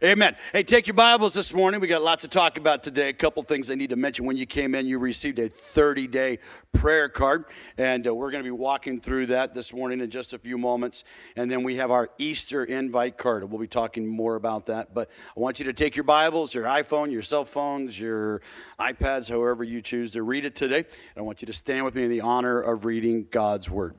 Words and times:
Amen. 0.00 0.36
Hey, 0.52 0.62
take 0.62 0.86
your 0.86 0.94
Bibles 0.94 1.34
this 1.34 1.52
morning. 1.52 1.80
We 1.80 1.88
got 1.88 2.04
lots 2.04 2.22
to 2.22 2.28
talk 2.28 2.56
about 2.56 2.84
today. 2.84 3.08
A 3.08 3.12
couple 3.12 3.42
things 3.42 3.68
I 3.68 3.74
need 3.74 3.90
to 3.90 3.96
mention. 3.96 4.26
When 4.26 4.36
you 4.36 4.46
came 4.46 4.76
in, 4.76 4.86
you 4.86 4.96
received 4.96 5.40
a 5.40 5.48
30 5.48 6.06
day 6.06 6.38
prayer 6.72 7.08
card, 7.08 7.46
and 7.76 8.06
uh, 8.06 8.14
we're 8.14 8.30
going 8.30 8.44
to 8.44 8.46
be 8.46 8.52
walking 8.52 9.00
through 9.00 9.26
that 9.26 9.56
this 9.56 9.72
morning 9.72 10.00
in 10.00 10.08
just 10.08 10.34
a 10.34 10.38
few 10.38 10.56
moments. 10.56 11.02
And 11.34 11.50
then 11.50 11.64
we 11.64 11.74
have 11.78 11.90
our 11.90 12.10
Easter 12.16 12.62
invite 12.62 13.18
card. 13.18 13.42
We'll 13.50 13.58
be 13.58 13.66
talking 13.66 14.06
more 14.06 14.36
about 14.36 14.66
that. 14.66 14.94
But 14.94 15.10
I 15.36 15.40
want 15.40 15.58
you 15.58 15.64
to 15.64 15.72
take 15.72 15.96
your 15.96 16.04
Bibles, 16.04 16.54
your 16.54 16.66
iPhone, 16.66 17.10
your 17.10 17.22
cell 17.22 17.44
phones, 17.44 17.98
your 17.98 18.40
iPads, 18.78 19.28
however 19.28 19.64
you 19.64 19.82
choose 19.82 20.12
to 20.12 20.22
read 20.22 20.44
it 20.44 20.54
today. 20.54 20.78
And 20.78 21.16
I 21.16 21.22
want 21.22 21.42
you 21.42 21.46
to 21.46 21.52
stand 21.52 21.84
with 21.84 21.96
me 21.96 22.04
in 22.04 22.10
the 22.10 22.20
honor 22.20 22.60
of 22.60 22.84
reading 22.84 23.26
God's 23.32 23.68
Word. 23.68 23.96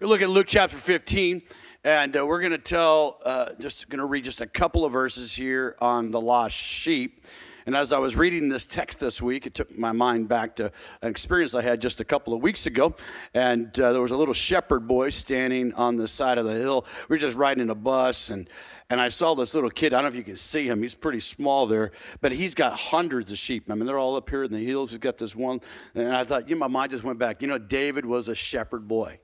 We 0.00 0.08
look 0.08 0.22
at 0.22 0.28
Luke 0.28 0.48
chapter 0.48 0.76
15. 0.76 1.42
And 1.84 2.16
uh, 2.16 2.24
we're 2.24 2.38
going 2.38 2.52
to 2.52 2.58
tell, 2.58 3.18
uh, 3.24 3.54
just 3.58 3.88
going 3.88 3.98
to 3.98 4.04
read 4.04 4.22
just 4.22 4.40
a 4.40 4.46
couple 4.46 4.84
of 4.84 4.92
verses 4.92 5.32
here 5.32 5.74
on 5.80 6.12
the 6.12 6.20
lost 6.20 6.54
sheep. 6.54 7.26
And 7.66 7.74
as 7.74 7.92
I 7.92 7.98
was 7.98 8.14
reading 8.14 8.48
this 8.48 8.66
text 8.66 9.00
this 9.00 9.20
week, 9.20 9.48
it 9.48 9.54
took 9.54 9.76
my 9.76 9.90
mind 9.90 10.28
back 10.28 10.54
to 10.56 10.70
an 11.00 11.10
experience 11.10 11.56
I 11.56 11.62
had 11.62 11.82
just 11.82 12.00
a 12.00 12.04
couple 12.04 12.34
of 12.34 12.40
weeks 12.40 12.66
ago. 12.66 12.94
And 13.34 13.68
uh, 13.80 13.92
there 13.92 14.00
was 14.00 14.12
a 14.12 14.16
little 14.16 14.32
shepherd 14.32 14.86
boy 14.86 15.08
standing 15.08 15.74
on 15.74 15.96
the 15.96 16.06
side 16.06 16.38
of 16.38 16.44
the 16.44 16.54
hill. 16.54 16.86
We 17.08 17.16
were 17.16 17.20
just 17.20 17.36
riding 17.36 17.62
in 17.62 17.70
a 17.70 17.74
bus, 17.74 18.30
and 18.30 18.48
and 18.88 19.00
I 19.00 19.08
saw 19.08 19.34
this 19.34 19.52
little 19.54 19.70
kid. 19.70 19.92
I 19.92 19.96
don't 19.96 20.04
know 20.04 20.08
if 20.10 20.16
you 20.16 20.22
can 20.22 20.36
see 20.36 20.68
him. 20.68 20.82
He's 20.82 20.94
pretty 20.94 21.20
small 21.20 21.66
there, 21.66 21.90
but 22.20 22.30
he's 22.30 22.54
got 22.54 22.78
hundreds 22.78 23.32
of 23.32 23.38
sheep. 23.38 23.68
I 23.70 23.74
mean, 23.74 23.86
they're 23.86 23.98
all 23.98 24.14
up 24.14 24.30
here 24.30 24.44
in 24.44 24.52
the 24.52 24.64
hills. 24.64 24.90
He's 24.90 24.98
got 24.98 25.18
this 25.18 25.34
one, 25.34 25.62
and 25.96 26.14
I 26.14 26.22
thought, 26.22 26.48
you 26.48 26.54
know, 26.54 26.60
my 26.60 26.68
mind 26.68 26.92
just 26.92 27.02
went 27.02 27.18
back. 27.18 27.42
You 27.42 27.48
know, 27.48 27.58
David 27.58 28.06
was 28.06 28.28
a 28.28 28.36
shepherd 28.36 28.86
boy. 28.86 29.18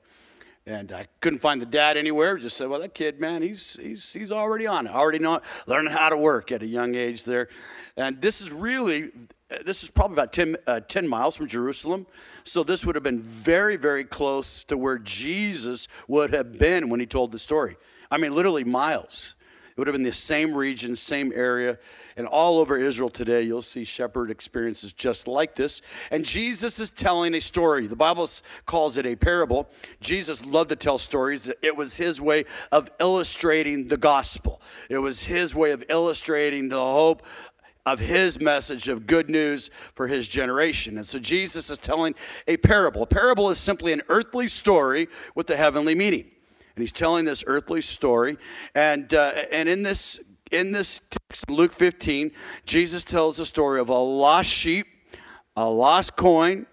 And 0.69 0.91
I 0.91 1.07
couldn't 1.19 1.39
find 1.39 1.59
the 1.59 1.65
dad 1.65 1.97
anywhere. 1.97 2.37
Just 2.37 2.55
said, 2.55 2.69
well, 2.69 2.79
that 2.79 2.93
kid, 2.93 3.19
man, 3.19 3.41
he's, 3.41 3.79
he's, 3.81 4.13
he's 4.13 4.31
already 4.31 4.67
on 4.67 4.85
it, 4.85 4.93
already 4.93 5.17
know, 5.17 5.41
learning 5.65 5.91
how 5.91 6.09
to 6.09 6.17
work 6.17 6.51
at 6.51 6.61
a 6.61 6.67
young 6.67 6.93
age 6.93 7.23
there. 7.23 7.47
And 7.97 8.21
this 8.21 8.39
is 8.39 8.51
really, 8.51 9.09
this 9.65 9.81
is 9.81 9.89
probably 9.89 10.13
about 10.13 10.31
10, 10.31 10.57
uh, 10.67 10.81
10 10.81 11.07
miles 11.07 11.35
from 11.35 11.47
Jerusalem. 11.47 12.05
So 12.43 12.63
this 12.63 12.85
would 12.85 12.93
have 12.93 13.03
been 13.03 13.23
very, 13.23 13.77
very 13.77 14.03
close 14.03 14.63
to 14.65 14.77
where 14.77 14.99
Jesus 14.99 15.87
would 16.07 16.33
have 16.33 16.59
been 16.59 16.89
when 16.89 16.99
he 16.99 17.07
told 17.07 17.31
the 17.31 17.39
story. 17.39 17.75
I 18.11 18.17
mean, 18.17 18.35
literally 18.35 18.63
miles. 18.63 19.33
It 19.79 19.83
would 19.83 19.87
have 19.87 19.93
been 19.93 20.03
the 20.03 20.11
same 20.11 20.53
region, 20.53 20.93
same 20.93 21.31
area. 21.33 21.77
And 22.17 22.27
all 22.27 22.59
over 22.59 22.77
Israel 22.77 23.09
today, 23.09 23.43
you'll 23.43 23.61
see 23.61 23.85
shepherd 23.85 24.29
experiences 24.29 24.91
just 24.91 25.25
like 25.25 25.55
this. 25.55 25.81
And 26.11 26.25
Jesus 26.25 26.81
is 26.81 26.89
telling 26.89 27.33
a 27.33 27.39
story. 27.39 27.87
The 27.87 27.95
Bible 27.95 28.29
calls 28.65 28.97
it 28.97 29.05
a 29.05 29.15
parable. 29.15 29.69
Jesus 30.01 30.45
loved 30.45 30.71
to 30.71 30.75
tell 30.75 30.97
stories. 30.97 31.49
It 31.61 31.77
was 31.77 31.95
his 31.95 32.19
way 32.19 32.43
of 32.73 32.91
illustrating 32.99 33.87
the 33.87 33.95
gospel, 33.95 34.61
it 34.89 34.97
was 34.97 35.23
his 35.23 35.55
way 35.55 35.71
of 35.71 35.85
illustrating 35.87 36.67
the 36.67 36.75
hope 36.75 37.23
of 37.85 37.99
his 37.99 38.37
message 38.37 38.89
of 38.89 39.07
good 39.07 39.29
news 39.29 39.69
for 39.95 40.07
his 40.07 40.27
generation. 40.27 40.97
And 40.97 41.07
so 41.07 41.19
Jesus 41.19 41.69
is 41.69 41.77
telling 41.77 42.15
a 42.49 42.57
parable. 42.57 43.03
A 43.03 43.07
parable 43.07 43.49
is 43.49 43.59
simply 43.59 43.93
an 43.93 44.01
earthly 44.09 44.49
story 44.49 45.07
with 45.35 45.49
a 45.49 45.55
heavenly 45.55 45.95
meaning 45.95 46.31
and 46.75 46.81
he's 46.81 46.91
telling 46.91 47.25
this 47.25 47.43
earthly 47.47 47.81
story. 47.81 48.37
And, 48.75 49.13
uh, 49.13 49.33
and 49.51 49.67
in 49.67 49.83
this 49.83 50.19
in 50.51 50.71
this 50.71 51.01
text, 51.09 51.49
Luke 51.49 51.73
15, 51.73 52.31
Jesus 52.65 53.03
tells 53.03 53.37
the 53.37 53.45
story 53.45 53.79
of 53.79 53.89
a 53.89 53.97
lost 53.97 54.49
sheep, 54.49 54.87
a 55.55 55.69
lost 55.69 56.15
coin, 56.15 56.65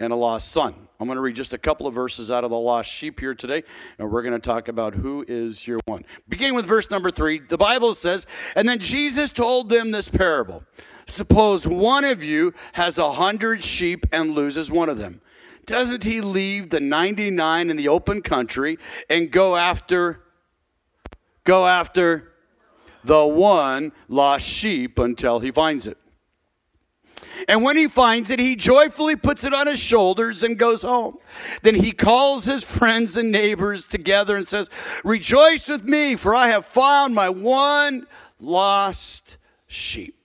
and 0.00 0.12
a 0.12 0.16
lost 0.16 0.50
son. 0.50 0.74
I'm 0.98 1.06
going 1.06 1.16
to 1.16 1.22
read 1.22 1.36
just 1.36 1.54
a 1.54 1.58
couple 1.58 1.86
of 1.86 1.94
verses 1.94 2.30
out 2.30 2.44
of 2.44 2.50
the 2.50 2.58
lost 2.58 2.90
sheep 2.90 3.20
here 3.20 3.34
today, 3.34 3.62
and 3.98 4.10
we're 4.10 4.22
going 4.22 4.34
to 4.34 4.38
talk 4.38 4.68
about 4.68 4.94
who 4.94 5.24
is 5.26 5.66
your 5.66 5.78
one. 5.86 6.04
Beginning 6.28 6.54
with 6.54 6.66
verse 6.66 6.90
number 6.90 7.10
three, 7.10 7.38
the 7.38 7.56
Bible 7.56 7.94
says, 7.94 8.26
And 8.54 8.68
then 8.68 8.78
Jesus 8.78 9.30
told 9.30 9.68
them 9.68 9.92
this 9.92 10.08
parable 10.08 10.64
Suppose 11.06 11.66
one 11.66 12.04
of 12.04 12.22
you 12.22 12.52
has 12.74 12.98
a 12.98 13.12
hundred 13.12 13.64
sheep 13.64 14.06
and 14.12 14.34
loses 14.34 14.70
one 14.70 14.88
of 14.88 14.98
them 14.98 15.20
doesn't 15.70 16.02
he 16.02 16.20
leave 16.20 16.70
the 16.70 16.80
99 16.80 17.70
in 17.70 17.76
the 17.76 17.86
open 17.86 18.22
country 18.22 18.76
and 19.08 19.30
go 19.30 19.54
after 19.54 20.20
go 21.44 21.64
after 21.64 22.32
the 23.04 23.24
one 23.24 23.92
lost 24.08 24.44
sheep 24.44 24.98
until 24.98 25.38
he 25.38 25.52
finds 25.52 25.86
it? 25.86 25.96
And 27.46 27.62
when 27.62 27.76
he 27.76 27.86
finds 27.86 28.30
it, 28.30 28.40
he 28.40 28.56
joyfully 28.56 29.14
puts 29.14 29.44
it 29.44 29.54
on 29.54 29.68
his 29.68 29.78
shoulders 29.78 30.42
and 30.42 30.58
goes 30.58 30.82
home. 30.82 31.18
Then 31.62 31.76
he 31.76 31.92
calls 31.92 32.46
his 32.46 32.64
friends 32.64 33.16
and 33.16 33.30
neighbors 33.30 33.86
together 33.86 34.36
and 34.36 34.48
says, 34.48 34.68
Rejoice 35.04 35.68
with 35.68 35.84
me, 35.84 36.16
for 36.16 36.34
I 36.34 36.48
have 36.48 36.66
found 36.66 37.14
my 37.14 37.28
one 37.28 38.08
lost 38.40 39.38
sheep. 39.68 40.16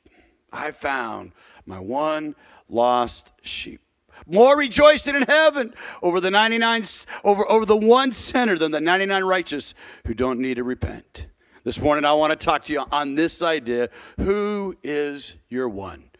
I 0.51 0.71
found 0.71 1.33
my 1.67 1.79
one 1.79 2.35
lost 2.67 3.31
sheep 3.43 3.84
more 4.25 4.57
rejoicing 4.57 5.15
in 5.15 5.23
heaven 5.23 5.73
over 6.01 6.19
the 6.19 6.31
99 6.31 6.83
over, 7.23 7.49
over 7.49 7.65
the 7.65 7.77
one 7.77 8.11
sinner 8.11 8.57
than 8.57 8.71
the 8.71 8.81
99 8.81 9.23
righteous 9.23 9.73
who 10.05 10.13
don't 10.13 10.39
need 10.39 10.55
to 10.55 10.63
repent. 10.63 11.27
This 11.63 11.81
morning 11.81 12.05
i 12.05 12.13
want 12.13 12.37
to 12.37 12.45
talk 12.45 12.65
to 12.65 12.73
you 12.73 12.83
on 12.91 13.15
this 13.15 13.41
idea. 13.41 13.89
Who 14.17 14.75
is 14.83 15.35
your 15.49 15.69
one? 15.69 16.11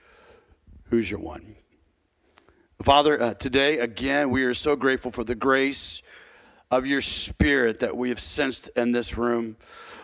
Who's 0.90 1.10
your 1.10 1.20
one? 1.20 1.56
Father 2.82 3.22
uh, 3.22 3.34
today 3.34 3.80
again 3.80 4.30
we 4.30 4.44
are 4.44 4.54
so 4.54 4.76
grateful 4.76 5.12
for 5.12 5.24
the 5.24 5.36
grace 5.36 6.02
of 6.72 6.86
your 6.86 7.02
spirit 7.02 7.80
that 7.80 7.96
we 7.96 8.10
have 8.10 8.20
sensed 8.20 8.70
in 8.76 8.92
this 8.92 9.18
room 9.18 9.56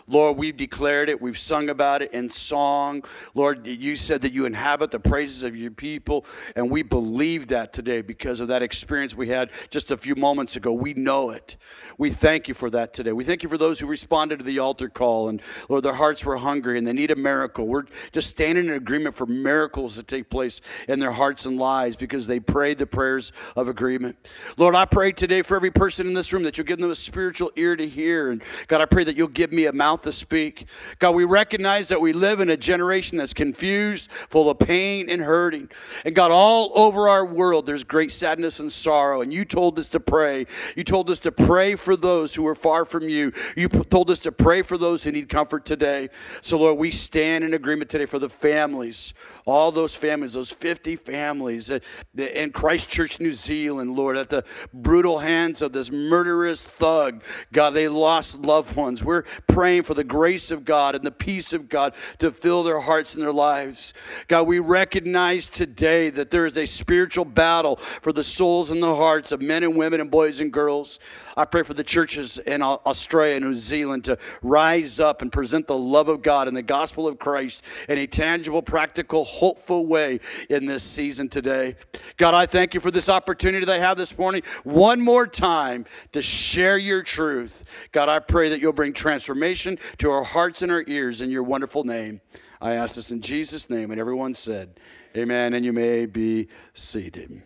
Lord, 0.08 0.38
we've 0.38 0.58
declared 0.58 1.10
it. 1.10 1.22
We've 1.22 1.38
sung 1.38 1.70
about 1.70 2.02
it 2.02 2.12
in 2.14 2.30
song. 2.30 3.04
Lord, 3.34 3.66
you 3.68 3.96
said 3.96 4.22
that 4.22 4.34
you 4.34 4.46
inhabit 4.46 4.92
the 4.92 5.00
praises 5.00 5.44
of 5.44 5.56
your 5.56 5.72
people, 5.72 6.26
and 6.56 6.70
we 6.70 6.84
believe 6.84 7.48
that 7.48 7.74
today 7.74 8.02
because 8.02 8.40
of 8.40 8.48
that 8.50 8.62
experience 8.62 9.16
we 9.16 9.30
had 9.30 9.52
just 9.70 9.92
a 9.92 9.98
few 9.98 10.16
moments 10.16 10.56
ago. 10.56 10.74
We 10.74 10.94
know 10.94 11.30
it. 11.30 11.58
We 11.98 12.10
thank 12.10 12.48
you 12.48 12.54
for 12.54 12.70
that 12.72 12.94
today. 12.94 13.12
We 13.12 13.24
thank 13.24 13.44
you 13.44 13.50
for 13.50 13.58
those 13.58 13.80
who 13.80 13.88
responded 13.88 14.40
to 14.40 14.46
the 14.46 14.60
altar 14.60 14.90
call, 14.90 15.30
and 15.30 15.42
Lord, 15.70 15.84
their 15.84 15.94
hearts 15.94 16.26
were 16.26 16.38
hungry 16.38 16.78
and 16.78 16.88
they 16.88 16.94
need 16.94 17.12
a 17.12 17.16
miracle. 17.16 17.68
We're 17.68 17.84
just 18.12 18.30
standing 18.30 18.68
in 18.68 18.74
agreement 18.74 19.16
for 19.16 19.26
miracles 19.26 19.96
to 19.96 20.04
take 20.04 20.30
place 20.30 20.62
in 20.88 21.00
their 21.00 21.12
hearts 21.12 21.46
and 21.46 21.58
lives 21.58 21.96
because 21.96 22.28
they 22.28 22.40
prayed 22.40 22.78
the 22.78 22.86
prayers 22.86 23.32
of 23.56 23.68
agreement. 23.68 24.16
Lord, 24.58 24.76
I 24.76 24.86
pray 24.86 25.12
today 25.12 25.42
for 25.42 25.56
every 25.56 25.72
person 25.72 26.08
in 26.08 26.14
this 26.14 26.34
room 26.34 26.44
that 26.44 26.58
you'll 26.58 26.68
give 26.68 26.80
them 26.80 26.90
a 26.90 26.96
spiritual 26.96 27.52
ear 27.56 27.76
to 27.76 27.88
hear. 27.88 28.32
And 28.32 28.42
God, 28.68 28.82
I 28.82 28.86
pray 28.86 29.04
that 29.04 29.16
you'll 29.16 29.28
give 29.28 29.52
me 29.52 29.66
a 29.66 29.74
mouth 29.74 29.91
to 29.98 30.12
speak. 30.12 30.66
God, 31.00 31.12
we 31.12 31.24
recognize 31.24 31.90
that 31.90 32.02
we 32.02 32.14
live 32.14 32.40
in 32.40 32.50
a 32.50 32.58
generation 32.58 33.18
that's 33.18 33.34
confused, 33.34 34.12
full 34.12 34.50
of 34.50 34.60
pain 34.60 35.10
and 35.10 35.22
hurting. 35.22 35.70
And 36.06 36.16
God, 36.16 36.32
all 36.32 36.72
over 36.76 37.08
our 37.08 37.26
world, 37.26 37.66
there's 37.66 37.84
great 37.84 38.12
sadness 38.12 38.60
and 38.60 38.72
sorrow. 38.72 39.22
And 39.22 39.34
you 39.34 39.46
told 39.46 39.80
us 39.80 39.90
to 39.90 40.00
pray. 40.00 40.46
You 40.76 40.84
told 40.84 41.10
us 41.10 41.20
to 41.20 41.32
pray 41.32 41.76
for 41.76 41.96
those 41.96 42.36
who 42.36 42.46
are 42.48 42.56
far 42.56 42.86
from 42.86 43.10
you. 43.10 43.32
You 43.56 43.68
told 43.68 44.10
us 44.10 44.20
to 44.20 44.32
pray 44.32 44.62
for 44.62 44.78
those 44.78 45.04
who 45.04 45.12
need 45.12 45.30
comfort 45.30 45.66
today. 45.66 46.10
So, 46.42 46.58
Lord, 46.58 46.78
we 46.78 46.92
stand 46.92 47.44
in 47.44 47.54
agreement 47.54 47.90
today 47.90 48.06
for 48.06 48.20
the 48.20 48.30
families, 48.30 49.14
all 49.52 49.72
those 49.72 49.96
families, 49.96 50.34
those 50.34 50.52
50 50.52 50.96
families 50.96 51.72
in 52.18 52.52
Christchurch, 52.52 53.20
New 53.20 53.32
Zealand, 53.32 53.96
Lord, 53.96 54.18
at 54.18 54.30
the 54.30 54.44
brutal 54.74 55.20
hands 55.20 55.62
of 55.62 55.74
this 55.74 55.92
murderous 55.92 56.66
thug. 56.66 57.24
God, 57.52 57.72
they 57.72 57.88
lost 57.88 58.40
loved 58.40 58.76
ones. 58.76 59.04
We're 59.04 59.24
praying 59.48 59.84
for 59.84 59.94
the 59.94 60.04
grace 60.04 60.52
of 60.52 60.66
God 60.66 60.96
and 60.96 61.04
the 61.04 61.12
peace 61.12 61.54
of 61.54 61.70
God 61.70 61.94
to 62.20 62.32
fill 62.32 62.64
their 62.64 62.80
hearts 62.80 63.14
and 63.14 63.22
their 63.22 63.34
lives. 63.34 63.94
God, 64.28 64.48
we 64.48 64.60
recognize 64.60 65.50
today 65.50 66.10
that 66.10 66.32
there 66.32 66.46
is 66.46 66.58
a 66.58 66.66
spiritual 66.66 67.26
battle 67.26 67.76
for 67.76 68.14
the 68.14 68.24
souls 68.24 68.72
and 68.72 68.82
the 68.82 68.96
hearts 68.96 69.32
of 69.32 69.42
men 69.42 69.64
and 69.64 69.76
women 69.76 70.00
and 70.00 70.10
boys 70.10 70.40
and 70.40 70.52
girls. 70.52 71.00
I 71.36 71.46
pray 71.46 71.64
for 71.64 71.74
the 71.74 71.84
churches 71.84 72.38
in 72.40 72.62
Australia 72.62 73.36
and 73.36 73.46
New 73.46 73.54
Zealand 73.54 74.06
to 74.06 74.18
rise 74.42 75.00
up 75.00 75.22
and 75.22 75.32
present 75.32 75.68
the 75.68 75.78
love 75.78 76.08
of 76.08 76.22
God 76.22 76.48
and 76.48 76.56
the 76.56 76.62
gospel 76.62 77.08
of 77.08 77.20
Christ 77.20 77.64
in 77.90 77.98
a 77.98 78.08
tangible, 78.08 78.62
practical, 78.62 79.24
hopeful 79.42 79.88
way 79.88 80.20
in 80.52 80.68
this 80.68 80.84
season 80.84 81.28
today. 81.28 81.76
God, 82.18 82.36
I 82.36 82.46
thank 82.46 82.76
you 82.76 82.80
for 82.80 82.92
this 82.92 83.10
opportunity 83.10 83.66
that 83.66 83.76
I 83.76 83.80
have 83.80 83.98
this 83.98 84.16
morning 84.16 84.44
one 84.64 85.02
more 85.02 85.26
time 85.26 85.86
to 86.12 86.22
share 86.22 86.78
your 86.78 87.02
truth. 87.02 87.66
God, 87.92 88.08
I 88.08 88.20
pray 88.20 88.50
that 88.50 88.62
you'll 88.62 88.72
bring 88.72 88.94
transformation 88.94 89.80
to 89.98 90.12
our 90.12 90.24
hearts 90.24 90.62
and 90.62 90.72
our 90.72 90.84
ears 90.86 91.22
in 91.22 91.32
your 91.32 91.42
wonderful 91.42 91.84
name. 91.84 92.22
I 92.62 92.74
ask 92.74 92.98
this 92.98 93.10
in 93.10 93.20
Jesus' 93.22 93.68
name. 93.68 93.90
And 93.90 94.00
everyone 94.00 94.36
said, 94.36 94.80
Amen. 95.18 95.56
And 95.56 95.66
you 95.66 95.74
may 95.74 96.06
be 96.06 96.48
seated. 96.76 97.42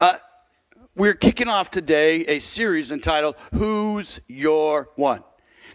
Uh, 0.00 0.16
we're 0.96 1.14
kicking 1.14 1.46
off 1.46 1.70
today 1.70 2.24
a 2.26 2.40
series 2.40 2.90
entitled 2.90 3.36
Who's 3.52 4.18
Your 4.26 4.90
One? 4.96 5.22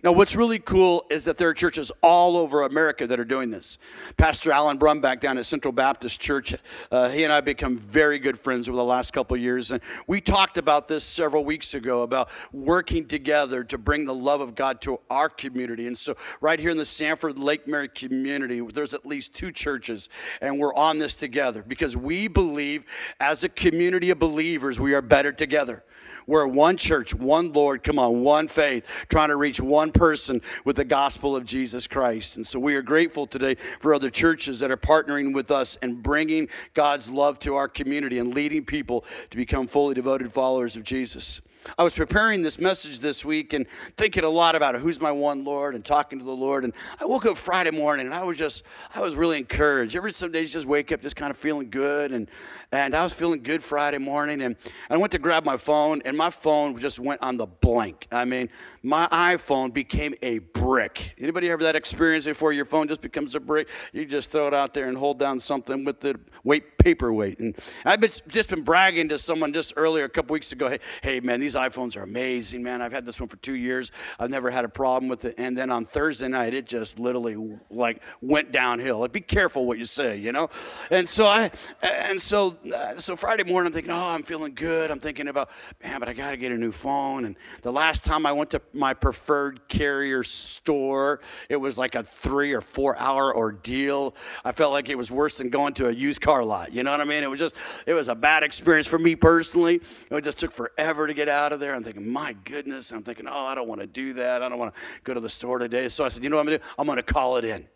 Now, 0.03 0.13
what's 0.13 0.35
really 0.35 0.59
cool 0.59 1.05
is 1.09 1.25
that 1.25 1.37
there 1.37 1.49
are 1.49 1.53
churches 1.53 1.91
all 2.01 2.37
over 2.37 2.63
America 2.63 3.05
that 3.07 3.19
are 3.19 3.25
doing 3.25 3.51
this. 3.51 3.77
Pastor 4.17 4.51
Alan 4.51 4.79
Brumback 4.79 5.19
down 5.19 5.37
at 5.37 5.45
Central 5.45 5.71
Baptist 5.71 6.21
Church, 6.21 6.55
uh, 6.91 7.09
he 7.09 7.23
and 7.23 7.33
I 7.33 7.35
have 7.35 7.45
become 7.45 7.77
very 7.77 8.19
good 8.19 8.39
friends 8.39 8.69
over 8.69 8.75
the 8.75 8.83
last 8.83 9.11
couple 9.11 9.35
of 9.35 9.41
years. 9.41 9.71
And 9.71 9.81
we 10.07 10.21
talked 10.21 10.57
about 10.57 10.87
this 10.87 11.03
several 11.03 11.43
weeks 11.43 11.73
ago 11.73 12.01
about 12.03 12.29
working 12.53 13.05
together 13.05 13.63
to 13.65 13.77
bring 13.77 14.05
the 14.05 14.13
love 14.13 14.41
of 14.41 14.55
God 14.55 14.79
to 14.81 14.99
our 15.09 15.27
community. 15.27 15.87
And 15.87 15.97
so, 15.97 16.15
right 16.39 16.59
here 16.59 16.71
in 16.71 16.77
the 16.77 16.85
Sanford 16.85 17.37
Lake 17.37 17.67
Mary 17.67 17.89
community, 17.89 18.61
there's 18.61 18.93
at 18.93 19.05
least 19.05 19.33
two 19.33 19.51
churches, 19.51 20.09
and 20.41 20.59
we're 20.59 20.73
on 20.75 20.99
this 20.99 21.15
together 21.15 21.63
because 21.67 21.97
we 21.97 22.27
believe 22.27 22.83
as 23.19 23.43
a 23.43 23.49
community 23.49 24.09
of 24.09 24.19
believers, 24.19 24.79
we 24.79 24.93
are 24.93 25.01
better 25.01 25.31
together. 25.31 25.83
We're 26.29 26.45
one 26.45 26.77
church, 26.77 27.15
one 27.15 27.51
Lord, 27.53 27.83
come 27.83 27.97
on, 27.97 28.21
one 28.21 28.47
faith, 28.47 28.85
trying 29.09 29.29
to 29.29 29.35
reach 29.35 29.59
one 29.59 29.91
person 29.91 30.43
with 30.63 30.75
the 30.75 30.85
gospel 30.85 31.35
of 31.35 31.43
Jesus 31.43 31.87
Christ. 31.87 32.35
And 32.35 32.45
so 32.45 32.59
we 32.59 32.75
are 32.75 32.83
grateful 32.83 33.25
today 33.25 33.55
for 33.79 33.95
other 33.95 34.11
churches 34.11 34.59
that 34.59 34.69
are 34.69 34.77
partnering 34.77 35.33
with 35.33 35.49
us 35.49 35.75
and 35.81 36.03
bringing 36.03 36.47
God's 36.75 37.09
love 37.09 37.39
to 37.39 37.55
our 37.55 37.67
community 37.67 38.19
and 38.19 38.31
leading 38.31 38.63
people 38.63 39.05
to 39.31 39.37
become 39.37 39.65
fully 39.65 39.95
devoted 39.95 40.31
followers 40.31 40.75
of 40.75 40.83
Jesus. 40.83 41.41
I 41.77 41.83
was 41.83 41.95
preparing 41.95 42.41
this 42.41 42.59
message 42.59 42.99
this 42.99 43.25
week 43.25 43.53
and 43.53 43.65
thinking 43.97 44.23
a 44.23 44.29
lot 44.29 44.55
about 44.55 44.75
who's 44.75 45.01
my 45.01 45.11
one 45.11 45.43
Lord 45.43 45.75
and 45.75 45.83
talking 45.83 46.19
to 46.19 46.25
the 46.25 46.31
Lord. 46.31 46.63
And 46.63 46.73
I 46.99 47.05
woke 47.05 47.25
up 47.25 47.37
Friday 47.37 47.71
morning 47.71 48.05
and 48.05 48.15
I 48.15 48.23
was 48.23 48.37
just, 48.37 48.63
I 48.95 49.01
was 49.01 49.15
really 49.15 49.37
encouraged. 49.37 49.95
Every 49.95 50.13
some 50.13 50.31
days 50.31 50.53
just 50.53 50.65
wake 50.65 50.91
up 50.91 51.01
just 51.01 51.15
kind 51.15 51.31
of 51.31 51.37
feeling 51.37 51.69
good. 51.69 52.11
And, 52.11 52.29
and 52.71 52.95
I 52.95 53.03
was 53.03 53.13
feeling 53.13 53.43
good 53.43 53.61
Friday 53.61 53.97
morning. 53.97 54.41
And 54.41 54.55
I 54.89 54.97
went 54.97 55.11
to 55.11 55.19
grab 55.19 55.43
my 55.43 55.57
phone 55.57 56.01
and 56.05 56.17
my 56.17 56.29
phone 56.29 56.77
just 56.77 56.99
went 56.99 57.21
on 57.21 57.37
the 57.37 57.47
blank. 57.47 58.07
I 58.11 58.25
mean, 58.25 58.49
my 58.81 59.07
iPhone 59.07 59.73
became 59.73 60.15
a 60.21 60.39
brick. 60.39 61.15
Anybody 61.17 61.49
ever 61.49 61.63
that 61.63 61.75
experience 61.75 62.25
before 62.25 62.53
your 62.53 62.65
phone 62.65 62.87
just 62.87 63.01
becomes 63.01 63.35
a 63.35 63.39
brick? 63.39 63.67
You 63.91 64.05
just 64.05 64.31
throw 64.31 64.47
it 64.47 64.53
out 64.53 64.73
there 64.73 64.87
and 64.87 64.97
hold 64.97 65.19
down 65.19 65.39
something 65.39 65.83
with 65.83 65.99
the 65.99 66.19
weight, 66.43 66.77
paperweight. 66.77 67.39
And 67.39 67.55
I've 67.83 67.99
been, 67.99 68.11
just 68.27 68.49
been 68.49 68.63
bragging 68.63 69.09
to 69.09 69.17
someone 69.17 69.51
just 69.51 69.73
earlier, 69.75 70.05
a 70.05 70.09
couple 70.09 70.33
weeks 70.33 70.51
ago, 70.51 70.69
hey, 70.69 70.79
hey 71.01 71.19
man, 71.19 71.39
these 71.39 71.48
iPhones 71.55 71.97
are 71.97 72.03
amazing, 72.03 72.63
man. 72.63 72.81
I've 72.81 72.91
had 72.91 73.05
this 73.05 73.19
one 73.19 73.29
for 73.29 73.37
two 73.37 73.55
years. 73.55 73.91
I've 74.19 74.29
never 74.29 74.49
had 74.49 74.65
a 74.65 74.69
problem 74.69 75.09
with 75.09 75.25
it. 75.25 75.35
And 75.37 75.57
then 75.57 75.69
on 75.71 75.85
Thursday 75.85 76.27
night, 76.27 76.53
it 76.53 76.65
just 76.65 76.99
literally 76.99 77.57
like 77.69 78.01
went 78.21 78.51
downhill. 78.51 78.99
Like, 78.99 79.11
be 79.11 79.21
careful 79.21 79.65
what 79.65 79.77
you 79.77 79.85
say, 79.85 80.17
you 80.17 80.31
know? 80.31 80.49
And 80.91 81.07
so 81.07 81.25
I, 81.25 81.51
and 81.81 82.21
so, 82.21 82.57
uh, 82.75 82.97
so 82.97 83.15
Friday 83.15 83.43
morning, 83.43 83.67
I'm 83.67 83.73
thinking, 83.73 83.91
oh, 83.91 84.09
I'm 84.09 84.23
feeling 84.23 84.53
good. 84.53 84.91
I'm 84.91 84.99
thinking 84.99 85.27
about, 85.27 85.49
man, 85.83 85.99
but 85.99 86.09
I 86.09 86.13
got 86.13 86.31
to 86.31 86.37
get 86.37 86.51
a 86.51 86.57
new 86.57 86.71
phone. 86.71 87.25
And 87.25 87.35
the 87.61 87.71
last 87.71 88.05
time 88.05 88.25
I 88.25 88.31
went 88.31 88.49
to 88.51 88.61
my 88.73 88.93
preferred 88.93 89.67
carrier 89.67 90.23
store, 90.23 91.21
it 91.49 91.57
was 91.57 91.77
like 91.77 91.95
a 91.95 92.03
three 92.03 92.53
or 92.53 92.61
four 92.61 92.97
hour 92.97 93.35
ordeal. 93.35 94.15
I 94.43 94.51
felt 94.51 94.71
like 94.71 94.89
it 94.89 94.95
was 94.95 95.11
worse 95.11 95.37
than 95.37 95.49
going 95.49 95.73
to 95.75 95.87
a 95.87 95.91
used 95.91 96.21
car 96.21 96.43
lot. 96.43 96.73
You 96.73 96.83
know 96.83 96.91
what 96.91 97.01
I 97.01 97.05
mean? 97.05 97.23
It 97.23 97.29
was 97.29 97.39
just, 97.39 97.55
it 97.85 97.93
was 97.93 98.07
a 98.07 98.15
bad 98.15 98.43
experience 98.43 98.87
for 98.87 98.99
me 98.99 99.15
personally. 99.15 99.81
It 100.11 100.23
just 100.23 100.37
took 100.37 100.51
forever 100.51 101.07
to 101.07 101.13
get 101.13 101.29
out 101.29 101.38
of 101.53 101.59
there. 101.59 101.73
I'm 101.73 101.83
thinking, 101.83 102.07
my 102.07 102.33
goodness. 102.43 102.91
I'm 102.91 103.03
thinking, 103.03 103.27
oh, 103.27 103.45
I 103.45 103.55
don't 103.55 103.67
want 103.67 103.81
to 103.81 103.87
do 103.87 104.13
that. 104.13 104.41
I 104.41 104.49
don't 104.49 104.59
want 104.59 104.73
to 104.73 104.81
go 105.03 105.13
to 105.13 105.19
the 105.19 105.29
store 105.29 105.59
today. 105.59 105.89
So 105.89 106.05
I 106.05 106.09
said, 106.09 106.23
you 106.23 106.29
know 106.29 106.37
what 106.37 106.41
I'm 106.41 106.47
going 106.47 106.59
to 106.59 106.65
do? 106.65 106.71
I'm 106.77 106.85
going 106.85 106.97
to 106.97 107.03
call 107.03 107.37
it 107.37 107.45
in. 107.45 107.67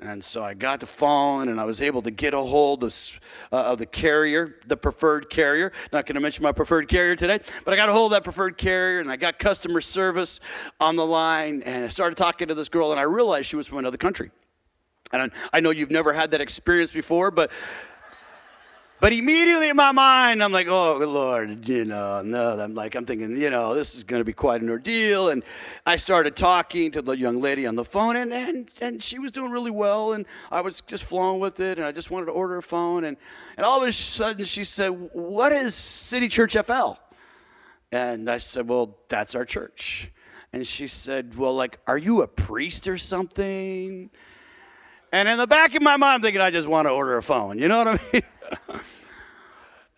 And 0.00 0.22
so 0.22 0.44
I 0.44 0.54
got 0.54 0.78
the 0.78 0.86
phone 0.86 1.48
and 1.48 1.60
I 1.60 1.64
was 1.64 1.80
able 1.80 2.02
to 2.02 2.10
get 2.10 2.32
a 2.32 2.38
hold 2.38 2.84
of, 2.84 2.94
uh, 3.50 3.56
of 3.56 3.78
the 3.78 3.86
carrier, 3.86 4.56
the 4.66 4.76
preferred 4.76 5.28
carrier. 5.28 5.72
Not 5.92 6.06
going 6.06 6.14
to 6.14 6.20
mention 6.20 6.44
my 6.44 6.52
preferred 6.52 6.88
carrier 6.88 7.16
today, 7.16 7.40
but 7.64 7.74
I 7.74 7.76
got 7.76 7.88
a 7.88 7.92
hold 7.92 8.12
of 8.12 8.16
that 8.16 8.24
preferred 8.24 8.56
carrier 8.58 9.00
and 9.00 9.10
I 9.10 9.16
got 9.16 9.40
customer 9.40 9.80
service 9.80 10.40
on 10.80 10.94
the 10.94 11.04
line 11.04 11.62
and 11.62 11.84
I 11.84 11.88
started 11.88 12.16
talking 12.16 12.46
to 12.48 12.54
this 12.54 12.68
girl 12.68 12.92
and 12.92 13.00
I 13.00 13.04
realized 13.04 13.48
she 13.48 13.56
was 13.56 13.66
from 13.66 13.78
another 13.78 13.96
country. 13.96 14.30
And 15.12 15.32
I 15.52 15.60
know 15.60 15.70
you've 15.70 15.90
never 15.90 16.12
had 16.12 16.30
that 16.32 16.40
experience 16.40 16.92
before, 16.92 17.30
but 17.30 17.50
but 19.00 19.12
immediately 19.12 19.68
in 19.68 19.76
my 19.76 19.92
mind, 19.92 20.42
I'm 20.42 20.50
like, 20.50 20.66
oh, 20.66 20.96
Lord, 20.98 21.68
you 21.68 21.84
know, 21.84 22.20
no. 22.22 22.58
I'm 22.58 22.74
like, 22.74 22.96
I'm 22.96 23.06
thinking, 23.06 23.36
you 23.36 23.48
know, 23.48 23.74
this 23.74 23.94
is 23.94 24.02
going 24.02 24.20
to 24.20 24.24
be 24.24 24.32
quite 24.32 24.60
an 24.60 24.68
ordeal. 24.68 25.28
And 25.28 25.44
I 25.86 25.96
started 25.96 26.34
talking 26.34 26.90
to 26.92 27.02
the 27.02 27.16
young 27.16 27.40
lady 27.40 27.66
on 27.66 27.76
the 27.76 27.84
phone, 27.84 28.16
and, 28.16 28.32
and, 28.32 28.70
and 28.80 29.02
she 29.02 29.18
was 29.18 29.30
doing 29.30 29.52
really 29.52 29.70
well. 29.70 30.14
And 30.14 30.26
I 30.50 30.62
was 30.62 30.80
just 30.80 31.04
flowing 31.04 31.38
with 31.38 31.60
it, 31.60 31.78
and 31.78 31.86
I 31.86 31.92
just 31.92 32.10
wanted 32.10 32.26
to 32.26 32.32
order 32.32 32.56
a 32.56 32.62
phone. 32.62 33.04
And, 33.04 33.16
and 33.56 33.64
all 33.64 33.80
of 33.80 33.88
a 33.88 33.92
sudden, 33.92 34.44
she 34.44 34.64
said, 34.64 34.88
What 35.12 35.52
is 35.52 35.74
City 35.76 36.28
Church 36.28 36.56
FL? 36.56 36.92
And 37.92 38.28
I 38.28 38.38
said, 38.38 38.68
Well, 38.68 38.96
that's 39.08 39.34
our 39.34 39.44
church. 39.44 40.10
And 40.52 40.66
she 40.66 40.88
said, 40.88 41.36
Well, 41.36 41.54
like, 41.54 41.78
are 41.86 41.98
you 41.98 42.22
a 42.22 42.28
priest 42.28 42.88
or 42.88 42.98
something? 42.98 44.10
And 45.12 45.28
in 45.28 45.38
the 45.38 45.46
back 45.46 45.74
of 45.74 45.82
my 45.82 45.96
mind, 45.96 46.16
I'm 46.16 46.22
thinking, 46.22 46.40
I 46.40 46.50
just 46.50 46.68
want 46.68 46.86
to 46.86 46.90
order 46.92 47.16
a 47.16 47.22
phone. 47.22 47.58
You 47.58 47.68
know 47.68 47.78
what 47.78 47.88
I 47.88 48.00
mean? 48.12 48.22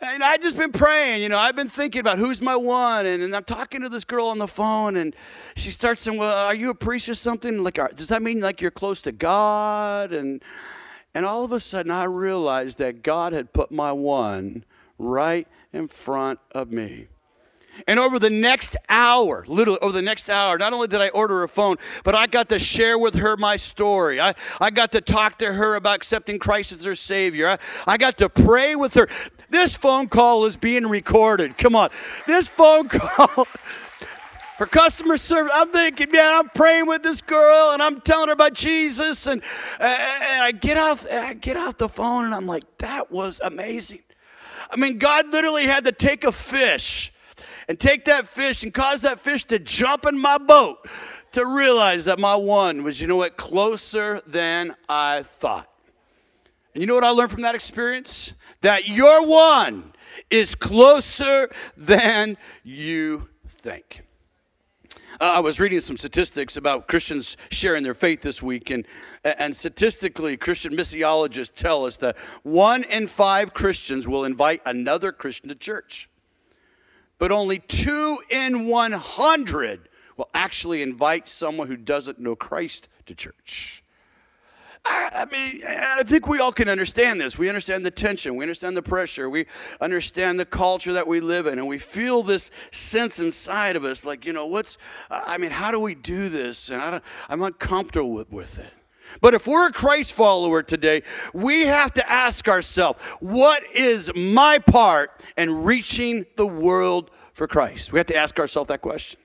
and 0.01 0.23
I 0.23 0.37
just 0.37 0.57
been 0.57 0.73
praying, 0.73 1.23
you 1.23 1.29
know, 1.29 1.39
I've 1.39 1.57
been 1.57 1.69
thinking 1.69 2.01
about 2.01 2.19
who's 2.19 2.41
my 2.41 2.57
one, 2.57 3.07
and, 3.07 3.23
and, 3.23 3.35
I'm 3.35 3.45
talking 3.45 3.83
to 3.83 3.89
this 3.89 4.05
girl 4.05 4.27
on 4.29 4.39
the 4.39 4.47
phone, 4.47 4.97
and 4.97 5.15
she 5.57 5.71
starts 5.71 6.03
saying, 6.03 6.19
"Well, 6.19 6.47
are 6.47 6.55
you 6.55 6.71
a 6.71 6.75
priest 6.75 7.09
or 7.09 7.15
something? 7.15 7.63
Like, 7.63 7.79
does 7.97 8.09
that 8.09 8.23
mean 8.23 8.41
like 8.41 8.61
you're 8.61 8.71
close 8.71 9.03
to 9.03 9.13
God?" 9.13 10.13
And 10.13 10.43
and 11.13 11.27
all 11.27 11.45
of 11.45 11.53
a 11.53 11.61
sudden, 11.61 11.91
I 11.91 12.05
realized 12.05 12.79
that 12.79 13.03
God 13.03 13.33
had 13.33 13.53
put 13.53 13.71
my 13.71 13.93
one 13.93 14.65
right 14.99 15.47
in 15.73 15.89
front 15.89 16.39
of 16.53 16.71
me. 16.71 17.09
And 17.87 17.99
over 17.99 18.19
the 18.19 18.31
next 18.31 18.77
hour, 18.89 19.45
literally 19.47 19.79
over 19.81 19.93
the 19.93 20.03
next 20.03 20.29
hour, 20.29 20.59
not 20.59 20.73
only 20.73 20.89
did 20.89 21.01
I 21.01 21.09
order 21.09 21.43
a 21.43 21.49
phone, 21.49 21.77
but 22.05 22.15
I 22.15 22.27
got 22.27 22.49
to 22.51 22.59
share 22.59 22.99
with 22.99 23.15
her 23.15 23.37
my 23.37 23.57
story. 23.57 24.21
I, 24.21 24.35
I 24.61 24.71
got 24.71 24.93
to 24.93 25.01
talk 25.01 25.39
to 25.39 25.53
her 25.53 25.75
about 25.75 25.97
accepting 25.97 26.39
Christ 26.39 26.73
as 26.73 26.85
her 26.85 26.95
Savior. 26.95 27.49
I, 27.49 27.59
I 27.87 27.97
got 27.97 28.19
to 28.19 28.29
pray 28.29 28.77
with 28.77 28.95
her. 28.95 29.09
This 29.49 29.77
phone 29.77 30.09
call 30.09 30.45
is 30.45 30.57
being 30.57 30.87
recorded. 30.87 31.59
Come 31.59 31.75
on. 31.75 31.91
This 32.27 32.49
phone 32.49 32.89
call. 32.89 33.47
for 34.57 34.67
customer 34.67 35.17
service. 35.17 35.53
I'm 35.55 35.71
thinking, 35.71 36.13
man, 36.13 36.35
I'm 36.35 36.51
praying 36.51 36.87
with 36.87 37.03
this 37.03 37.23
girl 37.23 37.71
and 37.71 37.83
I'm 37.83 37.99
telling 38.03 38.29
her 38.29 38.35
about 38.35 38.53
Jesus, 38.53 39.27
and 39.27 39.41
and 39.81 40.45
I 40.45 40.53
get 40.53 40.77
off 40.77 41.11
I 41.11 41.33
get 41.33 41.57
off 41.57 41.79
the 41.79 41.89
phone 41.89 42.27
and 42.27 42.35
I'm 42.35 42.47
like, 42.47 42.65
that 42.77 43.11
was 43.11 43.41
amazing. 43.43 44.03
I 44.71 44.77
mean, 44.77 44.99
God 44.99 45.29
literally 45.33 45.65
had 45.65 45.85
to 45.85 45.93
take 45.93 46.25
a 46.25 46.33
fish 46.33 47.11
and 47.71 47.79
take 47.79 48.05
that 48.07 48.27
fish 48.27 48.65
and 48.65 48.75
cause 48.75 49.03
that 49.03 49.21
fish 49.21 49.45
to 49.45 49.57
jump 49.57 50.05
in 50.05 50.19
my 50.19 50.39
boat 50.39 50.89
to 51.31 51.47
realize 51.47 52.05
that 52.07 52.19
my 52.19 52.35
one 52.35 52.83
was, 52.83 53.01
you 53.01 53.07
know 53.07 53.15
what, 53.15 53.37
closer 53.37 54.21
than 54.27 54.75
I 54.89 55.23
thought. 55.23 55.71
And 56.75 56.83
you 56.83 56.89
know 56.89 56.97
what 56.97 57.05
I 57.05 57.11
learned 57.11 57.31
from 57.31 57.43
that 57.43 57.55
experience? 57.55 58.35
That 58.63 58.89
your 58.89 59.25
one 59.25 59.93
is 60.31 60.57
closer 60.57 61.49
than 61.77 62.37
you 62.65 63.29
think. 63.47 64.03
Uh, 65.21 65.35
I 65.35 65.39
was 65.39 65.61
reading 65.61 65.79
some 65.79 65.97
statistics 65.97 66.57
about 66.57 66.89
Christians 66.89 67.37
sharing 67.53 67.85
their 67.85 67.95
faith 67.95 68.21
this 68.21 68.43
week, 68.43 68.71
and, 68.71 68.85
and 69.23 69.55
statistically, 69.55 70.37
Christian 70.37 70.73
missiologists 70.73 71.55
tell 71.55 71.87
us 71.87 71.99
that 71.99 72.19
one 72.43 72.83
in 72.83 73.07
five 73.07 73.55
Christians 73.55 74.09
will 74.09 74.25
invite 74.25 74.61
another 74.67 75.13
Christian 75.13 75.49
to 75.51 75.55
church 75.55 76.10
but 77.21 77.31
only 77.31 77.59
two 77.59 78.19
in 78.31 78.67
100 78.67 79.89
will 80.17 80.31
actually 80.33 80.83
invite 80.83 81.29
someone 81.29 81.69
who 81.69 81.77
doesn't 81.77 82.19
know 82.19 82.35
Christ 82.35 82.89
to 83.05 83.15
church. 83.15 83.85
I, 84.87 85.27
mean, 85.31 85.63
I 85.67 86.03
think 86.03 86.27
we 86.27 86.39
all 86.39 86.53
can 86.53 86.71
understand 86.71 87.21
this. 87.21 87.37
We 87.37 87.51
understand 87.51 87.85
the 87.85 87.91
tension. 87.91 88.37
We 88.37 88.45
understand 88.45 88.75
the 88.75 88.83
pressure. 88.83 89.29
We 89.29 89.45
understand 89.83 90.41
the 90.41 90.47
culture 90.47 90.95
that 90.95 91.07
we 91.07 91.21
live 91.21 91.47
in. 91.47 91.59
And 91.59 91.69
we 91.69 91.77
feel 91.77 92.23
this 92.23 92.51
sense 92.73 93.21
inside 93.21 93.77
of 93.77 93.85
us 93.85 94.07
like, 94.07 94.25
you 94.25 94.33
know, 94.33 94.47
what's, 94.47 94.79
I 95.11 95.37
mean, 95.37 95.51
how 95.51 95.71
do 95.71 95.79
we 95.79 95.95
do 95.95 96.31
this? 96.31 96.71
And 96.71 96.81
I 96.81 97.01
am 97.29 97.43
uncomfortable 97.43 98.13
with, 98.13 98.33
with 98.33 98.59
it. 98.59 98.73
But 99.21 99.35
if 99.35 99.47
we're 99.47 99.69
a 99.69 99.73
Christ 99.73 100.13
follower 100.13 100.63
today, 100.63 101.03
we 101.33 101.67
have 101.67 101.93
to 101.95 102.11
ask 102.11 102.49
ourselves, 102.49 103.01
what 103.21 103.63
is 103.75 104.11
my 104.15 104.59
part 104.59 105.21
in 105.37 105.63
reaching 105.63 106.27
the 106.37 106.47
world 106.47 107.11
for 107.33 107.47
Christ? 107.47 107.93
We 107.93 107.99
have 107.99 108.07
to 108.09 108.17
ask 108.17 108.39
ourselves 108.39 108.69
that 108.69 108.81
question. 108.81 109.21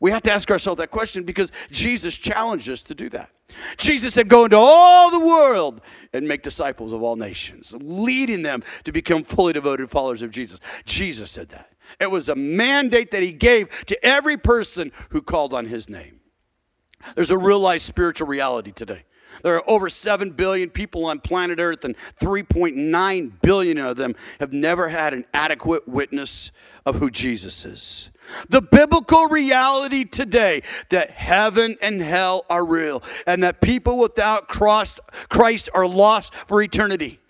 We 0.00 0.10
have 0.12 0.22
to 0.22 0.32
ask 0.32 0.50
ourselves 0.50 0.78
that 0.78 0.90
question 0.90 1.24
because 1.24 1.50
Jesus 1.70 2.14
challenged 2.14 2.70
us 2.70 2.82
to 2.84 2.94
do 2.94 3.08
that. 3.10 3.30
Jesus 3.76 4.14
said, 4.14 4.28
Go 4.28 4.44
into 4.44 4.56
all 4.56 5.10
the 5.10 5.18
world 5.18 5.80
and 6.12 6.28
make 6.28 6.42
disciples 6.42 6.92
of 6.92 7.02
all 7.02 7.16
nations, 7.16 7.74
leading 7.80 8.42
them 8.42 8.62
to 8.84 8.92
become 8.92 9.24
fully 9.24 9.52
devoted 9.52 9.90
followers 9.90 10.22
of 10.22 10.30
Jesus. 10.30 10.60
Jesus 10.84 11.30
said 11.30 11.48
that. 11.48 11.72
It 11.98 12.10
was 12.10 12.28
a 12.28 12.36
mandate 12.36 13.10
that 13.10 13.22
he 13.22 13.32
gave 13.32 13.86
to 13.86 14.04
every 14.04 14.36
person 14.36 14.92
who 15.10 15.22
called 15.22 15.54
on 15.54 15.66
his 15.66 15.88
name. 15.88 16.20
There's 17.14 17.30
a 17.30 17.38
real 17.38 17.60
life 17.60 17.82
spiritual 17.82 18.28
reality 18.28 18.72
today. 18.72 19.04
There 19.42 19.54
are 19.54 19.70
over 19.70 19.88
7 19.88 20.30
billion 20.30 20.70
people 20.70 21.06
on 21.06 21.20
planet 21.20 21.58
Earth, 21.60 21.84
and 21.84 21.96
3.9 22.20 23.32
billion 23.40 23.78
of 23.78 23.96
them 23.96 24.14
have 24.40 24.52
never 24.52 24.88
had 24.88 25.14
an 25.14 25.24
adequate 25.32 25.88
witness 25.88 26.50
of 26.84 26.96
who 26.96 27.10
Jesus 27.10 27.64
is. 27.64 28.10
The 28.48 28.60
biblical 28.60 29.26
reality 29.26 30.04
today 30.04 30.62
that 30.90 31.10
heaven 31.10 31.76
and 31.80 32.00
hell 32.02 32.44
are 32.50 32.64
real 32.66 33.02
and 33.26 33.42
that 33.42 33.60
people 33.60 33.98
without 33.98 34.48
Christ 34.48 35.00
are 35.74 35.86
lost 35.86 36.34
for 36.34 36.60
eternity. 36.60 37.20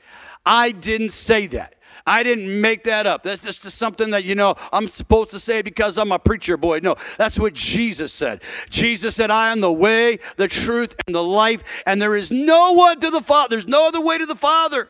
I 0.44 0.72
didn't 0.72 1.10
say 1.10 1.46
that. 1.48 1.74
I 2.08 2.22
didn't 2.22 2.62
make 2.62 2.84
that 2.84 3.06
up. 3.06 3.22
That's 3.22 3.42
just 3.42 3.60
something 3.60 4.12
that, 4.12 4.24
you 4.24 4.34
know, 4.34 4.54
I'm 4.72 4.88
supposed 4.88 5.30
to 5.32 5.38
say 5.38 5.60
because 5.60 5.98
I'm 5.98 6.10
a 6.10 6.18
preacher 6.18 6.56
boy. 6.56 6.80
No, 6.82 6.96
that's 7.18 7.38
what 7.38 7.52
Jesus 7.52 8.14
said. 8.14 8.42
Jesus 8.70 9.14
said, 9.14 9.30
I 9.30 9.52
am 9.52 9.60
the 9.60 9.70
way, 9.70 10.18
the 10.36 10.48
truth, 10.48 10.96
and 11.06 11.14
the 11.14 11.22
life, 11.22 11.62
and 11.84 12.00
there 12.00 12.16
is 12.16 12.30
no 12.30 12.72
one 12.72 12.98
to 13.00 13.10
the 13.10 13.20
Father. 13.20 13.50
There's 13.50 13.68
no 13.68 13.86
other 13.86 14.00
way 14.00 14.16
to 14.16 14.24
the 14.24 14.34
Father 14.34 14.88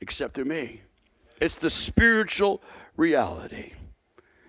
except 0.00 0.34
through 0.34 0.46
me. 0.46 0.80
It's 1.42 1.58
the 1.58 1.68
spiritual 1.68 2.62
reality. 2.96 3.74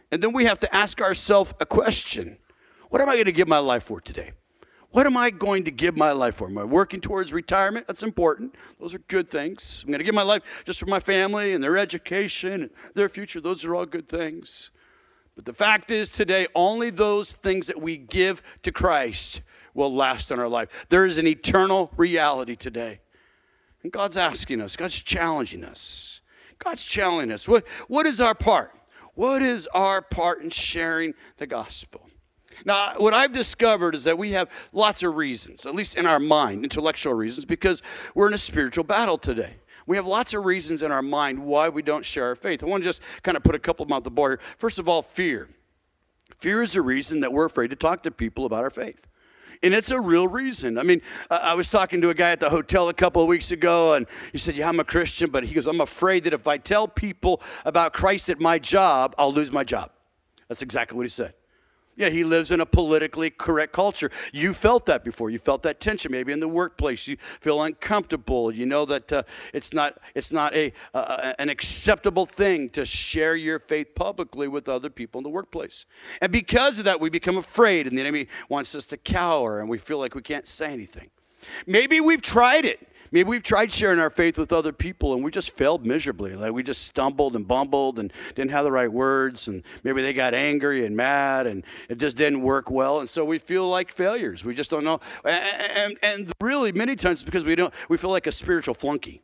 And 0.10 0.24
then 0.24 0.32
we 0.32 0.46
have 0.46 0.62
to 0.62 0.74
ask 0.74 1.02
ourselves 1.02 1.54
a 1.60 1.66
question 1.66 2.38
What 2.88 3.02
am 3.02 3.10
I 3.10 3.16
going 3.16 3.26
to 3.26 3.34
give 3.34 3.50
my 3.50 3.60
life 3.60 3.84
for 3.84 4.00
today? 4.00 4.32
What 4.92 5.06
am 5.06 5.18
I 5.18 5.30
going 5.30 5.66
to 5.66 5.72
give 5.72 5.98
my 5.98 6.12
life 6.12 6.36
for? 6.36 6.48
Am 6.48 6.58
I 6.58 6.64
working 6.64 7.02
towards 7.02 7.34
retirement? 7.34 7.88
That's 7.88 8.04
important. 8.04 8.56
Those 8.80 8.96
are 8.96 9.00
good 9.00 9.30
things. 9.30 9.84
I'm 9.84 9.92
going 9.92 10.00
to 10.00 10.06
give 10.06 10.16
my 10.16 10.22
life 10.22 10.44
just 10.66 10.80
for 10.80 10.86
my 10.86 11.00
family 11.00 11.54
and 11.54 11.64
their 11.64 11.78
education 11.78 12.64
and 12.64 12.72
their 12.96 13.10
future. 13.10 13.42
Those 13.42 13.66
are 13.66 13.76
all 13.76 13.86
good 13.86 14.08
things. 14.08 14.72
But 15.36 15.46
the 15.46 15.54
fact 15.54 15.92
is, 15.92 16.10
today, 16.10 16.48
only 16.56 16.90
those 16.90 17.34
things 17.34 17.68
that 17.68 17.80
we 17.80 17.98
give 17.98 18.42
to 18.64 18.72
Christ 18.72 19.42
will 19.74 19.94
last 19.94 20.32
in 20.32 20.40
our 20.40 20.48
life. 20.48 20.70
There 20.90 21.06
is 21.06 21.18
an 21.20 21.28
eternal 21.28 21.92
reality 21.96 22.56
today. 22.56 23.02
And 23.84 23.92
God's 23.92 24.18
asking 24.18 24.62
us, 24.62 24.76
God's 24.76 25.00
challenging 25.00 25.64
us. 25.64 26.22
God's 26.58 26.84
challenging 26.84 27.32
us. 27.32 27.48
What, 27.48 27.68
what 27.88 28.08
is 28.08 28.20
our 28.20 28.34
part? 28.34 28.74
What 29.14 29.44
is 29.44 29.68
our 29.68 30.02
part 30.02 30.42
in 30.42 30.50
sharing 30.50 31.14
the 31.38 31.46
gospel? 31.46 32.07
Now, 32.66 32.94
what 32.98 33.14
I've 33.14 33.34
discovered 33.34 33.96
is 33.96 34.04
that 34.06 34.18
we 34.18 34.32
have 34.32 34.50
lots 34.74 35.04
of 35.04 35.16
reasons, 35.16 35.66
at 35.66 35.76
least 35.76 35.96
in 35.96 36.06
our 36.06 36.20
mind, 36.20 36.64
intellectual 36.64 37.14
reasons, 37.14 37.46
because 37.46 37.82
we're 38.16 38.28
in 38.28 38.34
a 38.34 38.40
spiritual 38.40 38.84
battle 38.84 39.18
today. 39.18 39.56
We 39.86 39.96
have 39.96 40.06
lots 40.06 40.34
of 40.34 40.44
reasons 40.44 40.84
in 40.84 40.92
our 40.92 41.02
mind 41.02 41.40
why 41.40 41.70
we 41.70 41.82
don't 41.82 42.04
share 42.04 42.26
our 42.26 42.36
faith. 42.36 42.62
I 42.62 42.66
want 42.66 42.84
to 42.84 42.90
just 42.90 43.02
kind 43.24 43.38
of 43.38 43.44
put 43.44 43.56
a 43.56 43.60
couple 43.60 43.84
of 43.84 43.90
them 43.90 43.96
out 43.96 44.04
the 44.04 44.12
board. 44.12 44.40
here. 44.40 44.48
First 44.58 44.80
of 44.80 44.90
all, 44.90 45.02
fear. 45.02 45.50
Fear 46.36 46.62
is 46.62 46.76
a 46.76 46.82
reason 46.82 47.22
that 47.22 47.32
we're 47.32 47.46
afraid 47.46 47.70
to 47.70 47.76
talk 47.76 48.04
to 48.04 48.12
people 48.12 48.46
about 48.46 48.64
our 48.64 48.70
faith. 48.70 49.08
And 49.64 49.74
it's 49.74 49.90
a 49.90 50.00
real 50.00 50.28
reason. 50.28 50.78
I 50.78 50.84
mean, 50.84 51.02
I 51.32 51.56
was 51.56 51.70
talking 51.70 52.02
to 52.02 52.10
a 52.10 52.14
guy 52.14 52.32
at 52.32 52.40
the 52.40 52.50
hotel 52.50 52.90
a 52.90 52.94
couple 52.94 53.24
of 53.24 53.28
weeks 53.28 53.52
ago, 53.52 53.94
and 53.94 54.06
he 54.32 54.38
said, 54.38 54.56
Yeah, 54.56 54.70
I'm 54.70 54.80
a 54.80 54.84
Christian, 54.84 55.32
but 55.32 55.46
he 55.46 55.56
goes, 55.56 55.66
I'm 55.66 55.82
afraid 55.82 56.26
that 56.26 56.34
if 56.34 56.48
I 56.48 56.58
tell 56.58 56.88
people 56.88 57.42
about 57.66 57.94
Christ 57.94 58.30
at 58.30 58.40
my 58.40 58.60
job, 58.60 59.16
I'll 59.18 59.34
lose 59.34 59.52
my 59.52 59.64
job. 59.64 59.92
That's 60.48 60.62
exactly 60.62 60.96
what 60.96 61.06
he 61.06 61.10
said. 61.10 61.34
Yeah, 61.98 62.10
he 62.10 62.24
lives 62.24 62.52
in 62.52 62.62
a 62.62 62.66
politically 62.66 63.32
correct 63.32 63.74
culture. 63.74 64.12
You 64.32 64.54
felt 64.54 64.86
that 64.86 65.04
before. 65.04 65.32
You 65.32 65.40
felt 65.40 65.64
that 65.64 65.80
tension, 65.80 66.12
maybe 66.12 66.32
in 66.32 66.40
the 66.40 66.48
workplace. 66.48 67.08
You 67.08 67.18
feel 67.42 67.60
uncomfortable. 67.64 68.54
You 68.54 68.68
know 68.68 68.86
that 68.86 69.12
uh, 69.12 69.24
it's 69.52 69.74
not 69.74 69.98
it's 70.14 70.32
not 70.32 70.56
a 70.56 70.74
uh, 70.94 71.34
an 71.40 71.50
acceptable 71.50 72.28
thing 72.28 72.70
to 72.70 72.86
share 72.86 73.36
your 73.36 73.58
faith 73.58 73.96
publicly 73.96 74.48
with 74.48 74.70
other 74.70 74.92
people 74.92 75.18
in 75.18 75.24
the 75.24 75.30
workplace. 75.30 75.88
And 76.22 76.32
because 76.32 76.78
of 76.78 76.86
that, 76.86 77.02
we 77.02 77.10
become 77.10 77.36
afraid, 77.36 77.88
and 77.88 77.98
the 77.98 78.02
enemy 78.02 78.28
wants 78.48 78.76
us 78.76 78.86
to 78.88 78.98
cower, 78.98 79.60
and 79.60 79.68
we 79.68 79.80
feel 79.80 79.98
like 79.98 80.14
we 80.14 80.22
can't 80.22 80.48
say 80.48 80.72
anything. 80.72 81.10
Maybe 81.66 82.00
we've 82.00 82.22
tried 82.22 82.66
it. 82.66 82.88
Maybe 83.12 83.30
we've 83.30 83.44
tried 83.44 83.72
sharing 83.72 84.00
our 84.00 84.10
faith 84.10 84.38
with 84.38 84.52
other 84.52 84.72
people 84.72 85.14
and 85.14 85.24
we 85.24 85.32
just 85.32 85.52
failed 85.52 85.86
miserably. 85.86 86.36
Like 86.36 86.52
we 86.52 86.64
just 86.64 86.86
stumbled 86.86 87.36
and 87.36 87.48
bumbled 87.48 88.00
and 88.00 88.12
didn't 88.36 88.52
have 88.52 88.64
the 88.64 88.72
right 88.72 88.92
words, 88.92 89.48
and 89.48 89.64
maybe 89.84 90.02
they 90.02 90.14
got 90.14 90.34
angry 90.34 90.86
and 90.86 90.96
mad 90.96 91.48
and 91.48 91.64
it 91.90 91.98
just 91.98 92.18
didn't 92.18 92.42
work 92.42 92.70
well. 92.70 93.00
And 93.00 93.10
so 93.10 93.24
we 93.26 93.40
feel 93.40 93.70
like 93.70 93.92
failures. 93.92 94.44
We 94.44 94.54
just 94.54 94.72
don't 94.72 94.84
know. 94.84 95.00
And, 95.24 95.68
and, 95.76 95.98
and 96.02 96.32
really, 96.42 96.72
many 96.72 96.96
times 96.96 97.22
it's 97.22 97.26
because 97.26 97.46
we 97.46 97.56
don't, 97.56 97.74
we 97.90 97.98
feel 97.98 98.10
like 98.10 98.28
a 98.28 98.32
spiritual 98.32 98.74
flunky 98.74 99.22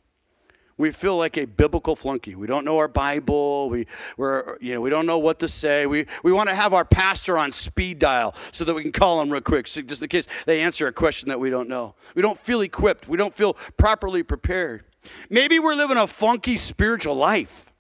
we 0.77 0.91
feel 0.91 1.17
like 1.17 1.37
a 1.37 1.45
biblical 1.45 1.95
flunky. 1.95 2.35
We 2.35 2.47
don't 2.47 2.65
know 2.65 2.77
our 2.77 2.87
Bible. 2.87 3.69
We, 3.69 3.87
we're, 4.17 4.57
you 4.59 4.73
know, 4.73 4.81
we 4.81 4.89
don't 4.89 5.05
know 5.05 5.19
what 5.19 5.39
to 5.39 5.47
say. 5.47 5.85
We, 5.85 6.05
we 6.23 6.31
want 6.31 6.49
to 6.49 6.55
have 6.55 6.73
our 6.73 6.85
pastor 6.85 7.37
on 7.37 7.51
speed 7.51 7.99
dial 7.99 8.35
so 8.51 8.65
that 8.65 8.73
we 8.73 8.81
can 8.81 8.91
call 8.91 9.21
him 9.21 9.29
real 9.29 9.41
quick, 9.41 9.67
so 9.67 9.81
just 9.81 10.01
in 10.01 10.09
case 10.09 10.27
they 10.45 10.61
answer 10.61 10.87
a 10.87 10.93
question 10.93 11.29
that 11.29 11.39
we 11.39 11.49
don't 11.49 11.69
know. 11.69 11.95
We 12.15 12.21
don't 12.21 12.39
feel 12.39 12.61
equipped. 12.61 13.07
We 13.07 13.17
don't 13.17 13.33
feel 13.33 13.53
properly 13.77 14.23
prepared. 14.23 14.85
Maybe 15.29 15.59
we're 15.59 15.75
living 15.75 15.97
a 15.97 16.07
funky 16.07 16.57
spiritual 16.57 17.15
life. 17.15 17.71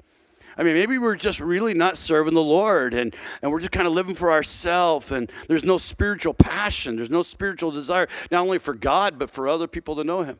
I 0.55 0.63
mean, 0.63 0.75
maybe 0.75 0.97
we're 0.97 1.15
just 1.15 1.39
really 1.39 1.73
not 1.73 1.97
serving 1.97 2.35
the 2.35 2.43
Lord 2.43 2.93
and, 2.93 3.15
and 3.41 3.51
we're 3.51 3.59
just 3.59 3.71
kind 3.71 3.87
of 3.87 3.93
living 3.93 4.13
for 4.13 4.31
ourselves 4.31 5.11
and 5.11 5.31
there's 5.47 5.63
no 5.63 5.77
spiritual 5.79 6.33
passion. 6.33 6.95
There's 6.95 7.09
no 7.09 7.23
spiritual 7.23 7.71
desire, 7.71 8.07
not 8.29 8.41
only 8.41 8.59
for 8.59 8.75
God, 8.75 9.17
but 9.17 9.29
for 9.29 9.47
other 9.47 9.67
people 9.67 9.95
to 9.95 10.03
know 10.03 10.21
Him. 10.21 10.37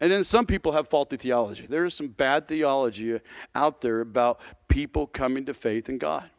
And 0.00 0.12
then 0.12 0.24
some 0.24 0.46
people 0.46 0.72
have 0.72 0.88
faulty 0.88 1.16
theology. 1.16 1.66
There 1.66 1.84
is 1.84 1.94
some 1.94 2.08
bad 2.08 2.46
theology 2.46 3.20
out 3.54 3.80
there 3.80 4.00
about 4.00 4.40
people 4.68 5.06
coming 5.06 5.44
to 5.46 5.54
faith 5.54 5.88
in 5.88 5.98
God. 5.98 6.30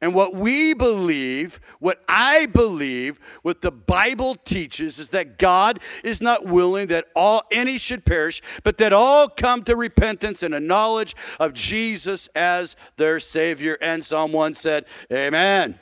And 0.00 0.14
what 0.14 0.34
we 0.34 0.74
believe, 0.74 1.60
what 1.78 2.02
I 2.08 2.44
believe, 2.44 3.18
what 3.40 3.62
the 3.62 3.70
Bible 3.70 4.34
teaches 4.34 4.98
is 4.98 5.10
that 5.10 5.38
God 5.38 5.80
is 6.02 6.20
not 6.20 6.44
willing 6.44 6.88
that 6.88 7.06
all 7.16 7.44
any 7.50 7.78
should 7.78 8.04
perish, 8.04 8.42
but 8.64 8.76
that 8.78 8.92
all 8.92 9.28
come 9.28 9.62
to 9.64 9.76
repentance 9.76 10.42
and 10.42 10.54
a 10.54 10.60
knowledge 10.60 11.16
of 11.40 11.54
Jesus 11.54 12.28
as 12.34 12.76
their 12.96 13.18
Savior. 13.18 13.78
And 13.80 14.04
someone 14.04 14.54
said, 14.54 14.84
Amen. 15.10 15.78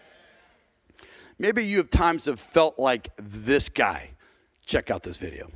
Maybe 1.38 1.66
you 1.66 1.78
have 1.78 1.90
times 1.90 2.26
have 2.26 2.38
felt 2.38 2.78
like 2.78 3.10
this 3.16 3.68
guy. 3.68 4.10
Check 4.66 4.90
out 4.90 5.02
this 5.02 5.18
video. 5.18 5.50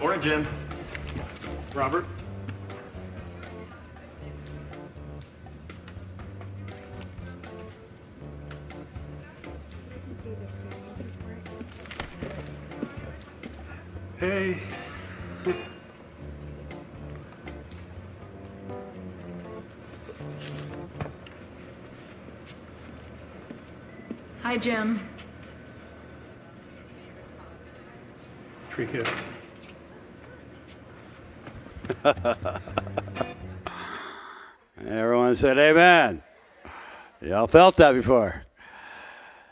Morning, 0.00 0.20
Jim. 0.20 0.46
Robert. 1.74 2.06
Hey. 14.18 14.58
Hi, 24.42 24.56
Jim. 24.56 25.00
Tree 28.70 28.86
kiss. 28.86 29.27
Everyone 34.86 35.34
said 35.34 35.58
amen. 35.58 36.22
Y'all 37.20 37.46
felt 37.46 37.76
that 37.76 37.92
before. 37.92 38.44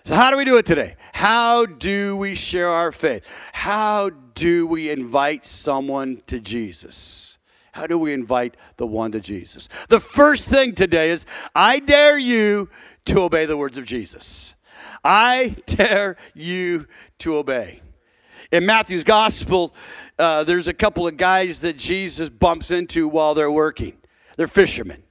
So, 0.04 0.14
how 0.14 0.30
do 0.30 0.36
we 0.36 0.44
do 0.44 0.56
it 0.56 0.64
today? 0.64 0.96
How 1.12 1.66
do 1.66 2.16
we 2.16 2.34
share 2.34 2.68
our 2.68 2.92
faith? 2.92 3.28
How 3.52 4.10
do 4.34 4.66
we 4.66 4.90
invite 4.90 5.44
someone 5.44 6.22
to 6.28 6.38
Jesus? 6.38 7.38
How 7.72 7.86
do 7.86 7.98
we 7.98 8.12
invite 8.12 8.56
the 8.76 8.86
one 8.86 9.12
to 9.12 9.20
Jesus? 9.20 9.68
The 9.88 10.00
first 10.00 10.48
thing 10.48 10.75
today 10.75 11.10
is 11.10 11.26
I 11.54 11.80
dare 11.80 12.16
you 12.16 12.70
to 13.06 13.20
obey 13.20 13.46
the 13.46 13.56
words 13.56 13.76
of 13.76 13.84
Jesus. 13.84 14.54
I 15.04 15.56
dare 15.66 16.16
you 16.34 16.86
to 17.18 17.36
obey. 17.36 17.82
In 18.52 18.64
Matthew's 18.64 19.04
gospel, 19.04 19.75
uh, 20.18 20.44
there's 20.44 20.68
a 20.68 20.75
couple 20.75 21.06
of 21.06 21.16
guys 21.16 21.61
that 21.61 21.76
Jesus 21.76 22.28
bumps 22.30 22.70
into 22.70 23.08
while 23.08 23.35
they're 23.35 23.50
working. 23.50 23.96
They're 24.37 24.46
fishermen. 24.46 25.02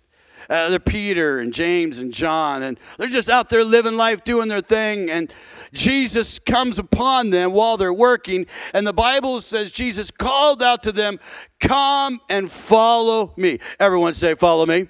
Uh, 0.49 0.69
they're 0.69 0.79
Peter 0.79 1.39
and 1.39 1.53
James 1.53 1.97
and 1.99 2.13
John, 2.13 2.61
and 2.61 2.79
they're 2.97 3.07
just 3.07 3.29
out 3.29 3.49
there 3.49 3.63
living 3.63 3.97
life, 3.97 4.23
doing 4.23 4.47
their 4.47 4.61
thing. 4.61 5.09
And 5.09 5.33
Jesus 5.73 6.37
comes 6.37 6.77
upon 6.77 7.31
them 7.31 7.51
while 7.51 7.77
they're 7.77 7.93
working. 7.93 8.45
And 8.73 8.85
the 8.85 8.93
Bible 8.93 9.41
says 9.41 9.71
Jesus 9.71 10.11
called 10.11 10.61
out 10.61 10.83
to 10.83 10.91
them, 10.91 11.19
Come 11.59 12.19
and 12.29 12.51
follow 12.51 13.33
me. 13.37 13.59
Everyone 13.79 14.13
say, 14.13 14.35
Follow 14.35 14.65
me. 14.65 14.87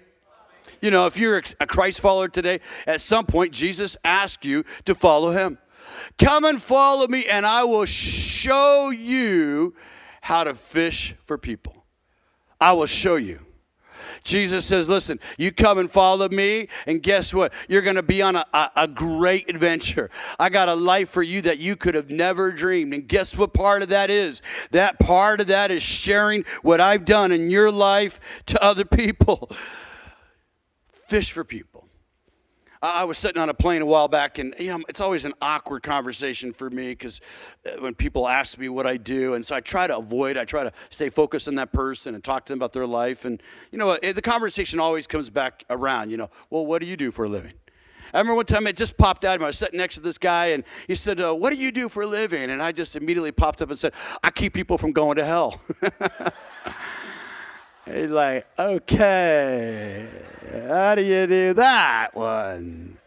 You 0.82 0.92
know, 0.92 1.06
if 1.06 1.18
you're 1.18 1.42
a 1.60 1.66
Christ 1.66 2.02
follower 2.02 2.28
today, 2.28 2.60
at 2.86 3.02
some 3.02 3.26
point, 3.26 3.54
Jesus 3.54 3.96
asked 4.04 4.44
you 4.44 4.66
to 4.84 4.94
follow 4.94 5.32
him. 5.32 5.58
Come 6.20 6.44
and 6.44 6.62
follow 6.62 7.08
me, 7.08 7.26
and 7.26 7.46
I 7.46 7.64
will 7.64 7.86
show 7.86 8.90
you 8.90 9.74
how 10.26 10.44
to 10.44 10.56
fish 10.56 11.14
for 11.24 11.38
people. 11.38 11.86
I 12.60 12.74
will 12.74 12.88
show 12.88 13.16
you. 13.16 13.42
Jesus 14.24 14.66
says, 14.66 14.90
Listen, 14.90 15.20
you 15.38 15.52
come 15.52 15.78
and 15.78 15.90
follow 15.90 16.28
me, 16.30 16.68
and 16.88 17.04
guess 17.04 17.32
what? 17.32 17.54
You're 17.70 17.84
going 17.84 17.96
to 17.96 18.02
be 18.02 18.24
on 18.24 18.36
a, 18.36 18.44
a, 18.52 18.72
a, 18.76 18.88
great 18.88 19.48
adventure. 19.52 20.10
I 20.40 20.50
got 20.50 20.68
a 20.68 20.74
life 20.74 21.12
for 21.12 21.22
you 21.22 21.44
that 21.44 21.60
you 21.60 21.76
could 21.76 21.94
have 21.94 22.10
never 22.10 22.52
dreamed. 22.52 22.96
And 22.96 23.08
guess 23.08 23.38
what 23.38 23.54
part 23.54 23.84
of 23.84 23.90
that 23.90 24.10
is? 24.10 24.42
That 24.72 24.98
part 24.98 25.42
of 25.42 25.48
that 25.48 25.70
is 25.70 25.84
sharing 25.84 26.44
what 26.64 26.82
I've 26.82 27.06
done 27.06 27.32
in 27.32 27.52
your 27.52 27.72
life 27.72 28.20
to 28.48 28.64
other 28.64 28.84
people. 28.84 29.52
Fish 31.08 31.32
for 31.32 31.44
people. 31.44 31.75
I 32.94 33.04
was 33.04 33.18
sitting 33.18 33.42
on 33.42 33.50
a 33.50 33.54
plane 33.54 33.82
a 33.82 33.86
while 33.86 34.08
back, 34.08 34.38
and 34.38 34.54
you 34.60 34.70
know, 34.70 34.84
it's 34.88 35.02
always 35.02 35.26
an 35.26 35.34
awkward 35.42 35.82
conversation 35.82 36.54
for 36.54 36.70
me 36.70 36.90
because 36.90 37.20
uh, 37.66 37.80
when 37.80 37.96
people 37.96 38.28
ask 38.28 38.58
me 38.58 38.70
what 38.70 38.86
I 38.86 38.98
do, 38.98 39.34
and 39.34 39.46
so 39.46 39.56
I 39.56 39.60
try 39.60 39.88
to 39.88 39.98
avoid. 39.98 40.38
I 40.38 40.46
try 40.46 40.64
to 40.64 40.72
stay 40.90 41.10
focused 41.10 41.48
on 41.48 41.56
that 41.56 41.72
person 41.72 42.14
and 42.14 42.24
talk 42.24 42.46
to 42.46 42.54
them 42.54 42.60
about 42.60 42.74
their 42.74 42.86
life, 42.86 43.26
and 43.26 43.42
you 43.72 43.78
know, 43.78 43.98
the 43.98 44.22
conversation 44.22 44.80
always 44.80 45.08
comes 45.08 45.30
back 45.30 45.64
around. 45.70 46.12
You 46.12 46.18
know, 46.18 46.30
well, 46.50 46.66
what 46.66 46.80
do 46.80 46.88
you 46.88 46.98
do 46.98 47.12
for 47.12 47.26
a 47.26 47.30
living? 47.30 47.54
I 48.14 48.20
remember 48.20 48.36
one 48.36 48.46
time 48.46 48.68
it 48.68 48.78
just 48.78 48.98
popped 48.98 49.26
out 49.26 49.36
of 49.36 49.42
me. 49.42 49.46
I 49.46 49.48
was 49.48 49.58
sitting 49.58 49.78
next 49.78 49.96
to 49.96 50.02
this 50.02 50.18
guy, 50.18 50.48
and 50.48 50.64
he 50.88 50.96
said, 50.96 51.20
uh, 51.20 51.34
"What 51.34 51.52
do 51.52 51.58
you 51.58 51.72
do 51.72 51.90
for 51.90 52.04
a 52.04 52.08
living?" 52.08 52.50
And 52.52 52.62
I 52.62 52.72
just 52.72 52.96
immediately 52.96 53.32
popped 53.32 53.62
up 53.62 53.70
and 53.70 53.80
said, 53.80 53.94
"I 54.24 54.30
keep 54.30 54.54
people 54.54 54.78
from 54.78 54.92
going 54.92 55.16
to 55.16 55.26
hell." 55.26 55.60
He's 57.86 58.10
like, 58.10 58.48
okay, 58.58 60.08
how 60.68 60.96
do 60.96 61.04
you 61.04 61.28
do 61.28 61.54
that 61.54 62.16
one? 62.16 62.98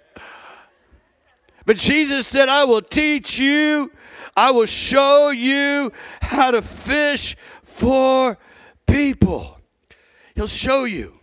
But 1.66 1.76
Jesus 1.76 2.26
said, 2.26 2.48
I 2.48 2.64
will 2.64 2.80
teach 2.80 3.38
you, 3.38 3.90
I 4.36 4.52
will 4.52 4.66
show 4.66 5.30
you 5.30 5.92
how 6.22 6.52
to 6.52 6.62
fish 6.62 7.36
for 7.62 8.38
people. 8.86 9.58
He'll 10.34 10.46
show 10.46 10.84
you. 10.84 11.18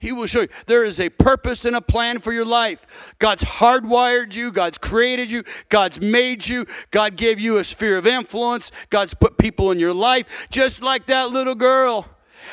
He 0.00 0.12
will 0.12 0.26
show 0.26 0.40
you. 0.40 0.48
There 0.66 0.82
is 0.82 0.98
a 0.98 1.10
purpose 1.10 1.64
and 1.64 1.76
a 1.76 1.80
plan 1.80 2.18
for 2.18 2.32
your 2.32 2.44
life. 2.44 3.14
God's 3.18 3.44
hardwired 3.44 4.34
you. 4.34 4.50
God's 4.50 4.78
created 4.78 5.30
you. 5.30 5.44
God's 5.68 6.00
made 6.00 6.48
you. 6.48 6.66
God 6.90 7.16
gave 7.16 7.38
you 7.38 7.58
a 7.58 7.64
sphere 7.64 7.98
of 7.98 8.06
influence. 8.06 8.72
God's 8.88 9.14
put 9.14 9.38
people 9.38 9.70
in 9.70 9.78
your 9.78 9.94
life, 9.94 10.48
just 10.50 10.82
like 10.82 11.06
that 11.06 11.30
little 11.30 11.54
girl. 11.54 12.08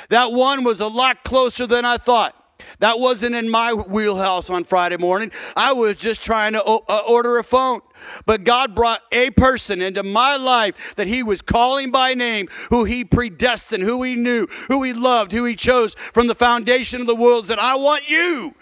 That 0.09 0.31
one 0.31 0.63
was 0.63 0.81
a 0.81 0.87
lot 0.87 1.23
closer 1.23 1.67
than 1.67 1.85
I 1.85 1.97
thought. 1.97 2.35
That 2.79 2.99
wasn't 2.99 3.35
in 3.35 3.49
my 3.49 3.73
wheelhouse 3.73 4.49
on 4.49 4.63
Friday 4.63 4.97
morning. 4.97 5.31
I 5.55 5.73
was 5.73 5.95
just 5.95 6.23
trying 6.23 6.53
to 6.53 6.63
uh, 6.63 7.01
order 7.07 7.37
a 7.37 7.43
phone. 7.43 7.81
But 8.25 8.43
God 8.43 8.75
brought 8.75 9.01
a 9.11 9.31
person 9.31 9.81
into 9.81 10.03
my 10.03 10.35
life 10.35 10.95
that 10.95 11.07
He 11.07 11.23
was 11.23 11.41
calling 11.41 11.91
by 11.91 12.13
name, 12.13 12.47
who 12.69 12.83
He 12.83 13.03
predestined, 13.03 13.83
who 13.83 14.03
He 14.03 14.15
knew, 14.15 14.47
who 14.67 14.83
He 14.83 14.93
loved, 14.93 15.31
who 15.31 15.45
He 15.45 15.55
chose 15.55 15.95
from 16.13 16.27
the 16.27 16.35
foundation 16.35 17.01
of 17.01 17.07
the 17.07 17.15
world. 17.15 17.47
Said, 17.47 17.59
I 17.59 17.75
want 17.75 18.09
you. 18.09 18.53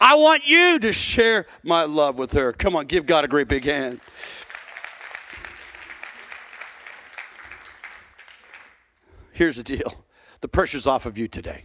I 0.00 0.14
want 0.14 0.46
you 0.46 0.78
to 0.78 0.92
share 0.94 1.46
my 1.62 1.84
love 1.84 2.18
with 2.18 2.32
her. 2.32 2.54
Come 2.54 2.74
on, 2.74 2.86
give 2.86 3.04
God 3.04 3.24
a 3.24 3.28
great 3.28 3.48
big 3.48 3.64
hand. 3.64 4.00
Here's 9.32 9.56
the 9.56 9.62
deal 9.62 9.99
the 10.40 10.48
pressure's 10.48 10.86
off 10.86 11.06
of 11.06 11.18
you 11.18 11.28
today. 11.28 11.64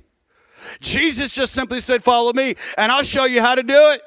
Jesus 0.80 1.34
just 1.34 1.54
simply 1.54 1.82
said, 1.82 2.04
Follow 2.04 2.34
me, 2.34 2.56
and 2.78 2.92
I'll 2.92 3.04
show 3.04 3.26
you 3.26 3.42
how 3.42 3.56
to 3.56 3.64
do 3.64 3.92
it. 3.92 4.02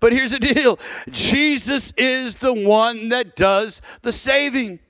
But 0.00 0.12
here's 0.12 0.32
the 0.32 0.38
deal 0.38 0.78
Jesus 1.10 1.92
is 1.96 2.36
the 2.36 2.52
one 2.52 3.08
that 3.10 3.36
does 3.36 3.80
the 4.02 4.12
saving. 4.12 4.80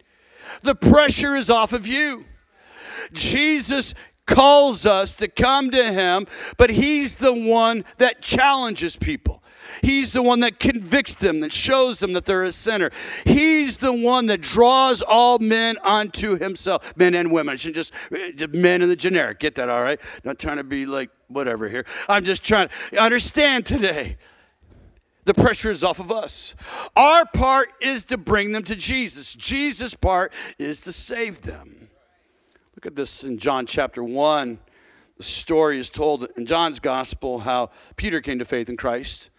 The 0.63 0.75
pressure 0.75 1.37
is 1.37 1.51
off 1.51 1.73
of 1.73 1.87
you. 1.87 2.25
Jesus 3.13 3.95
calls 4.27 4.87
us 4.87 5.17
to 5.17 5.29
come 5.29 5.71
to 5.71 5.93
him, 5.93 6.27
but 6.57 6.71
he's 6.71 7.17
the 7.17 7.33
one 7.33 7.85
that 7.99 8.23
challenges 8.23 8.97
people. 8.97 9.43
He's 9.83 10.13
the 10.13 10.23
one 10.23 10.41
that 10.41 10.61
convicts 10.61 11.15
them, 11.15 11.41
that 11.41 11.53
shows 11.53 12.01
them 12.01 12.13
that 12.13 12.25
they're 12.25 12.45
a 12.45 12.53
sinner. 12.53 12.91
He's 13.25 13.79
the 13.79 13.93
one 13.93 14.27
that 14.27 14.41
draws 14.41 15.03
all 15.03 15.39
men 15.39 15.77
unto 15.83 16.39
himself, 16.39 16.97
men 16.97 17.15
and 17.15 17.31
women. 17.33 17.55
I 17.55 17.57
shouldn't 17.57 17.77
just, 17.77 17.93
eh, 18.13 18.33
just 18.33 18.53
men 18.53 18.83
in 18.83 18.89
the 18.89 18.97
generic. 18.97 19.39
Get 19.39 19.55
that, 19.57 19.69
all 19.69 19.83
right? 19.83 20.01
Not 20.25 20.39
trying 20.39 20.59
to 20.59 20.65
be 20.65 20.87
like 20.87 21.11
whatever 21.29 21.69
here. 21.69 21.85
I'm 22.09 22.25
just 22.25 22.43
trying 22.43 22.69
to 22.91 23.01
understand 23.01 23.67
today. 23.67 24.17
The 25.25 25.35
pressure 25.35 25.71
is 25.71 25.83
off 25.83 25.99
of 25.99 26.13
us. 26.13 26.55
Our 26.95 27.27
part 27.27 27.71
is 27.81 28.05
to 28.07 28.17
bring 28.17 28.53
them 28.53 28.63
to 28.63 28.77
Jesus. 28.77 29.35
Jesus' 29.35 29.95
part 29.95 30.33
is 30.57 30.81
to 30.83 30.93
save 30.93 31.43
them. 31.43 31.91
Look 32.77 32.87
at 32.87 32.95
this 32.95 33.25
in 33.25 33.39
John 33.39 33.67
chapter 33.67 34.05
1. 34.05 34.61
The 35.17 35.23
story 35.23 35.81
is 35.81 35.91
told 35.91 36.29
in 36.37 36.47
John's 36.47 36.79
gospel 36.79 37.41
how 37.41 37.71
Peter 37.97 38.21
came 38.21 38.39
to 38.39 38.45
faith 38.45 38.69
in 38.69 38.77
Christ. 38.77 39.31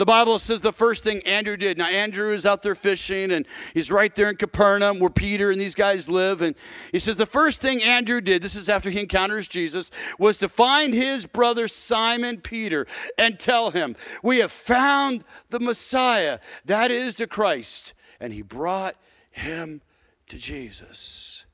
The 0.00 0.06
Bible 0.06 0.38
says 0.38 0.62
the 0.62 0.72
first 0.72 1.04
thing 1.04 1.20
Andrew 1.26 1.58
did. 1.58 1.76
Now, 1.76 1.88
Andrew 1.88 2.32
is 2.32 2.46
out 2.46 2.62
there 2.62 2.74
fishing, 2.74 3.30
and 3.30 3.46
he's 3.74 3.90
right 3.90 4.14
there 4.14 4.30
in 4.30 4.36
Capernaum 4.36 4.98
where 4.98 5.10
Peter 5.10 5.50
and 5.50 5.60
these 5.60 5.74
guys 5.74 6.08
live. 6.08 6.40
And 6.40 6.56
he 6.90 6.98
says 6.98 7.18
the 7.18 7.26
first 7.26 7.60
thing 7.60 7.82
Andrew 7.82 8.22
did, 8.22 8.40
this 8.40 8.54
is 8.54 8.70
after 8.70 8.88
he 8.88 8.98
encounters 8.98 9.46
Jesus, 9.46 9.90
was 10.18 10.38
to 10.38 10.48
find 10.48 10.94
his 10.94 11.26
brother 11.26 11.68
Simon 11.68 12.40
Peter 12.40 12.86
and 13.18 13.38
tell 13.38 13.72
him, 13.72 13.94
We 14.22 14.38
have 14.38 14.50
found 14.50 15.22
the 15.50 15.60
Messiah, 15.60 16.38
that 16.64 16.90
is 16.90 17.16
the 17.16 17.26
Christ. 17.26 17.92
And 18.18 18.32
he 18.32 18.40
brought 18.40 18.96
him 19.30 19.82
to 20.28 20.38
Jesus. 20.38 21.44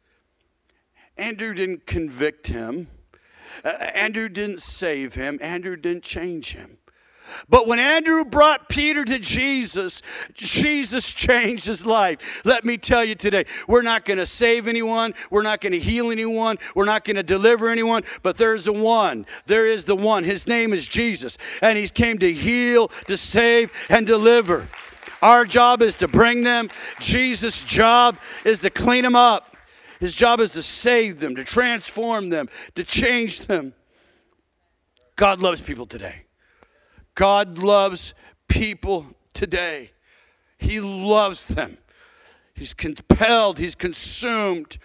Andrew 1.17 1.53
didn't 1.53 1.85
convict 1.85 2.47
him. 2.47 2.87
Uh, 3.65 3.71
Andrew 3.71 4.29
didn't 4.29 4.61
save 4.61 5.15
him. 5.15 5.37
Andrew 5.43 5.75
didn't 5.75 6.05
change 6.05 6.53
him. 6.53 6.79
But 7.49 7.67
when 7.67 7.79
Andrew 7.79 8.25
brought 8.25 8.69
Peter 8.69 9.05
to 9.05 9.19
Jesus, 9.19 10.03
Jesus 10.35 11.13
changed 11.13 11.67
his 11.67 11.87
life. 11.87 12.43
Let 12.45 12.65
me 12.65 12.77
tell 12.79 13.05
you 13.05 13.15
today, 13.15 13.45
we're 13.69 13.83
not 13.83 14.05
going 14.05 14.19
to 14.19 14.27
save 14.27 14.69
anyone, 14.69 15.15
we're 15.31 15.43
not 15.43 15.61
going 15.61 15.73
to 15.73 15.81
heal 15.81 16.11
anyone, 16.11 16.59
we're 16.75 16.85
not 16.85 17.05
going 17.05 17.17
to 17.17 17.23
deliver 17.23 17.69
anyone, 17.69 18.05
but 18.23 18.37
there's 18.37 18.67
a 18.69 18.73
one. 18.73 19.27
There 19.47 19.67
is 19.67 19.85
the 19.85 19.97
one. 19.97 20.25
His 20.25 20.47
name 20.47 20.73
is 20.73 20.87
Jesus, 20.87 21.39
and 21.63 21.79
he's 21.79 21.93
came 21.93 22.19
to 22.19 22.33
heal, 22.33 22.89
to 23.07 23.17
save, 23.17 23.73
and 23.89 24.07
deliver. 24.07 24.69
Our 25.23 25.45
job 25.45 25.83
is 25.83 25.97
to 25.99 26.09
bring 26.09 26.43
them. 26.43 26.69
Jesus' 27.01 27.63
job 27.63 28.19
is 28.45 28.61
to 28.61 28.71
clean 28.71 29.03
them 29.03 29.17
up. 29.17 29.57
His 29.99 30.15
job 30.15 30.41
is 30.41 30.53
to 30.53 30.63
save 30.63 31.21
them, 31.21 31.37
to 31.37 31.45
transform 31.45 32.29
them, 32.29 32.49
to 32.75 32.85
change 32.85 33.41
them. 33.47 33.73
God 35.17 35.41
loves 35.41 35.61
people 35.63 35.87
today. 35.87 36.26
God 37.17 37.59
loves 37.59 38.15
people 38.47 39.09
today. 39.35 39.91
He 40.59 40.81
loves 40.81 41.47
them. 41.47 41.79
He's 42.55 42.73
compelled, 42.73 43.59
he's 43.59 43.75
consumed. 43.75 44.79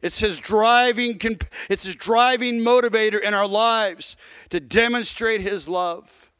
It's 0.00 0.20
his 0.20 0.38
driving 0.38 1.20
it's 1.68 1.84
his 1.84 1.96
driving 1.96 2.60
motivator 2.60 3.20
in 3.20 3.34
our 3.34 3.46
lives 3.46 4.16
to 4.50 4.60
demonstrate 4.60 5.40
his 5.40 5.68
love. 5.68 6.30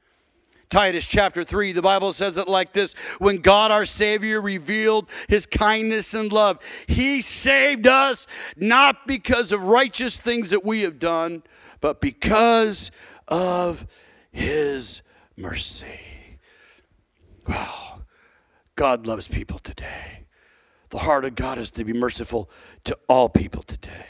Titus 0.71 1.05
chapter 1.05 1.43
3, 1.43 1.73
the 1.73 1.83
Bible 1.83 2.13
says 2.13 2.39
it 2.39 2.47
like 2.47 2.73
this 2.73 2.95
When 3.19 3.39
God 3.39 3.71
our 3.71 3.85
Savior 3.85 4.41
revealed 4.41 5.09
his 5.29 5.45
kindness 5.45 6.15
and 6.15 6.33
love, 6.33 6.59
he 6.87 7.21
saved 7.21 7.87
us 7.87 8.27
not 8.57 9.07
because 9.07 9.53
of 9.53 9.65
righteous 9.65 10.21
things 10.21 10.51
that 10.51 10.65
we 10.65 10.83
have 10.83 10.99
done, 10.99 11.43
but 11.81 12.01
because 12.01 12.91
of 13.27 13.87
his 14.31 15.03
mercy. 15.41 16.01
Wow. 17.49 18.03
God 18.77 19.07
loves 19.07 19.29
people 19.29 19.59
today. 19.59 20.27
The 20.91 20.99
heart 20.99 21.25
of 21.25 21.35
God 21.35 21.59
is 21.59 21.71
to 21.73 21.85
be 21.85 21.93
merciful 21.93 22.51
to 22.85 22.99
all 23.09 23.29
people 23.29 23.63
today. 23.63 24.07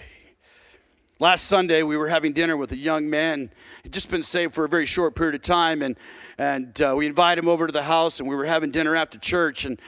Last 1.18 1.44
Sunday, 1.44 1.82
we 1.82 1.98
were 1.98 2.08
having 2.08 2.32
dinner 2.32 2.56
with 2.56 2.72
a 2.72 2.76
young 2.76 3.10
man. 3.10 3.50
He'd 3.82 3.92
just 3.92 4.10
been 4.10 4.22
saved 4.22 4.54
for 4.54 4.64
a 4.64 4.68
very 4.68 4.86
short 4.86 5.14
period 5.14 5.34
of 5.34 5.42
time, 5.42 5.82
and, 5.82 5.96
and 6.38 6.80
uh, 6.80 6.94
we 6.96 7.06
invited 7.06 7.44
him 7.44 7.48
over 7.48 7.66
to 7.66 7.72
the 7.72 7.82
house, 7.82 8.20
and 8.20 8.28
we 8.28 8.34
were 8.34 8.46
having 8.46 8.70
dinner 8.70 8.96
after 8.96 9.18
church, 9.18 9.66
and, 9.66 9.78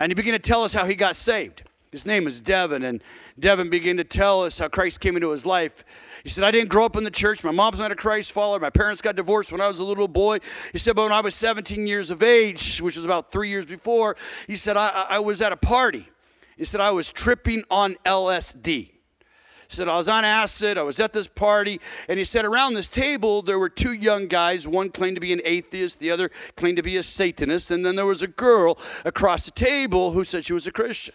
and 0.00 0.10
he 0.10 0.14
began 0.14 0.32
to 0.32 0.40
tell 0.40 0.64
us 0.64 0.74
how 0.74 0.84
he 0.84 0.96
got 0.96 1.14
saved. 1.14 1.62
His 1.92 2.06
name 2.06 2.26
is 2.26 2.40
Devin, 2.40 2.82
and 2.84 3.04
Devin 3.38 3.68
began 3.68 3.98
to 3.98 4.04
tell 4.04 4.42
us 4.42 4.58
how 4.58 4.68
Christ 4.68 5.00
came 5.00 5.14
into 5.14 5.30
his 5.30 5.44
life. 5.44 5.84
He 6.22 6.30
said, 6.30 6.42
I 6.42 6.50
didn't 6.50 6.70
grow 6.70 6.86
up 6.86 6.96
in 6.96 7.04
the 7.04 7.10
church. 7.10 7.44
My 7.44 7.50
mom's 7.50 7.80
not 7.80 7.92
a 7.92 7.94
Christ 7.94 8.32
follower. 8.32 8.58
My 8.58 8.70
parents 8.70 9.02
got 9.02 9.14
divorced 9.14 9.52
when 9.52 9.60
I 9.60 9.68
was 9.68 9.78
a 9.78 9.84
little 9.84 10.08
boy. 10.08 10.38
He 10.72 10.78
said, 10.78 10.96
but 10.96 11.02
when 11.02 11.12
I 11.12 11.20
was 11.20 11.34
17 11.34 11.86
years 11.86 12.10
of 12.10 12.22
age, 12.22 12.80
which 12.80 12.96
was 12.96 13.04
about 13.04 13.30
three 13.30 13.50
years 13.50 13.66
before, 13.66 14.16
he 14.46 14.56
said, 14.56 14.78
I, 14.78 15.04
I 15.10 15.18
was 15.18 15.42
at 15.42 15.52
a 15.52 15.56
party. 15.56 16.08
He 16.56 16.64
said, 16.64 16.80
I 16.80 16.92
was 16.92 17.12
tripping 17.12 17.62
on 17.70 17.96
LSD. 18.06 18.64
He 18.64 19.76
said, 19.76 19.86
I 19.86 19.98
was 19.98 20.08
on 20.08 20.24
acid, 20.24 20.78
I 20.78 20.82
was 20.82 20.98
at 20.98 21.12
this 21.12 21.28
party, 21.28 21.78
and 22.08 22.18
he 22.18 22.24
said, 22.24 22.46
around 22.46 22.74
this 22.74 22.88
table, 22.88 23.42
there 23.42 23.58
were 23.58 23.70
two 23.70 23.92
young 23.92 24.28
guys. 24.28 24.66
One 24.66 24.90
claimed 24.90 25.16
to 25.16 25.20
be 25.20 25.32
an 25.32 25.40
atheist, 25.44 25.98
the 25.98 26.10
other 26.10 26.30
claimed 26.56 26.76
to 26.76 26.82
be 26.82 26.96
a 26.96 27.02
Satanist, 27.02 27.70
and 27.70 27.84
then 27.84 27.96
there 27.96 28.06
was 28.06 28.22
a 28.22 28.28
girl 28.28 28.78
across 29.04 29.44
the 29.44 29.50
table 29.50 30.12
who 30.12 30.24
said 30.24 30.44
she 30.46 30.52
was 30.54 30.66
a 30.66 30.72
Christian. 30.72 31.14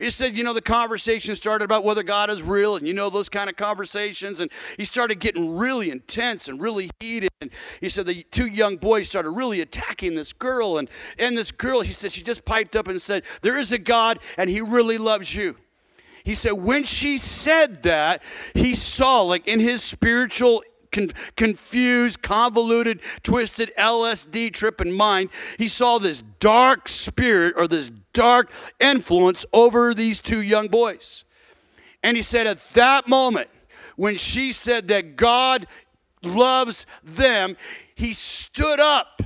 He 0.00 0.10
said, 0.10 0.36
you 0.36 0.44
know, 0.44 0.52
the 0.52 0.62
conversation 0.62 1.34
started 1.34 1.64
about 1.64 1.84
whether 1.84 2.02
God 2.02 2.30
is 2.30 2.42
real, 2.42 2.76
and 2.76 2.86
you 2.86 2.94
know 2.94 3.10
those 3.10 3.28
kind 3.28 3.48
of 3.48 3.56
conversations. 3.56 4.40
And 4.40 4.50
he 4.76 4.84
started 4.84 5.20
getting 5.20 5.56
really 5.56 5.90
intense 5.90 6.48
and 6.48 6.60
really 6.60 6.90
heated. 7.00 7.30
And 7.40 7.50
he 7.80 7.88
said 7.88 8.06
the 8.06 8.22
two 8.24 8.46
young 8.46 8.76
boys 8.76 9.08
started 9.08 9.30
really 9.30 9.60
attacking 9.60 10.14
this 10.14 10.32
girl. 10.32 10.78
And, 10.78 10.88
and 11.18 11.36
this 11.36 11.52
girl, 11.52 11.80
he 11.80 11.92
said, 11.92 12.12
she 12.12 12.22
just 12.22 12.44
piped 12.44 12.76
up 12.76 12.88
and 12.88 13.00
said, 13.00 13.24
There 13.42 13.58
is 13.58 13.72
a 13.72 13.78
God, 13.78 14.18
and 14.36 14.48
he 14.48 14.60
really 14.60 14.98
loves 14.98 15.34
you. 15.34 15.56
He 16.24 16.34
said, 16.34 16.52
when 16.52 16.84
she 16.84 17.18
said 17.18 17.82
that, 17.82 18.22
he 18.54 18.74
saw, 18.74 19.22
like 19.22 19.48
in 19.48 19.58
his 19.58 19.82
spiritual 19.82 20.62
con- 20.92 21.10
confused, 21.36 22.22
convoluted, 22.22 23.00
twisted 23.22 23.72
LSD 23.76 24.52
trip 24.52 24.80
in 24.80 24.92
mind, 24.92 25.30
he 25.58 25.66
saw 25.66 25.98
this 25.98 26.22
dark 26.38 26.88
spirit 26.88 27.54
or 27.56 27.66
this 27.66 27.90
dark 28.12 28.50
influence 28.80 29.44
over 29.52 29.94
these 29.94 30.20
two 30.20 30.40
young 30.40 30.68
boys. 30.68 31.24
And 32.02 32.16
he 32.16 32.22
said, 32.22 32.46
at 32.46 32.58
that 32.72 33.08
moment, 33.08 33.48
when 33.96 34.16
she 34.16 34.52
said 34.52 34.88
that 34.88 35.16
God 35.16 35.66
loves 36.22 36.86
them, 37.02 37.56
he 37.94 38.12
stood 38.12 38.80
up 38.80 39.22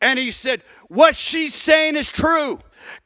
and 0.00 0.18
he 0.18 0.30
said, 0.30 0.62
What 0.88 1.16
she's 1.16 1.54
saying 1.54 1.96
is 1.96 2.10
true. 2.10 2.60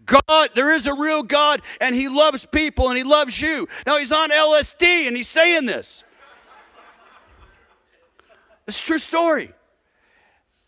God, 0.06 0.50
there 0.54 0.72
is 0.72 0.86
a 0.86 0.94
real 0.94 1.22
God, 1.22 1.60
and 1.80 1.94
He 1.94 2.08
loves 2.08 2.46
people 2.46 2.88
and 2.88 2.96
He 2.96 3.02
loves 3.02 3.40
you. 3.40 3.68
Now, 3.86 3.98
He's 3.98 4.12
on 4.12 4.30
LSD 4.30 5.08
and 5.08 5.16
He's 5.16 5.28
saying 5.28 5.66
this. 5.66 6.04
It's 8.66 8.80
a 8.80 8.84
true 8.84 8.98
story. 8.98 9.52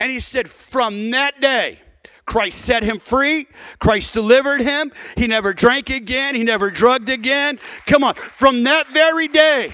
And 0.00 0.12
he 0.12 0.20
said, 0.20 0.50
from 0.50 1.10
that 1.12 1.40
day, 1.40 1.80
Christ 2.26 2.62
set 2.62 2.82
him 2.82 2.98
free. 2.98 3.46
Christ 3.78 4.12
delivered 4.12 4.60
him. 4.60 4.92
He 5.16 5.26
never 5.26 5.54
drank 5.54 5.88
again. 5.88 6.34
He 6.34 6.42
never 6.42 6.70
drugged 6.70 7.08
again. 7.08 7.58
Come 7.86 8.04
on. 8.04 8.14
From 8.14 8.64
that 8.64 8.88
very 8.88 9.28
day, 9.28 9.72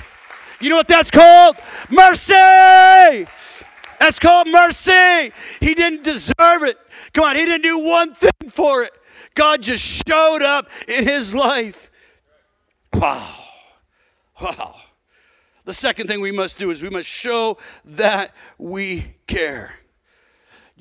you 0.61 0.69
know 0.69 0.77
what 0.77 0.89
that's 0.89 1.11
called? 1.11 1.57
Mercy. 1.91 3.27
That's 3.99 4.19
called 4.19 4.49
mercy. 4.49 5.33
He 5.61 5.75
didn't 5.75 6.05
deserve 6.05 6.63
it. 6.63 6.79
Come 7.15 7.25
on. 7.25 7.37
He 7.37 7.45
didn't 7.45 7.63
do 7.63 7.79
one 7.79 8.15
thing 8.15 8.49
for 8.51 8.83
it. 8.83 8.93
God 9.35 9.63
just 9.63 9.83
showed 10.07 10.43
up 10.43 10.69
in 10.87 11.07
his 11.07 11.35
life. 11.35 11.91
Wow. 12.93 13.35
Wow. 14.41 14.75
The 15.65 15.75
second 15.75 16.09
thing 16.09 16.21
we 16.21 16.33
must 16.33 16.59
do 16.59 16.71
is 16.71 16.83
we 16.83 16.91
must 16.91 17.09
show 17.09 17.57
that 17.85 18.35
we 18.59 19.15
care. 19.27 19.75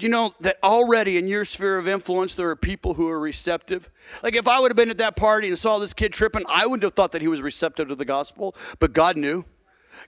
You 0.02 0.10
know 0.10 0.34
that 0.40 0.58
already 0.64 1.18
in 1.18 1.28
your 1.28 1.46
sphere 1.46 1.78
of 1.78 1.88
influence, 1.88 2.34
there 2.34 2.50
are 2.50 2.56
people 2.56 2.96
who 2.96 3.08
are 3.08 3.20
receptive. 3.20 3.90
Like 4.24 4.36
if 4.36 4.48
I 4.48 4.60
would 4.60 4.72
have 4.72 4.76
been 4.76 4.90
at 4.90 4.98
that 4.98 5.16
party 5.16 5.48
and 5.48 5.58
saw 5.58 5.78
this 5.78 5.94
kid 5.94 6.12
tripping, 6.14 6.44
I 6.50 6.66
wouldn't 6.66 6.84
have 6.84 6.94
thought 6.94 7.12
that 7.12 7.22
he 7.22 7.28
was 7.28 7.42
receptive 7.42 7.88
to 7.90 7.96
the 7.96 8.06
gospel, 8.06 8.56
but 8.80 8.94
God 8.94 9.18
knew. 9.18 9.46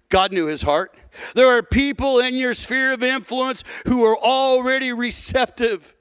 God 0.09 0.31
knew 0.31 0.47
his 0.47 0.63
heart. 0.63 0.95
There 1.35 1.47
are 1.47 1.61
people 1.61 2.19
in 2.19 2.35
your 2.35 2.53
sphere 2.53 2.93
of 2.93 3.03
influence 3.03 3.63
who 3.85 4.03
are 4.05 4.17
already 4.17 4.91
receptive. 4.91 5.93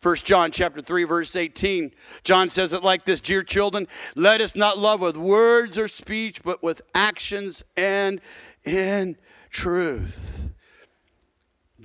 1 0.00 0.16
John 0.16 0.52
chapter 0.52 0.80
3 0.80 1.04
verse 1.04 1.34
18. 1.34 1.92
John 2.22 2.48
says 2.48 2.72
it 2.72 2.84
like 2.84 3.04
this, 3.04 3.20
"Dear 3.20 3.42
children, 3.42 3.88
let 4.14 4.40
us 4.40 4.54
not 4.54 4.78
love 4.78 5.00
with 5.00 5.16
words 5.16 5.78
or 5.78 5.88
speech, 5.88 6.42
but 6.44 6.62
with 6.62 6.82
actions 6.94 7.64
and 7.76 8.20
in 8.64 9.16
truth." 9.50 10.45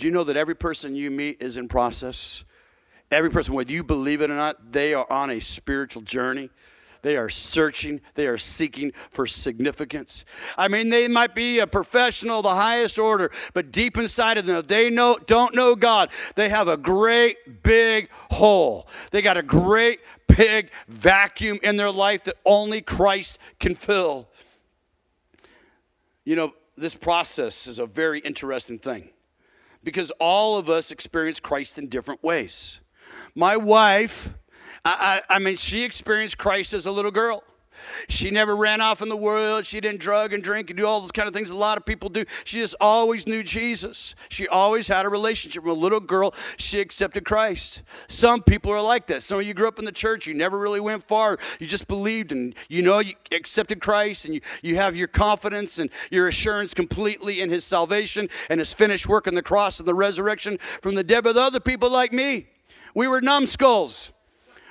Do 0.02 0.08
you 0.08 0.12
know 0.12 0.24
that 0.24 0.36
every 0.36 0.56
person 0.56 0.96
you 0.96 1.12
meet 1.12 1.44
is 1.44 1.58
in 1.58 1.68
process? 1.68 2.44
Every 3.12 3.30
person, 3.30 3.54
whether 3.54 3.72
you 3.72 3.84
believe 3.84 4.22
it 4.22 4.32
or 4.32 4.36
not, 4.36 4.72
they 4.72 4.96
are 4.96 5.06
on 5.12 5.30
a 5.30 5.40
spiritual 5.40 6.02
journey. 6.02 6.50
They 7.04 7.18
are 7.18 7.30
searching, 7.30 8.02
they 8.16 8.26
are 8.26 8.40
seeking 8.40 8.94
for 9.12 9.28
significance. 9.28 10.26
I 10.58 10.70
mean, 10.70 10.90
they 10.90 11.08
might 11.08 11.36
be 11.36 11.60
a 11.60 11.68
professional, 11.68 12.42
the 12.42 12.50
highest 12.50 12.98
order, 12.98 13.30
but 13.54 13.72
deep 13.72 13.96
inside 13.96 14.40
of 14.40 14.48
them, 14.48 14.64
they 14.68 14.90
know, 14.90 15.20
don't 15.28 15.54
know 15.54 15.76
God, 15.76 16.10
they 16.34 16.50
have 16.50 16.68
a 16.68 16.78
great 16.78 17.62
big 17.62 18.10
hole. 18.32 18.88
They 19.12 19.22
got 19.22 19.38
a 19.38 19.44
great 19.44 20.00
big 20.26 20.72
vacuum 20.88 21.60
in 21.62 21.76
their 21.76 21.92
life 21.92 22.24
that 22.24 22.38
only 22.44 22.82
Christ 22.82 23.38
can 23.60 23.76
fill. 23.76 24.30
You 26.26 26.38
know, 26.38 26.56
this 26.76 26.96
process 26.96 27.68
is 27.68 27.78
a 27.78 27.86
very 27.86 28.20
interesting 28.22 28.80
thing 28.80 29.12
because 29.84 30.12
all 30.20 30.58
of 30.58 30.70
us 30.70 30.92
experience 30.92 31.40
Christ 31.40 31.78
in 31.78 31.88
different 31.88 32.24
ways. 32.24 32.82
My 33.36 33.58
wife, 33.58 34.34
I, 34.86 35.22
I, 35.30 35.36
I 35.36 35.40
mean, 35.40 35.56
she 35.56 35.84
experienced 35.84 36.38
Christ 36.38 36.74
as 36.74 36.86
a 36.86 36.92
little 36.92 37.12
girl. 37.12 37.44
She 38.10 38.32
never 38.32 38.56
ran 38.56 38.82
off 38.82 39.02
in 39.02 39.10
the 39.10 39.18
world. 39.18 39.66
She 39.66 39.80
didn't 39.80 40.02
drug 40.02 40.34
and 40.34 40.44
drink 40.44 40.70
and 40.70 40.78
do 40.78 40.86
all 40.86 41.00
those 41.00 41.12
kind 41.12 41.28
of 41.28 41.34
things 41.34 41.50
a 41.50 41.56
lot 41.56 41.78
of 41.78 41.86
people 41.86 42.10
do. 42.10 42.26
She 42.44 42.60
just 42.60 42.76
always 42.80 43.28
knew 43.28 43.44
Jesus. 43.44 44.16
She 44.30 44.48
always 44.48 44.88
had 44.88 45.06
a 45.06 45.10
relationship. 45.10 45.64
From 45.64 45.72
a 45.72 45.74
little 45.74 46.00
girl, 46.00 46.34
she 46.58 46.80
accepted 46.80 47.26
Christ. 47.26 47.84
Some 48.08 48.44
people 48.44 48.72
are 48.72 48.82
like 48.82 49.08
that. 49.08 49.24
Some 49.24 49.40
of 49.40 49.46
you 49.46 49.54
grew 49.54 49.68
up 49.68 49.80
in 49.80 49.86
the 49.86 49.92
church. 49.92 50.28
You 50.28 50.34
never 50.34 50.58
really 50.58 50.80
went 50.80 51.08
far. 51.08 51.38
You 51.60 51.68
just 51.68 51.88
believed 51.88 52.32
and 52.32 52.56
you 52.70 52.82
know 52.82 53.00
you 53.00 53.14
accepted 53.32 53.82
Christ 53.82 54.26
and 54.26 54.36
you, 54.36 54.42
you 54.62 54.76
have 54.76 54.96
your 54.96 55.08
confidence 55.08 55.80
and 55.80 55.90
your 56.10 56.28
assurance 56.28 56.74
completely 56.74 57.42
in 57.42 57.50
his 57.50 57.64
salvation 57.64 58.30
and 58.50 58.60
his 58.60 58.74
finished 58.74 59.08
work 59.08 59.28
on 59.28 59.36
the 59.36 59.42
cross 59.42 59.80
and 59.80 59.88
the 59.88 59.94
resurrection 59.94 60.60
from 60.82 60.96
the 60.96 61.04
dead. 61.04 61.24
But 61.24 61.38
other 61.38 61.60
people 61.60 61.90
like 61.90 62.14
me, 62.14 62.48
we 62.94 63.08
were 63.08 63.22
numbskulls. 63.22 64.12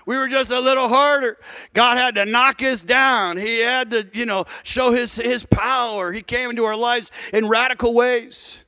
We 0.07 0.17
were 0.17 0.29
just 0.29 0.51
a 0.51 0.61
little 0.61 0.89
harder. 0.89 1.39
God 1.75 1.97
had 1.97 2.15
to 2.17 2.25
knock 2.25 2.63
us 2.63 2.83
down. 2.83 3.37
He 3.37 3.61
had 3.61 3.91
to, 3.91 4.09
you 4.13 4.27
know, 4.27 4.45
show 4.63 4.93
his, 4.93 5.15
his 5.15 5.45
power. 5.45 6.13
He 6.13 6.23
came 6.23 6.51
into 6.51 6.65
our 6.65 6.77
lives 6.77 7.11
in 7.33 7.49
radical 7.49 7.95
ways. 7.95 8.65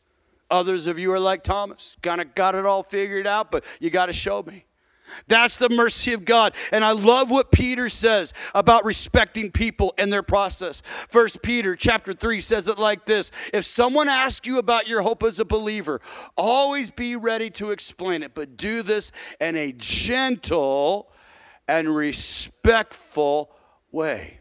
Others 0.51 0.87
of 0.87 0.99
you 0.99 1.11
are 1.13 1.21
like 1.21 1.43
Thomas, 1.43 1.97
kind 2.03 2.21
of 2.21 2.35
got 2.35 2.55
it 2.55 2.67
all 2.67 2.83
figured 2.83 3.27
out, 3.27 3.51
but 3.51 3.65
you 3.81 3.89
got 3.89 4.07
to 4.07 4.13
show 4.13 4.43
me. 4.43 4.67
That's 5.29 5.57
the 5.57 5.69
mercy 5.69 6.13
of 6.13 6.25
God. 6.25 6.55
And 6.71 6.85
I 6.85 6.93
love 6.93 7.31
what 7.31 7.53
Peter 7.53 7.89
says 7.89 8.33
about 8.55 8.85
respecting 8.85 9.51
people 9.51 9.95
and 9.99 10.13
their 10.13 10.23
process. 10.23 10.83
First 11.09 11.43
Peter 11.43 11.75
chapter 11.77 12.13
3 12.13 12.41
says 12.41 12.69
it 12.69 12.79
like 12.79 13.07
this. 13.07 13.31
If 13.53 13.65
someone 13.65 14.09
asks 14.09 14.47
you 14.47 14.59
about 14.59 14.89
your 14.89 15.03
hope 15.03 15.23
as 15.23 15.39
a 15.39 15.45
believer, 15.45 16.01
always 16.37 16.91
be 16.91 17.17
ready 17.17 17.51
to 17.51 17.71
explain 17.71 18.23
it, 18.23 18.35
but 18.35 18.57
do 18.57 18.83
this 18.83 19.11
in 19.41 19.57
a 19.57 19.73
gentle 19.73 21.11
and 21.69 21.95
respectful 21.95 23.51
way. 23.91 24.41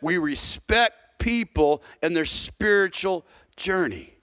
We 0.00 0.18
respect 0.18 1.18
people 1.18 1.82
and 2.02 2.16
their 2.16 2.24
spiritual 2.24 3.24
journey. 3.56 4.14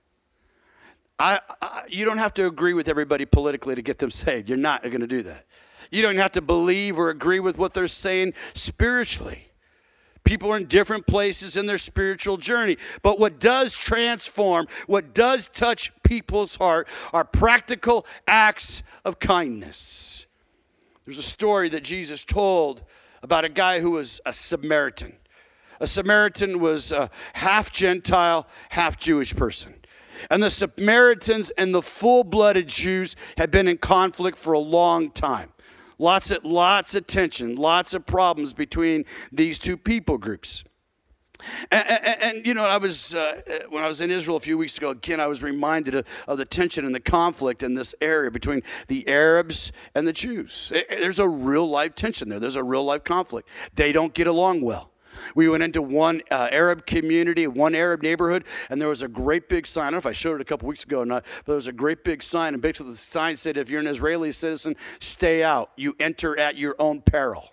I, 1.17 1.39
I, 1.61 1.83
you 1.89 2.05
don't 2.05 2.17
have 2.17 2.33
to 2.35 2.45
agree 2.47 2.73
with 2.73 2.87
everybody 2.87 3.25
politically 3.25 3.75
to 3.75 3.81
get 3.81 3.99
them 3.99 4.09
saved. 4.09 4.49
You're 4.49 4.57
not 4.57 4.83
going 4.83 5.01
to 5.01 5.07
do 5.07 5.23
that. 5.23 5.45
You 5.91 6.01
don't 6.01 6.17
have 6.17 6.31
to 6.33 6.41
believe 6.41 6.97
or 6.97 7.09
agree 7.09 7.39
with 7.39 7.57
what 7.57 7.73
they're 7.73 7.87
saying 7.87 8.33
spiritually. 8.53 9.45
People 10.23 10.51
are 10.51 10.57
in 10.57 10.65
different 10.65 11.07
places 11.07 11.57
in 11.57 11.65
their 11.65 11.77
spiritual 11.77 12.37
journey. 12.37 12.77
But 13.01 13.19
what 13.19 13.39
does 13.39 13.75
transform, 13.75 14.67
what 14.85 15.13
does 15.13 15.47
touch 15.47 15.91
people's 16.03 16.57
heart, 16.57 16.87
are 17.13 17.23
practical 17.23 18.05
acts 18.27 18.83
of 19.03 19.19
kindness. 19.19 20.27
There's 21.09 21.17
a 21.17 21.23
story 21.23 21.69
that 21.69 21.83
Jesus 21.83 22.23
told 22.23 22.83
about 23.23 23.43
a 23.43 23.49
guy 23.49 23.79
who 23.79 23.89
was 23.89 24.21
a 24.27 24.31
Samaritan. 24.31 25.13
A 25.79 25.87
Samaritan 25.87 26.59
was 26.59 26.91
a 26.91 27.09
half 27.33 27.71
Gentile, 27.71 28.47
half 28.69 28.95
Jewish 28.95 29.35
person. 29.35 29.73
And 30.29 30.43
the 30.43 30.51
Samaritans 30.51 31.49
and 31.57 31.73
the 31.73 31.81
full 31.81 32.23
blooded 32.23 32.67
Jews 32.67 33.15
had 33.37 33.49
been 33.49 33.67
in 33.67 33.79
conflict 33.79 34.37
for 34.37 34.53
a 34.53 34.59
long 34.59 35.09
time. 35.09 35.51
Lots 35.97 36.29
of, 36.29 36.45
lots 36.45 36.93
of 36.93 37.07
tension, 37.07 37.55
lots 37.55 37.95
of 37.95 38.05
problems 38.05 38.53
between 38.53 39.03
these 39.31 39.57
two 39.57 39.77
people 39.77 40.19
groups. 40.19 40.63
And, 41.71 41.87
and, 41.87 42.21
and, 42.21 42.47
you 42.47 42.53
know, 42.53 42.65
I 42.65 42.77
was 42.77 43.15
uh, 43.15 43.41
when 43.69 43.83
I 43.83 43.87
was 43.87 44.01
in 44.01 44.11
Israel 44.11 44.37
a 44.37 44.41
few 44.41 44.57
weeks 44.57 44.77
ago. 44.77 44.89
Again, 44.89 45.19
I 45.19 45.27
was 45.27 45.41
reminded 45.41 45.95
of, 45.95 46.05
of, 46.27 46.37
the 46.37 46.45
tension 46.45 46.85
and 46.85 46.93
the 46.93 46.99
conflict 46.99 47.63
in 47.63 47.75
this 47.75 47.95
area 48.01 48.29
between 48.29 48.61
the 48.87 49.07
Arabs 49.07 49.71
and 49.95 50.05
the 50.05 50.13
Jews. 50.13 50.71
It, 50.73 50.87
there's 50.89 51.19
a 51.19 51.27
real 51.27 51.69
life 51.69 51.95
tension 51.95 52.29
there. 52.29 52.39
There's 52.39 52.55
a 52.57 52.63
real 52.63 52.83
life 52.83 53.03
conflict. 53.03 53.47
They 53.73 53.91
don't 53.91 54.13
get 54.13 54.27
along 54.27 54.61
well. 54.61 54.91
We 55.35 55.49
went 55.49 55.63
into 55.63 55.81
one 55.81 56.21
uh, 56.31 56.49
Arab 56.51 56.85
community, 56.85 57.47
one 57.47 57.75
Arab 57.75 58.01
neighborhood, 58.01 58.45
and 58.69 58.81
there 58.81 58.89
was 58.89 59.01
a 59.01 59.07
great 59.07 59.49
big 59.49 59.67
sign. 59.67 59.83
I 59.83 59.85
don't 59.87 59.93
know 59.93 59.97
if 59.99 60.05
I 60.05 60.11
showed 60.11 60.35
it 60.35 60.41
a 60.41 60.45
couple 60.45 60.67
weeks 60.67 60.83
ago 60.83 60.99
or 60.99 61.05
not, 61.05 61.25
but 61.39 61.45
there 61.47 61.55
was 61.55 61.67
a 61.67 61.73
great 61.73 62.03
big 62.03 62.23
sign, 62.23 62.53
and 62.53 62.61
basically 62.61 62.91
the 62.91 62.97
sign 62.97 63.35
said, 63.35 63.57
"If 63.57 63.69
you're 63.69 63.81
an 63.81 63.87
Israeli 63.87 64.31
citizen, 64.31 64.75
stay 64.99 65.43
out. 65.43 65.71
You 65.75 65.95
enter 65.99 66.37
at 66.37 66.57
your 66.57 66.75
own 66.79 67.01
peril." 67.01 67.51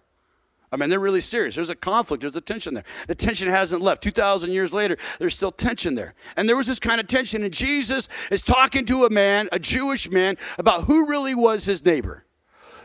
I 0.72 0.76
mean, 0.76 0.90
they're 0.90 1.00
really 1.00 1.20
serious. 1.20 1.54
There's 1.54 1.70
a 1.70 1.76
conflict, 1.76 2.22
there's 2.22 2.36
a 2.36 2.40
tension 2.40 2.74
there. 2.74 2.84
The 3.06 3.14
tension 3.14 3.48
hasn't 3.48 3.82
left. 3.82 4.02
2,000 4.02 4.50
years 4.50 4.74
later, 4.74 4.96
there's 5.18 5.34
still 5.34 5.52
tension 5.52 5.94
there. 5.94 6.14
And 6.36 6.48
there 6.48 6.56
was 6.56 6.66
this 6.66 6.80
kind 6.80 7.00
of 7.00 7.06
tension, 7.06 7.44
and 7.44 7.52
Jesus 7.52 8.08
is 8.30 8.42
talking 8.42 8.84
to 8.86 9.04
a 9.04 9.10
man, 9.10 9.48
a 9.52 9.58
Jewish 9.58 10.10
man, 10.10 10.36
about 10.58 10.84
who 10.84 11.06
really 11.06 11.34
was 11.34 11.64
his 11.64 11.84
neighbor. 11.84 12.24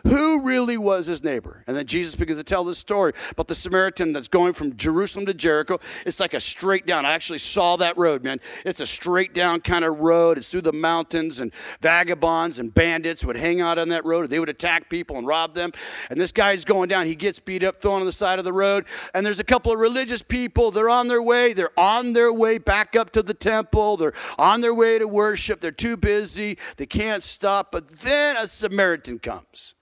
Who 0.04 0.42
really 0.42 0.78
was 0.78 1.08
his 1.08 1.24
neighbor? 1.24 1.64
And 1.68 1.76
then 1.76 1.86
Jesus 1.86 2.16
begins 2.16 2.40
to 2.40 2.44
tell 2.44 2.64
this 2.64 2.78
story 2.78 3.14
about 3.30 3.48
the 3.48 3.56
Samaritan 3.56 4.14
that's 4.14 4.28
going 4.28 4.54
from 4.54 4.76
Jerusalem 4.76 5.26
to 5.28 5.34
Jericho. 5.34 5.80
It's 6.06 6.20
like 6.20 6.34
a 6.34 6.40
straight 6.40 6.86
down. 6.86 7.06
I 7.06 7.14
actually 7.14 7.40
saw 7.40 7.76
that 7.78 7.98
road, 7.98 8.24
man. 8.24 8.40
It's 8.66 8.80
a 8.80 8.88
straight 8.88 9.34
down 9.34 9.62
kind 9.62 9.86
of 9.86 10.00
road. 10.00 10.38
It's 10.38 10.48
through 10.48 10.62
the 10.62 10.74
mountains, 10.74 11.40
and 11.40 11.52
vagabonds 11.82 12.60
and 12.60 12.74
bandits 12.74 13.24
would 13.26 13.36
hang 13.36 13.62
out 13.62 13.78
on 13.78 13.90
that 13.90 14.06
road. 14.06 14.30
They 14.30 14.40
would 14.40 14.50
attack 14.50 14.90
people 14.90 15.18
and 15.18 15.28
rob 15.28 15.54
them. 15.54 15.72
And 16.10 16.20
this 16.20 16.32
guy's 16.32 16.66
going 16.66 16.90
down. 16.90 17.06
He 17.06 17.16
gets 17.16 17.40
beat 17.40 17.64
up, 17.64 17.82
thrown 17.82 18.02
on 18.02 18.06
the 18.06 18.12
side 18.12 18.40
of 18.40 18.46
the 18.46 18.54
road. 18.54 18.86
And 19.14 19.26
there's 19.26 19.40
a 19.40 19.44
couple 19.44 19.72
of 19.72 19.80
religious 19.80 20.22
people. 20.22 20.72
They're 20.72 20.90
on 20.90 21.08
their 21.08 21.22
way. 21.22 21.54
They're 21.54 21.78
on 21.80 22.14
their 22.14 22.32
way 22.34 22.58
back 22.58 22.96
up 22.96 23.12
to 23.12 23.24
the 23.24 23.34
temple. 23.34 23.98
They're 23.98 24.14
on 24.38 24.62
their 24.62 24.74
way 24.74 25.00
to 25.00 25.08
worship. 25.08 25.62
They're 25.62 25.72
too 25.72 25.98
busy. 25.98 26.58
They 26.78 26.86
can't 26.86 27.24
stop. 27.24 27.72
But 27.72 27.88
then 27.88 28.38
a 28.38 28.48
Samaritan 28.48 29.20
comes. 29.20 29.76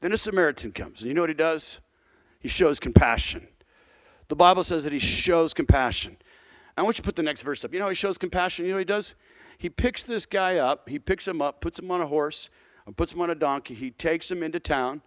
Then 0.00 0.12
a 0.12 0.18
Samaritan 0.18 0.72
comes. 0.72 1.00
And 1.00 1.08
you 1.08 1.14
know 1.14 1.22
what 1.22 1.30
he 1.30 1.34
does? 1.34 1.80
He 2.40 2.48
shows 2.48 2.78
compassion. 2.78 3.48
The 4.28 4.36
Bible 4.36 4.62
says 4.62 4.84
that 4.84 4.92
he 4.92 4.98
shows 4.98 5.54
compassion. 5.54 6.16
I 6.76 6.82
want 6.82 6.98
you 6.98 7.02
to 7.02 7.06
put 7.06 7.16
the 7.16 7.22
next 7.22 7.42
verse 7.42 7.64
up. 7.64 7.72
You 7.72 7.78
know 7.78 7.88
he 7.88 7.94
shows 7.94 8.18
compassion? 8.18 8.66
You 8.66 8.72
know 8.72 8.78
he 8.78 8.84
does? 8.84 9.14
He 9.58 9.70
picks 9.70 10.02
this 10.02 10.26
guy 10.26 10.56
up, 10.56 10.88
he 10.88 10.98
picks 10.98 11.26
him 11.26 11.40
up, 11.40 11.60
puts 11.60 11.78
him 11.78 11.90
on 11.90 12.02
a 12.02 12.06
horse, 12.06 12.50
and 12.84 12.96
puts 12.96 13.14
him 13.14 13.22
on 13.22 13.30
a 13.30 13.34
donkey. 13.34 13.74
He 13.74 13.90
takes 13.90 14.30
him 14.30 14.42
into 14.42 14.60
town. 14.60 15.00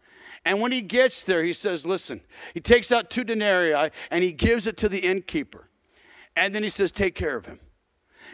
And 0.43 0.59
when 0.59 0.71
he 0.71 0.81
gets 0.81 1.23
there, 1.23 1.43
he 1.43 1.53
says, 1.53 1.85
Listen, 1.85 2.21
he 2.53 2.59
takes 2.59 2.91
out 2.91 3.09
two 3.09 3.23
denarii 3.23 3.91
and 4.09 4.23
he 4.23 4.31
gives 4.31 4.67
it 4.67 4.77
to 4.77 4.89
the 4.89 4.99
innkeeper. 4.99 5.69
And 6.35 6.55
then 6.55 6.63
he 6.63 6.69
says, 6.69 6.91
Take 6.91 7.15
care 7.15 7.37
of 7.37 7.45
him. 7.45 7.59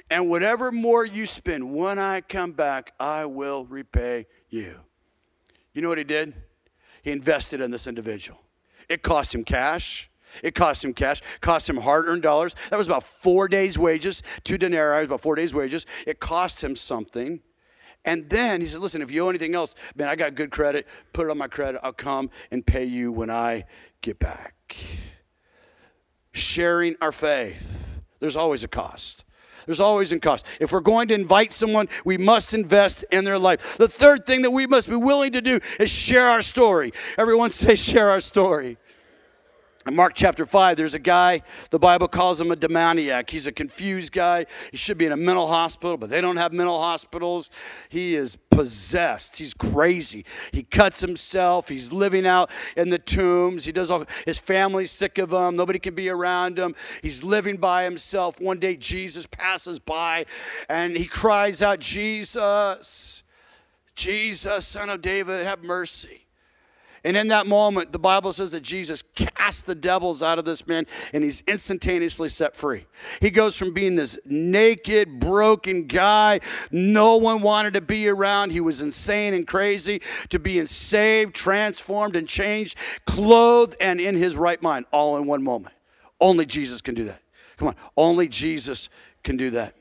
And 0.10 0.30
whatever 0.30 0.72
more 0.72 1.06
you 1.06 1.26
spend, 1.26 1.74
when 1.74 2.00
I 2.00 2.22
come 2.22 2.52
back, 2.52 2.94
I 3.00 3.26
will 3.26 3.66
repay 3.66 4.28
you. 4.50 4.80
You 5.74 5.82
know 5.82 5.90
what 5.90 5.98
he 5.98 6.04
did? 6.04 6.34
He 7.06 7.12
invested 7.12 7.62
in 7.62 7.70
this 7.70 7.86
individual. 7.86 8.42
It 8.90 9.04
cost 9.04 9.36
him 9.36 9.44
cash. 9.44 10.10
It 10.42 10.56
cost 10.56 10.84
him 10.84 10.92
cash, 10.92 11.22
cost 11.40 11.70
him 11.70 11.78
hard 11.78 12.08
earned 12.08 12.24
dollars. 12.24 12.56
That 12.72 12.78
was 12.78 12.88
about 12.88 13.04
four 13.04 13.48
days' 13.48 13.78
wages, 13.78 14.24
two 14.44 14.58
denarii, 14.58 15.06
about 15.06 15.22
four 15.22 15.36
days' 15.36 15.54
wages. 15.54 15.86
It 16.08 16.20
cost 16.20 16.64
him 16.64 16.76
something. 16.76 17.42
And 18.06 18.28
then 18.28 18.60
he 18.60 18.66
said, 18.66 18.82
Listen, 18.82 19.04
if 19.04 19.12
you 19.12 19.24
owe 19.24 19.30
anything 19.30 19.54
else, 19.54 19.76
man, 19.96 20.10
I 20.10 20.16
got 20.16 20.34
good 20.34 20.50
credit. 20.50 20.88
Put 21.14 21.28
it 21.28 21.30
on 21.30 21.38
my 21.38 21.48
credit. 21.48 21.80
I'll 21.84 21.94
come 21.94 22.32
and 22.50 22.66
pay 22.66 22.86
you 22.86 23.12
when 23.12 23.30
I 23.30 23.66
get 24.02 24.18
back. 24.18 24.76
Sharing 26.32 26.96
our 27.02 27.12
faith, 27.12 28.00
there's 28.20 28.36
always 28.36 28.64
a 28.64 28.68
cost. 28.68 29.25
There's 29.66 29.80
always 29.80 30.12
a 30.12 30.20
cost. 30.20 30.46
If 30.60 30.72
we're 30.72 30.80
going 30.80 31.08
to 31.10 31.14
invite 31.14 31.54
someone, 31.54 31.88
we 32.04 32.18
must 32.18 32.54
invest 32.54 33.04
in 33.12 33.24
their 33.24 33.40
life. 33.40 33.78
The 33.78 33.88
third 33.88 34.26
thing 34.26 34.42
that 34.44 34.52
we 34.52 34.68
must 34.68 34.90
be 34.90 34.96
willing 34.96 35.34
to 35.34 35.42
do 35.42 35.60
is 35.80 35.90
share 35.90 36.28
our 36.28 36.42
story. 36.42 36.94
Everyone 37.18 37.50
say, 37.52 37.76
share 37.76 38.10
our 38.10 38.20
story. 38.20 38.78
In 39.88 39.96
Mark 39.96 40.14
chapter 40.16 40.48
5, 40.48 40.78
there's 40.78 40.96
a 40.96 41.00
guy, 41.00 41.44
the 41.70 41.78
Bible 41.78 42.08
calls 42.08 42.42
him 42.42 42.50
a 42.50 42.56
demoniac. 42.56 43.30
He's 43.30 43.46
a 43.46 43.52
confused 43.52 44.12
guy. 44.12 44.48
He 44.72 44.78
should 44.78 44.98
be 44.98 45.06
in 45.06 45.12
a 45.12 45.18
mental 45.18 45.46
hospital, 45.46 45.96
but 45.96 46.10
they 46.10 46.22
don't 46.22 46.38
have 46.38 46.52
mental 46.52 46.82
hospitals. 46.82 47.52
He 47.90 48.16
is 48.16 48.36
possessed. 48.50 49.38
He's 49.38 49.54
crazy. 49.54 50.26
He 50.52 50.64
cuts 50.64 51.02
himself. 51.02 51.70
He's 51.70 51.94
living 51.94 52.26
out 52.26 52.50
in 52.76 52.90
the 52.90 52.98
tombs. 52.98 53.66
He 53.66 53.72
does 53.72 53.92
all 53.92 54.06
his 54.26 54.40
family's 54.40 54.90
sick 54.90 55.20
of 55.20 55.32
him. 55.32 55.56
Nobody 55.56 55.78
can 55.78 55.94
be 55.94 56.10
around 56.10 56.58
him. 56.58 56.74
He's 57.04 57.24
living 57.24 57.58
by 57.58 57.84
himself. 57.84 58.42
One 58.42 58.58
day 58.58 58.76
Jesus 58.78 59.28
passes 59.28 59.78
by 59.78 60.26
and 60.68 60.98
he 60.98 61.06
cries 61.06 61.62
out, 61.62 61.80
Jesus, 61.80 63.24
Jesus, 63.96 64.66
son 64.66 64.90
of 64.90 65.04
David, 65.04 65.46
have 65.46 65.64
mercy. 65.64 66.25
And 67.06 67.16
in 67.16 67.28
that 67.28 67.46
moment, 67.46 67.92
the 67.92 68.00
Bible 68.00 68.34
says 68.34 68.52
that 68.52 68.64
Jesus 68.64 69.04
cast 69.14 69.68
the 69.68 69.76
devils 69.76 70.24
out 70.24 70.40
of 70.40 70.46
this 70.46 70.66
man 70.66 70.88
and 71.14 71.24
he's 71.24 71.44
instantaneously 71.48 72.30
set 72.30 72.56
free. 72.56 72.88
He 73.22 73.30
goes 73.30 73.56
from 73.56 73.74
being 73.76 73.96
this 73.96 74.18
naked, 74.26 75.20
broken 75.20 75.86
guy, 75.86 76.40
no 76.72 77.16
one 77.18 77.44
wanted 77.44 77.76
to 77.76 77.82
be 77.82 78.10
around, 78.10 78.54
he 78.54 78.60
was 78.60 78.82
insane 78.82 79.36
and 79.36 79.46
crazy, 79.46 80.02
to 80.30 80.40
being 80.40 80.66
saved, 80.66 81.36
transformed, 81.36 82.16
and 82.16 82.28
changed, 82.28 82.76
clothed, 83.06 83.76
and 83.80 84.02
in 84.02 84.16
his 84.16 84.36
right 84.36 84.62
mind, 84.64 84.88
all 84.90 85.16
in 85.18 85.28
one 85.28 85.44
moment. 85.44 85.76
Only 86.20 86.48
Jesus 86.48 86.82
can 86.82 86.96
do 86.96 87.04
that. 87.06 87.22
Come 87.58 87.68
on, 87.68 87.76
only 87.96 88.28
Jesus 88.28 88.90
can 89.22 89.38
do 89.38 89.52
that. 89.52 89.76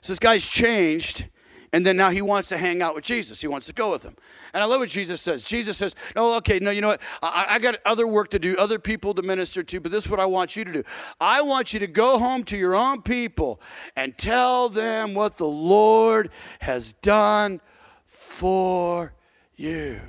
So 0.00 0.12
this 0.12 0.18
guy's 0.18 0.44
changed 0.44 1.26
and 1.72 1.84
then 1.84 1.96
now 1.96 2.10
he 2.10 2.22
wants 2.22 2.48
to 2.48 2.58
hang 2.58 2.82
out 2.82 2.94
with 2.94 3.04
Jesus. 3.04 3.40
He 3.40 3.46
wants 3.46 3.66
to 3.66 3.72
go 3.72 3.90
with 3.90 4.02
him. 4.02 4.16
And 4.54 4.62
I 4.62 4.66
love 4.66 4.80
what 4.80 4.88
Jesus 4.88 5.20
says. 5.20 5.44
Jesus 5.44 5.76
says, 5.76 5.94
No, 6.16 6.34
okay, 6.36 6.58
no, 6.58 6.70
you 6.70 6.80
know 6.80 6.88
what? 6.88 7.02
I, 7.22 7.46
I 7.50 7.58
got 7.58 7.76
other 7.84 8.06
work 8.06 8.30
to 8.30 8.38
do, 8.38 8.56
other 8.56 8.78
people 8.78 9.14
to 9.14 9.22
minister 9.22 9.62
to, 9.62 9.80
but 9.80 9.92
this 9.92 10.06
is 10.06 10.10
what 10.10 10.20
I 10.20 10.26
want 10.26 10.56
you 10.56 10.64
to 10.64 10.72
do. 10.72 10.84
I 11.20 11.42
want 11.42 11.72
you 11.72 11.80
to 11.80 11.86
go 11.86 12.18
home 12.18 12.44
to 12.44 12.56
your 12.56 12.74
own 12.74 13.02
people 13.02 13.60
and 13.96 14.16
tell 14.16 14.68
them 14.68 15.14
what 15.14 15.36
the 15.36 15.46
Lord 15.46 16.30
has 16.60 16.94
done 16.94 17.60
for 18.06 19.12
you. 19.56 20.00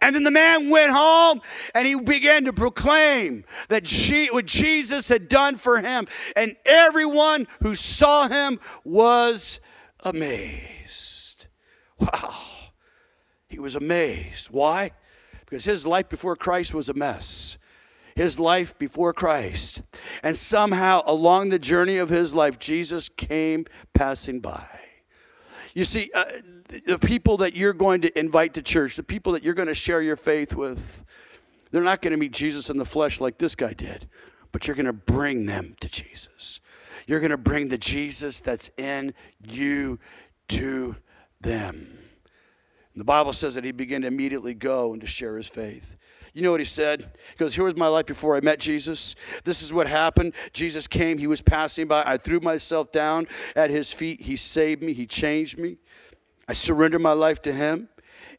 And 0.00 0.14
then 0.14 0.22
the 0.22 0.30
man 0.30 0.70
went 0.70 0.92
home 0.92 1.40
and 1.74 1.86
he 1.86 1.98
began 1.98 2.44
to 2.44 2.52
proclaim 2.52 3.44
that 3.68 3.86
she, 3.86 4.26
what 4.26 4.46
Jesus 4.46 5.08
had 5.08 5.28
done 5.28 5.56
for 5.56 5.80
him. 5.80 6.06
And 6.36 6.56
everyone 6.66 7.46
who 7.62 7.74
saw 7.74 8.28
him 8.28 8.60
was 8.84 9.60
amazed. 10.04 11.46
Wow. 11.98 12.34
He 13.48 13.58
was 13.58 13.74
amazed. 13.74 14.50
Why? 14.50 14.92
Because 15.44 15.64
his 15.64 15.86
life 15.86 16.08
before 16.08 16.36
Christ 16.36 16.74
was 16.74 16.88
a 16.88 16.94
mess. 16.94 17.58
His 18.14 18.38
life 18.38 18.76
before 18.78 19.12
Christ. 19.12 19.82
And 20.22 20.36
somehow, 20.36 21.02
along 21.06 21.48
the 21.48 21.58
journey 21.58 21.96
of 21.98 22.08
his 22.08 22.34
life, 22.34 22.58
Jesus 22.58 23.08
came 23.08 23.64
passing 23.94 24.40
by. 24.40 24.66
You 25.74 25.84
see, 25.84 26.10
uh, 26.14 26.24
the 26.86 26.98
people 26.98 27.38
that 27.38 27.54
you're 27.54 27.72
going 27.72 28.00
to 28.02 28.18
invite 28.18 28.54
to 28.54 28.62
church, 28.62 28.96
the 28.96 29.02
people 29.02 29.32
that 29.32 29.42
you're 29.42 29.54
going 29.54 29.68
to 29.68 29.74
share 29.74 30.02
your 30.02 30.16
faith 30.16 30.54
with, 30.54 31.04
they're 31.70 31.82
not 31.82 32.02
going 32.02 32.10
to 32.10 32.16
meet 32.16 32.32
Jesus 32.32 32.70
in 32.70 32.78
the 32.78 32.84
flesh 32.84 33.20
like 33.20 33.38
this 33.38 33.54
guy 33.54 33.72
did, 33.72 34.08
but 34.52 34.66
you're 34.66 34.76
going 34.76 34.86
to 34.86 34.92
bring 34.92 35.46
them 35.46 35.76
to 35.80 35.88
Jesus. 35.88 36.60
You're 37.06 37.20
going 37.20 37.30
to 37.30 37.36
bring 37.36 37.68
the 37.68 37.78
Jesus 37.78 38.40
that's 38.40 38.70
in 38.76 39.14
you 39.50 39.98
to 40.48 40.96
them. 41.40 41.98
And 42.94 43.00
the 43.00 43.04
Bible 43.04 43.32
says 43.32 43.54
that 43.54 43.64
he 43.64 43.72
began 43.72 44.02
to 44.02 44.08
immediately 44.08 44.54
go 44.54 44.92
and 44.92 45.00
to 45.00 45.06
share 45.06 45.36
his 45.36 45.48
faith. 45.48 45.96
You 46.34 46.42
know 46.42 46.50
what 46.50 46.60
he 46.60 46.66
said? 46.66 47.10
He 47.30 47.36
goes, 47.36 47.54
Here 47.54 47.64
was 47.64 47.76
my 47.76 47.86
life 47.88 48.06
before 48.06 48.36
I 48.36 48.40
met 48.40 48.60
Jesus. 48.60 49.14
This 49.44 49.62
is 49.62 49.72
what 49.72 49.86
happened. 49.86 50.34
Jesus 50.52 50.86
came, 50.86 51.18
he 51.18 51.26
was 51.26 51.40
passing 51.40 51.88
by. 51.88 52.02
I 52.04 52.16
threw 52.16 52.40
myself 52.40 52.92
down 52.92 53.26
at 53.56 53.70
his 53.70 53.92
feet. 53.92 54.22
He 54.22 54.36
saved 54.36 54.82
me, 54.82 54.92
he 54.92 55.06
changed 55.06 55.58
me. 55.58 55.78
I 56.48 56.52
surrendered 56.52 57.00
my 57.00 57.12
life 57.12 57.42
to 57.42 57.52
him. 57.52 57.88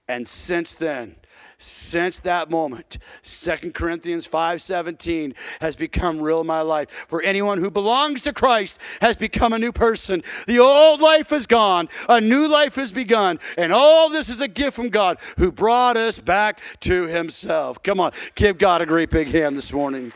And 0.07 0.27
since 0.27 0.73
then, 0.73 1.15
since 1.59 2.21
that 2.21 2.49
moment 2.49 2.97
2 3.21 3.73
corinthians 3.73 4.25
5.17 4.25 5.35
has 5.59 5.75
become 5.75 6.21
real 6.21 6.39
in 6.41 6.47
my 6.47 6.61
life. 6.61 6.89
For 6.89 7.21
anyone 7.21 7.59
who 7.59 7.69
belongs 7.69 8.21
to 8.21 8.33
christ 8.33 8.79
has 9.01 9.17
become 9.17 9.51
a 9.51 9.59
new 9.59 9.73
person. 9.73 10.23
The 10.47 10.59
old 10.59 11.01
life 11.01 11.31
is 11.33 11.45
gone 11.45 11.89
a 12.07 12.21
new 12.21 12.47
life 12.47 12.75
has 12.75 12.93
begun 12.93 13.39
and 13.57 13.73
all 13.73 14.09
this 14.09 14.29
is 14.29 14.39
a 14.39 14.47
gift 14.47 14.75
from 14.75 14.87
god 14.87 15.17
who 15.37 15.51
brought 15.51 15.97
us 15.97 16.17
back 16.19 16.61
to 16.79 17.07
himself. 17.07 17.83
Come 17.83 17.99
on 17.99 18.13
give 18.35 18.57
god 18.57 18.81
a 18.81 18.85
great 18.85 19.09
big 19.09 19.27
hand 19.27 19.57
this 19.57 19.73
morning. 19.73 20.13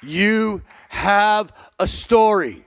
You 0.00 0.62
have 0.90 1.52
a 1.80 1.88
story. 1.88 2.64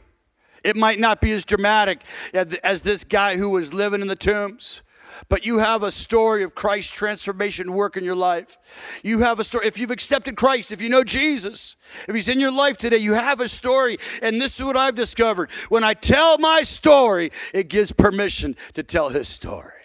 It 0.65 0.75
might 0.75 0.99
not 0.99 1.21
be 1.21 1.31
as 1.31 1.45
dramatic 1.45 2.01
as 2.33 2.81
this 2.81 3.05
guy 3.05 3.37
who 3.37 3.49
was 3.49 3.73
living 3.73 4.01
in 4.01 4.07
the 4.07 4.15
tombs 4.17 4.83
but 5.29 5.45
you 5.45 5.59
have 5.59 5.83
a 5.83 5.91
story 5.91 6.43
of 6.43 6.55
Christ's 6.55 6.91
transformation 6.91 7.73
work 7.73 7.97
in 7.97 8.03
your 8.03 8.15
life. 8.15 8.57
You 9.03 9.19
have 9.19 9.39
a 9.39 9.43
story. 9.43 9.67
If 9.67 9.79
you've 9.79 9.91
accepted 9.91 10.35
Christ, 10.35 10.71
if 10.71 10.81
you 10.81 10.89
know 10.89 11.03
Jesus, 11.03 11.75
if 12.07 12.15
He's 12.15 12.29
in 12.29 12.39
your 12.39 12.51
life 12.51 12.77
today, 12.77 12.97
you 12.97 13.13
have 13.13 13.39
a 13.39 13.47
story. 13.47 13.97
And 14.21 14.41
this 14.41 14.59
is 14.59 14.65
what 14.65 14.77
I've 14.77 14.95
discovered. 14.95 15.49
When 15.69 15.83
I 15.83 15.93
tell 15.93 16.37
my 16.37 16.61
story, 16.61 17.31
it 17.53 17.69
gives 17.69 17.91
permission 17.91 18.55
to 18.73 18.83
tell 18.83 19.09
His 19.09 19.27
story 19.27 19.76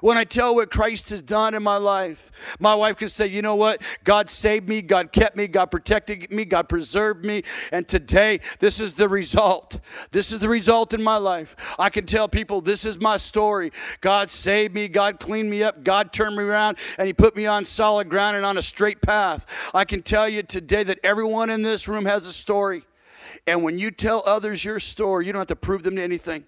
when 0.00 0.16
I 0.16 0.24
tell 0.24 0.54
what 0.54 0.70
Christ 0.70 1.10
has 1.10 1.22
done 1.22 1.54
in 1.54 1.62
my 1.62 1.76
life. 1.76 2.30
My 2.58 2.74
wife 2.74 2.96
can 2.96 3.08
say, 3.08 3.26
you 3.26 3.42
know 3.42 3.54
what? 3.54 3.82
God 4.04 4.30
saved 4.30 4.68
me, 4.68 4.82
God 4.82 5.12
kept 5.12 5.36
me, 5.36 5.46
God 5.46 5.66
protected 5.66 6.30
me, 6.30 6.44
God 6.44 6.68
preserved 6.68 7.24
me. 7.24 7.42
And 7.72 7.86
today, 7.86 8.40
this 8.58 8.80
is 8.80 8.94
the 8.94 9.08
result. 9.08 9.80
This 10.10 10.32
is 10.32 10.38
the 10.38 10.48
result 10.48 10.94
in 10.94 11.02
my 11.02 11.16
life. 11.16 11.56
I 11.78 11.90
can 11.90 12.06
tell 12.06 12.28
people, 12.28 12.60
this 12.60 12.84
is 12.84 12.98
my 12.98 13.16
story. 13.16 13.72
God 14.00 14.30
saved 14.30 14.74
me, 14.74 14.88
God 14.88 15.20
cleaned 15.20 15.50
me 15.50 15.62
up, 15.62 15.84
God 15.84 16.12
turned 16.12 16.36
me 16.36 16.42
around, 16.42 16.78
and 16.98 17.06
He 17.06 17.12
put 17.12 17.36
me 17.36 17.46
on 17.46 17.64
solid 17.64 18.08
ground 18.08 18.36
and 18.36 18.46
on 18.46 18.58
a 18.58 18.62
straight 18.62 19.02
path. 19.02 19.46
I 19.74 19.84
can 19.84 20.02
tell 20.02 20.28
you 20.28 20.42
today 20.42 20.82
that 20.82 20.98
everyone 21.02 21.50
in 21.50 21.62
this 21.62 21.88
room 21.88 22.06
has 22.06 22.26
a 22.26 22.32
story. 22.32 22.84
And 23.46 23.62
when 23.62 23.78
you 23.78 23.90
tell 23.90 24.22
others 24.26 24.64
your 24.64 24.78
story, 24.78 25.26
you 25.26 25.32
don't 25.32 25.40
have 25.40 25.48
to 25.48 25.56
prove 25.56 25.82
them 25.82 25.96
to 25.96 26.02
anything. 26.02 26.44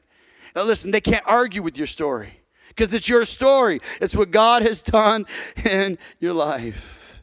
Now, 0.55 0.65
listen, 0.65 0.91
they 0.91 1.01
can't 1.01 1.27
argue 1.27 1.63
with 1.63 1.79
your 1.79 1.87
story. 1.87 2.42
Because 2.75 2.95
it's 2.95 3.09
your 3.09 3.25
story. 3.25 3.81
It's 4.01 4.17
what 4.17 4.31
God 4.31 4.63
has 4.63 4.81
done 4.81 5.27
in 5.65 5.99
your 6.19 6.33
life. 6.33 7.23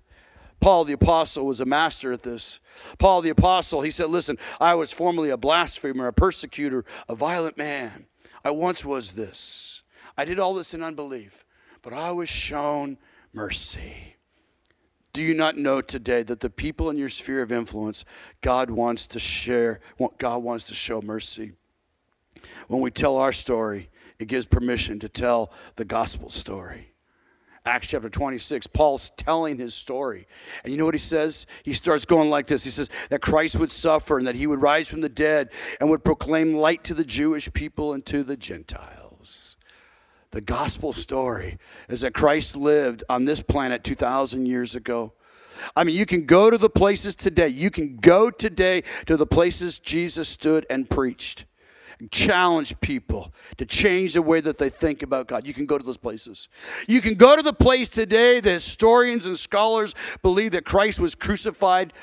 Paul 0.59 0.83
the 0.83 0.93
Apostle 0.93 1.45
was 1.45 1.61
a 1.61 1.65
master 1.65 2.11
at 2.11 2.23
this. 2.23 2.59
Paul 2.97 3.21
the 3.21 3.29
Apostle, 3.29 3.81
he 3.81 3.91
said, 3.91 4.09
Listen, 4.09 4.37
I 4.59 4.75
was 4.75 4.91
formerly 4.91 5.29
a 5.29 5.37
blasphemer, 5.37 6.07
a 6.07 6.13
persecutor, 6.13 6.85
a 7.07 7.15
violent 7.15 7.57
man. 7.57 8.05
I 8.43 8.51
once 8.51 8.83
was 8.85 9.11
this. 9.11 9.83
I 10.17 10.25
did 10.25 10.39
all 10.39 10.53
this 10.53 10.73
in 10.73 10.83
unbelief, 10.83 11.45
but 11.81 11.93
I 11.93 12.11
was 12.11 12.29
shown 12.29 12.97
mercy. 13.33 14.15
Do 15.13 15.21
you 15.23 15.33
not 15.33 15.57
know 15.57 15.81
today 15.81 16.23
that 16.23 16.39
the 16.39 16.49
people 16.49 16.89
in 16.89 16.97
your 16.97 17.09
sphere 17.09 17.41
of 17.41 17.51
influence, 17.51 18.05
God 18.41 18.69
wants 18.69 19.07
to 19.07 19.19
share, 19.19 19.79
God 20.17 20.43
wants 20.43 20.65
to 20.65 20.75
show 20.75 21.01
mercy? 21.01 21.53
When 22.67 22.81
we 22.81 22.91
tell 22.91 23.17
our 23.17 23.31
story, 23.31 23.89
it 24.19 24.27
gives 24.27 24.45
permission 24.45 24.99
to 24.99 25.09
tell 25.09 25.51
the 25.77 25.85
gospel 25.85 26.29
story. 26.29 26.93
Acts 27.65 27.87
chapter 27.87 28.09
26, 28.09 28.67
Paul's 28.67 29.11
telling 29.17 29.57
his 29.57 29.73
story. 29.73 30.27
And 30.63 30.71
you 30.71 30.79
know 30.79 30.85
what 30.85 30.93
he 30.93 30.99
says? 30.99 31.45
He 31.63 31.73
starts 31.73 32.05
going 32.05 32.29
like 32.29 32.47
this 32.47 32.63
He 32.63 32.69
says 32.69 32.89
that 33.09 33.21
Christ 33.21 33.57
would 33.57 33.71
suffer 33.71 34.17
and 34.17 34.27
that 34.27 34.35
he 34.35 34.47
would 34.47 34.61
rise 34.61 34.87
from 34.87 35.01
the 35.01 35.09
dead 35.09 35.49
and 35.79 35.89
would 35.89 36.03
proclaim 36.03 36.55
light 36.55 36.83
to 36.85 36.93
the 36.93 37.03
Jewish 37.03 37.51
people 37.53 37.93
and 37.93 38.05
to 38.07 38.23
the 38.23 38.37
Gentiles. 38.37 39.57
The 40.31 40.41
gospel 40.41 40.93
story 40.93 41.57
is 41.89 42.01
that 42.01 42.13
Christ 42.13 42.55
lived 42.55 43.03
on 43.09 43.25
this 43.25 43.41
planet 43.41 43.83
2,000 43.83 44.45
years 44.45 44.75
ago. 44.75 45.13
I 45.75 45.83
mean, 45.83 45.95
you 45.95 46.05
can 46.05 46.25
go 46.25 46.49
to 46.49 46.57
the 46.57 46.69
places 46.69 47.15
today. 47.15 47.49
You 47.49 47.69
can 47.69 47.97
go 47.97 48.29
today 48.29 48.83
to 49.07 49.17
the 49.17 49.25
places 49.25 49.79
Jesus 49.79 50.29
stood 50.29 50.65
and 50.69 50.89
preached 50.89 51.45
challenge 52.11 52.79
people 52.81 53.33
to 53.57 53.65
change 53.65 54.13
the 54.13 54.21
way 54.21 54.41
that 54.41 54.57
they 54.57 54.69
think 54.69 55.03
about 55.03 55.27
God. 55.27 55.45
You 55.45 55.53
can 55.53 55.65
go 55.65 55.77
to 55.77 55.83
those 55.83 55.97
places. 55.97 56.47
You 56.87 57.01
can 57.01 57.15
go 57.15 57.35
to 57.35 57.41
the 57.41 57.53
place 57.53 57.89
today 57.89 58.39
that 58.39 58.51
historians 58.51 59.25
and 59.25 59.37
scholars 59.37 59.95
believe 60.21 60.53
that 60.53 60.65
Christ 60.65 60.99
was 60.99 61.15
crucified 61.15 61.93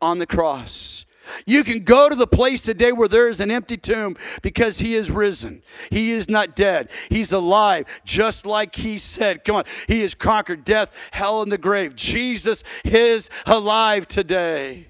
on 0.00 0.18
the 0.18 0.26
cross. 0.26 1.04
You 1.46 1.64
can 1.64 1.84
go 1.84 2.08
to 2.08 2.14
the 2.14 2.26
place 2.26 2.62
today 2.62 2.92
where 2.92 3.08
there 3.08 3.28
is 3.28 3.40
an 3.40 3.50
empty 3.50 3.76
tomb 3.76 4.16
because 4.42 4.78
he 4.78 4.94
is 4.94 5.10
risen. 5.10 5.62
He 5.90 6.12
is 6.12 6.28
not 6.28 6.54
dead. 6.54 6.90
He's 7.08 7.32
alive, 7.32 7.86
just 8.04 8.46
like 8.46 8.76
he 8.76 8.98
said. 8.98 9.44
Come 9.44 9.56
on. 9.56 9.64
He 9.88 10.00
has 10.00 10.14
conquered 10.14 10.64
death, 10.64 10.92
hell, 11.12 11.42
and 11.42 11.50
the 11.50 11.58
grave. 11.58 11.96
Jesus 11.96 12.62
is 12.84 13.30
alive 13.46 14.06
today. 14.06 14.88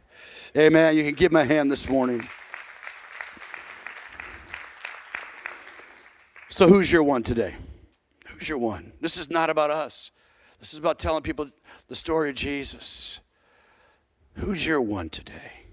Amen. 0.56 0.96
You 0.96 1.04
can 1.04 1.14
give 1.14 1.32
my 1.32 1.44
hand 1.44 1.70
this 1.70 1.88
morning. 1.88 2.28
So, 6.54 6.68
who's 6.68 6.92
your 6.92 7.02
one 7.02 7.24
today? 7.24 7.56
Who's 8.28 8.48
your 8.48 8.58
one? 8.58 8.92
This 9.00 9.18
is 9.18 9.28
not 9.28 9.50
about 9.50 9.72
us. 9.72 10.12
This 10.60 10.72
is 10.72 10.78
about 10.78 11.00
telling 11.00 11.24
people 11.24 11.50
the 11.88 11.96
story 11.96 12.30
of 12.30 12.36
Jesus. 12.36 13.18
Who's 14.34 14.64
your 14.64 14.80
one 14.80 15.10
today? 15.10 15.64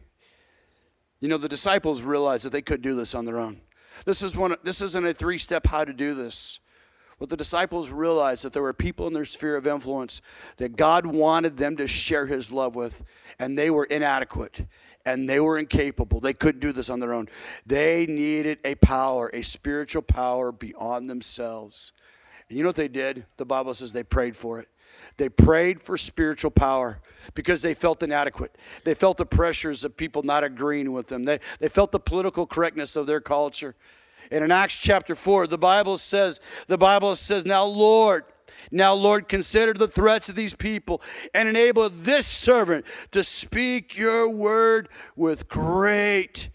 You 1.19 1.27
know, 1.27 1.37
the 1.37 1.47
disciples 1.47 2.01
realized 2.01 2.45
that 2.45 2.49
they 2.49 2.63
couldn't 2.63 2.81
do 2.81 2.95
this 2.95 3.13
on 3.13 3.25
their 3.25 3.37
own. 3.37 3.61
This, 4.05 4.23
is 4.23 4.35
one, 4.35 4.55
this 4.63 4.81
isn't 4.81 5.05
a 5.05 5.13
three 5.13 5.37
step 5.37 5.67
how 5.67 5.85
to 5.85 5.93
do 5.93 6.15
this. 6.15 6.59
What 7.19 7.29
the 7.29 7.37
disciples 7.37 7.91
realized 7.91 8.43
that 8.43 8.51
there 8.51 8.63
were 8.63 8.73
people 8.73 9.05
in 9.05 9.13
their 9.13 9.23
sphere 9.23 9.57
of 9.57 9.67
influence 9.67 10.19
that 10.57 10.77
God 10.77 11.05
wanted 11.05 11.57
them 11.57 11.77
to 11.77 11.85
share 11.85 12.25
his 12.25 12.51
love 12.51 12.75
with, 12.75 13.03
and 13.37 13.55
they 13.55 13.69
were 13.69 13.83
inadequate 13.83 14.65
and 15.05 15.29
they 15.29 15.39
were 15.39 15.57
incapable. 15.57 16.19
They 16.19 16.33
couldn't 16.33 16.61
do 16.61 16.71
this 16.71 16.89
on 16.89 16.99
their 16.99 17.13
own. 17.13 17.29
They 17.65 18.05
needed 18.05 18.59
a 18.63 18.75
power, 18.75 19.29
a 19.33 19.41
spiritual 19.41 20.01
power 20.01 20.51
beyond 20.51 21.09
themselves. 21.09 21.93
And 22.49 22.57
you 22.57 22.63
know 22.63 22.69
what 22.69 22.75
they 22.75 22.87
did? 22.87 23.25
The 23.37 23.45
Bible 23.45 23.73
says 23.73 23.93
they 23.93 24.03
prayed 24.03 24.35
for 24.35 24.59
it. 24.59 24.67
They 25.17 25.29
prayed 25.29 25.81
for 25.81 25.97
spiritual 25.97 26.51
power 26.51 26.99
because 27.33 27.61
they 27.61 27.73
felt 27.73 28.03
inadequate. 28.03 28.57
They 28.83 28.93
felt 28.93 29.17
the 29.17 29.25
pressures 29.25 29.83
of 29.83 29.95
people 29.95 30.23
not 30.23 30.43
agreeing 30.43 30.91
with 30.91 31.07
them. 31.07 31.23
They, 31.23 31.39
they 31.59 31.69
felt 31.69 31.91
the 31.91 31.99
political 31.99 32.45
correctness 32.45 32.95
of 32.95 33.07
their 33.07 33.21
culture. 33.21 33.75
And 34.29 34.43
in 34.43 34.51
Acts 34.51 34.75
chapter 34.75 35.15
4, 35.15 35.47
the 35.47 35.57
Bible 35.57 35.97
says, 35.97 36.39
the 36.67 36.77
Bible 36.77 37.15
says, 37.15 37.45
Now, 37.45 37.65
Lord, 37.65 38.23
now, 38.71 38.93
Lord, 38.93 39.27
consider 39.27 39.73
the 39.73 39.87
threats 39.87 40.29
of 40.29 40.35
these 40.35 40.55
people 40.55 41.01
and 41.33 41.47
enable 41.47 41.89
this 41.89 42.27
servant 42.27 42.85
to 43.11 43.23
speak 43.23 43.97
your 43.97 44.29
word 44.29 44.89
with 45.15 45.47
great 45.47 46.49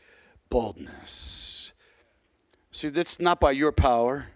boldness. 0.50 1.72
See, 2.70 2.88
that's 2.88 3.20
not 3.20 3.40
by 3.40 3.52
your 3.52 3.72
power. 3.72 4.26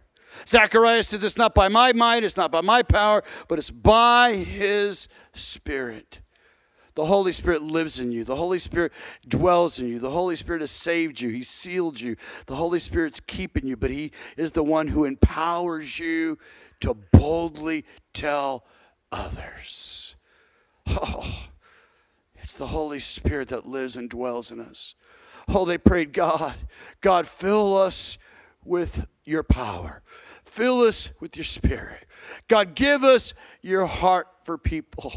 Zechariah 0.46 1.02
says 1.02 1.22
it's 1.22 1.36
not 1.36 1.54
by 1.54 1.68
my 1.68 1.92
might, 1.92 2.24
it's 2.24 2.36
not 2.36 2.50
by 2.50 2.60
my 2.60 2.82
power, 2.82 3.22
but 3.48 3.58
it's 3.58 3.70
by 3.70 4.34
his 4.34 5.08
spirit. 5.32 6.22
The 6.94 7.06
Holy 7.06 7.32
Spirit 7.32 7.62
lives 7.62 8.00
in 8.00 8.12
you. 8.12 8.24
The 8.24 8.36
Holy 8.36 8.58
Spirit 8.58 8.92
dwells 9.26 9.78
in 9.78 9.86
you. 9.86 9.98
The 9.98 10.10
Holy 10.10 10.36
Spirit 10.36 10.60
has 10.60 10.70
saved 10.70 11.20
you. 11.20 11.30
He 11.30 11.42
sealed 11.42 12.00
you. 12.00 12.16
The 12.46 12.56
Holy 12.56 12.78
Spirit's 12.78 13.20
keeping 13.20 13.66
you, 13.66 13.76
but 13.76 13.90
He 13.90 14.12
is 14.36 14.52
the 14.52 14.64
one 14.64 14.88
who 14.88 15.04
empowers 15.04 15.98
you 15.98 16.38
to 16.80 16.94
boldly 16.94 17.84
tell 18.12 18.64
others. 19.12 20.16
Oh, 20.86 21.48
it's 22.36 22.54
the 22.54 22.68
Holy 22.68 22.98
Spirit 22.98 23.48
that 23.48 23.66
lives 23.66 23.96
and 23.96 24.08
dwells 24.10 24.50
in 24.50 24.60
us. 24.60 24.94
Oh, 25.48 25.64
they 25.64 25.78
prayed, 25.78 26.12
God, 26.12 26.54
God, 27.00 27.26
fill 27.26 27.76
us 27.76 28.18
with 28.64 29.06
your 29.24 29.42
power. 29.42 30.02
Fill 30.44 30.80
us 30.80 31.12
with 31.20 31.36
your 31.36 31.44
spirit. 31.44 32.06
God, 32.48 32.74
give 32.74 33.04
us 33.04 33.34
your 33.62 33.86
heart 33.86 34.26
for 34.44 34.58
people. 34.58 35.12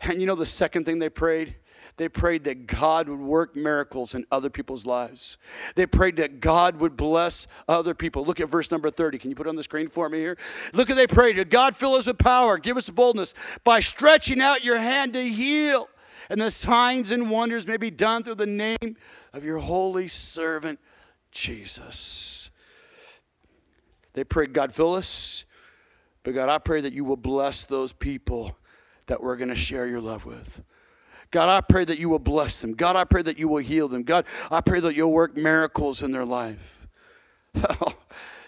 And 0.00 0.20
you 0.20 0.26
know 0.26 0.34
the 0.34 0.46
second 0.46 0.84
thing 0.84 0.98
they 0.98 1.10
prayed? 1.10 1.56
They 2.00 2.08
prayed 2.08 2.44
that 2.44 2.66
God 2.66 3.10
would 3.10 3.20
work 3.20 3.54
miracles 3.54 4.14
in 4.14 4.24
other 4.32 4.48
people's 4.48 4.86
lives. 4.86 5.36
They 5.74 5.84
prayed 5.84 6.16
that 6.16 6.40
God 6.40 6.80
would 6.80 6.96
bless 6.96 7.46
other 7.68 7.94
people. 7.94 8.24
Look 8.24 8.40
at 8.40 8.48
verse 8.48 8.70
number 8.70 8.90
30. 8.90 9.18
Can 9.18 9.28
you 9.28 9.36
put 9.36 9.46
on 9.46 9.54
the 9.54 9.62
screen 9.62 9.90
for 9.90 10.08
me 10.08 10.16
here? 10.16 10.38
Look 10.72 10.88
at 10.88 10.96
they 10.96 11.06
prayed. 11.06 11.50
God 11.50 11.76
fill 11.76 11.92
us 11.92 12.06
with 12.06 12.16
power, 12.16 12.56
give 12.56 12.78
us 12.78 12.88
boldness 12.88 13.34
by 13.64 13.80
stretching 13.80 14.40
out 14.40 14.64
your 14.64 14.78
hand 14.78 15.12
to 15.12 15.22
heal. 15.22 15.90
And 16.30 16.40
the 16.40 16.50
signs 16.50 17.10
and 17.10 17.30
wonders 17.30 17.66
may 17.66 17.76
be 17.76 17.90
done 17.90 18.22
through 18.22 18.36
the 18.36 18.46
name 18.46 18.96
of 19.34 19.44
your 19.44 19.58
holy 19.58 20.08
servant 20.08 20.80
Jesus. 21.30 22.50
They 24.14 24.24
prayed, 24.24 24.54
God 24.54 24.72
fill 24.72 24.94
us. 24.94 25.44
But 26.22 26.30
God, 26.30 26.48
I 26.48 26.56
pray 26.56 26.80
that 26.80 26.94
you 26.94 27.04
will 27.04 27.18
bless 27.18 27.66
those 27.66 27.92
people 27.92 28.56
that 29.06 29.22
we're 29.22 29.36
going 29.36 29.50
to 29.50 29.54
share 29.54 29.86
your 29.86 30.00
love 30.00 30.24
with. 30.24 30.62
God, 31.30 31.48
I 31.48 31.60
pray 31.60 31.84
that 31.84 31.98
you 31.98 32.08
will 32.08 32.18
bless 32.18 32.60
them. 32.60 32.74
God, 32.74 32.96
I 32.96 33.04
pray 33.04 33.22
that 33.22 33.38
you 33.38 33.48
will 33.48 33.62
heal 33.62 33.88
them. 33.88 34.02
God, 34.02 34.24
I 34.50 34.60
pray 34.60 34.80
that 34.80 34.94
you'll 34.94 35.12
work 35.12 35.36
miracles 35.36 36.02
in 36.02 36.10
their 36.10 36.24
life. 36.24 36.88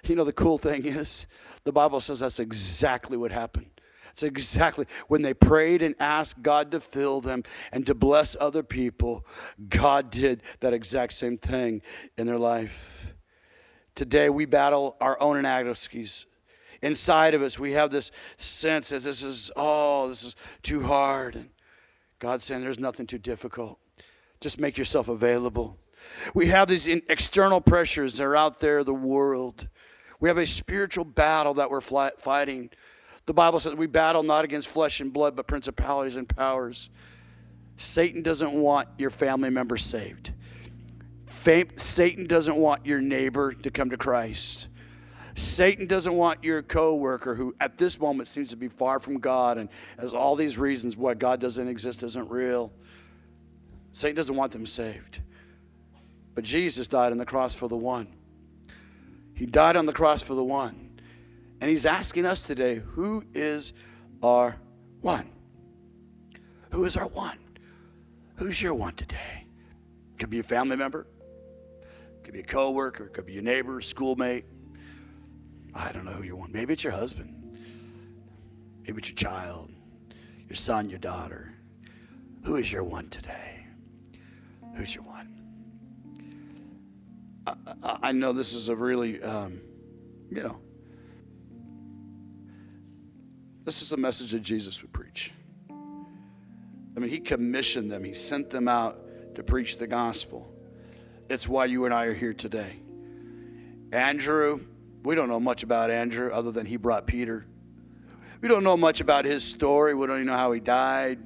you 0.04 0.16
know, 0.16 0.24
the 0.24 0.32
cool 0.32 0.58
thing 0.58 0.84
is, 0.84 1.26
the 1.64 1.72
Bible 1.72 2.00
says 2.00 2.20
that's 2.20 2.40
exactly 2.40 3.16
what 3.16 3.30
happened. 3.30 3.66
It's 4.10 4.22
exactly 4.22 4.86
when 5.08 5.22
they 5.22 5.32
prayed 5.32 5.82
and 5.82 5.94
asked 5.98 6.42
God 6.42 6.70
to 6.72 6.80
fill 6.80 7.20
them 7.20 7.44
and 7.72 7.86
to 7.86 7.94
bless 7.94 8.36
other 8.38 8.62
people, 8.62 9.24
God 9.68 10.10
did 10.10 10.42
that 10.60 10.74
exact 10.74 11.14
same 11.14 11.38
thing 11.38 11.80
in 12.18 12.26
their 12.26 12.38
life. 12.38 13.14
Today, 13.94 14.28
we 14.28 14.44
battle 14.44 14.96
our 15.00 15.20
own 15.20 15.38
inadequacies. 15.38 16.26
Inside 16.82 17.34
of 17.34 17.42
us, 17.42 17.58
we 17.58 17.72
have 17.72 17.90
this 17.90 18.10
sense 18.36 18.90
that 18.90 19.02
this 19.02 19.22
is, 19.22 19.50
oh, 19.56 20.08
this 20.08 20.24
is 20.24 20.36
too 20.62 20.82
hard. 20.82 21.36
And 21.36 21.48
God's 22.22 22.44
saying 22.44 22.60
there's 22.60 22.78
nothing 22.78 23.04
too 23.08 23.18
difficult. 23.18 23.80
Just 24.40 24.60
make 24.60 24.78
yourself 24.78 25.08
available. 25.08 25.76
We 26.34 26.46
have 26.46 26.68
these 26.68 26.86
external 26.86 27.60
pressures 27.60 28.16
that 28.16 28.22
are 28.22 28.36
out 28.36 28.60
there, 28.60 28.84
the 28.84 28.94
world. 28.94 29.66
We 30.20 30.28
have 30.28 30.38
a 30.38 30.46
spiritual 30.46 31.04
battle 31.04 31.54
that 31.54 31.68
we're 31.68 31.80
fighting. 31.80 32.70
The 33.26 33.34
Bible 33.34 33.58
says 33.58 33.74
we 33.74 33.88
battle 33.88 34.22
not 34.22 34.44
against 34.44 34.68
flesh 34.68 35.00
and 35.00 35.12
blood, 35.12 35.34
but 35.34 35.48
principalities 35.48 36.14
and 36.14 36.28
powers. 36.28 36.90
Satan 37.76 38.22
doesn't 38.22 38.52
want 38.52 38.86
your 38.98 39.10
family 39.10 39.50
member 39.50 39.76
saved. 39.76 40.30
Satan 41.76 42.28
doesn't 42.28 42.56
want 42.56 42.86
your 42.86 43.00
neighbor 43.00 43.52
to 43.52 43.70
come 43.72 43.90
to 43.90 43.96
Christ. 43.96 44.68
Satan 45.34 45.86
doesn't 45.86 46.12
want 46.12 46.44
your 46.44 46.62
coworker 46.62 47.34
who 47.34 47.54
at 47.60 47.78
this 47.78 47.98
moment 47.98 48.28
seems 48.28 48.50
to 48.50 48.56
be 48.56 48.68
far 48.68 49.00
from 49.00 49.18
God 49.18 49.58
and 49.58 49.68
has 49.98 50.12
all 50.12 50.36
these 50.36 50.58
reasons 50.58 50.96
why 50.96 51.14
God 51.14 51.40
doesn't 51.40 51.68
exist 51.68 52.02
isn't 52.02 52.30
real. 52.30 52.72
Satan 53.92 54.16
doesn't 54.16 54.36
want 54.36 54.52
them 54.52 54.66
saved. 54.66 55.20
But 56.34 56.44
Jesus 56.44 56.86
died 56.86 57.12
on 57.12 57.18
the 57.18 57.26
cross 57.26 57.54
for 57.54 57.68
the 57.68 57.76
one. 57.76 58.08
He 59.34 59.46
died 59.46 59.76
on 59.76 59.86
the 59.86 59.92
cross 59.92 60.22
for 60.22 60.34
the 60.34 60.44
one. 60.44 61.00
And 61.60 61.70
he's 61.70 61.86
asking 61.86 62.26
us 62.26 62.44
today, 62.44 62.76
who 62.76 63.24
is 63.34 63.72
our 64.22 64.56
one? 65.00 65.30
Who 66.70 66.84
is 66.84 66.96
our 66.96 67.06
one? 67.06 67.38
Who's 68.36 68.60
your 68.60 68.74
one 68.74 68.94
today? 68.94 69.46
Could 70.18 70.30
be 70.30 70.38
a 70.38 70.42
family 70.42 70.76
member, 70.76 71.06
could 72.22 72.34
be 72.34 72.40
a 72.40 72.44
coworker, 72.44 73.06
could 73.06 73.26
be 73.26 73.32
your 73.32 73.42
neighbor, 73.42 73.80
schoolmate, 73.80 74.44
I 75.74 75.92
don't 75.92 76.04
know 76.04 76.12
who 76.12 76.22
you 76.22 76.36
want. 76.36 76.52
Maybe 76.52 76.72
it's 76.72 76.84
your 76.84 76.92
husband. 76.92 77.38
Maybe 78.86 78.98
it's 78.98 79.08
your 79.08 79.16
child, 79.16 79.70
your 80.48 80.56
son, 80.56 80.90
your 80.90 80.98
daughter. 80.98 81.54
Who 82.44 82.56
is 82.56 82.72
your 82.72 82.82
one 82.82 83.08
today? 83.08 83.66
Who's 84.76 84.94
your 84.94 85.04
one? 85.04 85.28
I, 87.46 87.54
I, 87.82 87.98
I 88.02 88.12
know 88.12 88.32
this 88.32 88.52
is 88.52 88.68
a 88.68 88.76
really, 88.76 89.22
um, 89.22 89.60
you 90.30 90.42
know, 90.42 90.58
this 93.64 93.82
is 93.82 93.92
a 93.92 93.96
message 93.96 94.32
that 94.32 94.42
Jesus 94.42 94.82
would 94.82 94.92
preach. 94.92 95.32
I 95.70 97.00
mean, 97.00 97.10
he 97.10 97.20
commissioned 97.20 97.90
them, 97.90 98.04
he 98.04 98.12
sent 98.12 98.50
them 98.50 98.68
out 98.68 98.98
to 99.36 99.42
preach 99.42 99.78
the 99.78 99.86
gospel. 99.86 100.52
It's 101.30 101.48
why 101.48 101.66
you 101.66 101.84
and 101.84 101.94
I 101.94 102.04
are 102.04 102.14
here 102.14 102.34
today. 102.34 102.80
Andrew, 103.92 104.60
we 105.02 105.14
don't 105.14 105.28
know 105.28 105.40
much 105.40 105.62
about 105.62 105.90
Andrew 105.90 106.30
other 106.32 106.52
than 106.52 106.66
he 106.66 106.76
brought 106.76 107.06
Peter. 107.06 107.46
We 108.40 108.48
don't 108.48 108.64
know 108.64 108.76
much 108.76 109.00
about 109.00 109.24
his 109.24 109.44
story. 109.44 109.94
We 109.94 110.06
don't 110.06 110.16
even 110.16 110.26
know 110.26 110.36
how 110.36 110.52
he 110.52 110.60
died. 110.60 111.18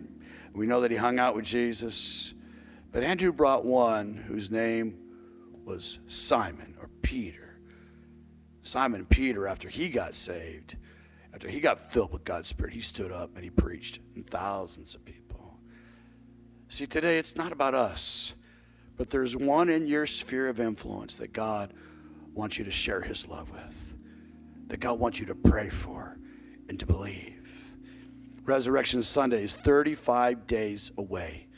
We 0.53 0.67
know 0.67 0.81
that 0.83 0.91
he 0.91 0.97
hung 0.97 1.19
out 1.19 1.35
with 1.35 1.45
Jesus. 1.45 2.35
But 2.93 3.03
Andrew 3.03 3.33
brought 3.33 3.65
one 3.65 4.15
whose 4.15 4.51
name 4.51 4.99
was 5.65 5.99
Simon 6.07 6.77
or 6.81 6.89
Peter. 7.03 7.59
Simon 8.63 9.05
Peter, 9.07 9.47
after 9.47 9.69
he 9.69 9.89
got 9.89 10.15
saved, 10.15 10.77
after 11.33 11.49
he 11.49 11.61
got 11.61 11.93
filled 11.93 12.13
with 12.13 12.25
God's 12.25 12.49
Spirit, 12.49 12.73
he 12.73 12.81
stood 12.81 13.13
up 13.13 13.35
and 13.35 13.45
he 13.45 13.51
preached, 13.51 14.01
and 14.15 14.27
thousands 14.27 14.95
of 14.95 15.05
people. 15.05 15.59
See, 16.69 16.87
today 16.87 17.19
it's 17.19 17.37
not 17.37 17.53
about 17.53 17.75
us, 17.75 18.35
but 18.97 19.11
there's 19.11 19.37
one 19.37 19.69
in 19.69 19.87
your 19.87 20.07
sphere 20.07 20.49
of 20.49 20.59
influence 20.59 21.17
that 21.17 21.33
God 21.33 21.75
wants 22.37 22.59
you 22.59 22.65
to 22.65 22.71
share 22.71 23.01
his 23.01 23.27
love 23.27 23.51
with, 23.51 23.97
that 24.69 24.81
God 24.81 24.99
wants 24.99 25.19
you 25.19 25.27
to 25.27 25.35
pray 25.35 25.69
for 25.69 26.19
and 26.69 26.79
to 26.79 26.87
believe. 26.87 27.75
Resurrection 28.45 29.03
Sunday 29.03 29.43
is 29.43 29.57
35 29.57 30.47
days 30.47 30.93
away. 30.97 31.49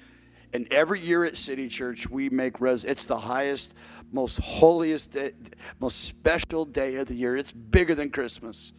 And 0.54 0.66
every 0.72 1.00
year 1.00 1.24
at 1.24 1.36
City 1.36 1.68
Church, 1.68 2.08
we 2.08 2.30
make 2.30 2.60
res. 2.60 2.84
It's 2.84 3.04
the 3.04 3.18
highest, 3.18 3.74
most 4.12 4.38
holiest, 4.38 5.12
day, 5.12 5.32
most 5.78 6.04
special 6.04 6.64
day 6.64 6.96
of 6.96 7.06
the 7.06 7.14
year. 7.14 7.36
It's 7.36 7.52
bigger 7.52 7.94
than 7.94 8.08
Christmas 8.08 8.72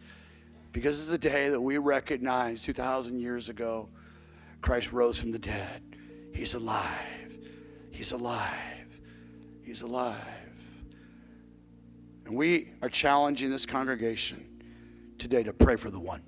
because 0.72 0.98
it's 0.98 1.08
the 1.08 1.18
day 1.18 1.48
that 1.48 1.60
we 1.60 1.78
recognize 1.78 2.62
2,000 2.62 3.20
years 3.20 3.48
ago, 3.48 3.88
Christ 4.60 4.92
rose 4.92 5.18
from 5.18 5.30
the 5.30 5.38
dead. 5.38 5.82
He's 6.34 6.54
alive. 6.54 7.38
He's 7.92 8.12
alive. 8.12 9.00
He's 9.62 9.82
alive. 9.82 10.16
And 12.30 12.38
we 12.38 12.68
are 12.80 12.88
challenging 12.88 13.50
this 13.50 13.66
congregation 13.66 14.62
today 15.18 15.42
to 15.42 15.52
pray 15.52 15.74
for 15.74 15.90
the 15.90 15.98
one. 15.98 16.22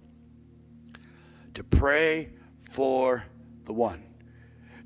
To 1.55 1.63
pray 1.63 2.31
for 2.73 3.23
the 3.67 3.73
one. 3.73 4.03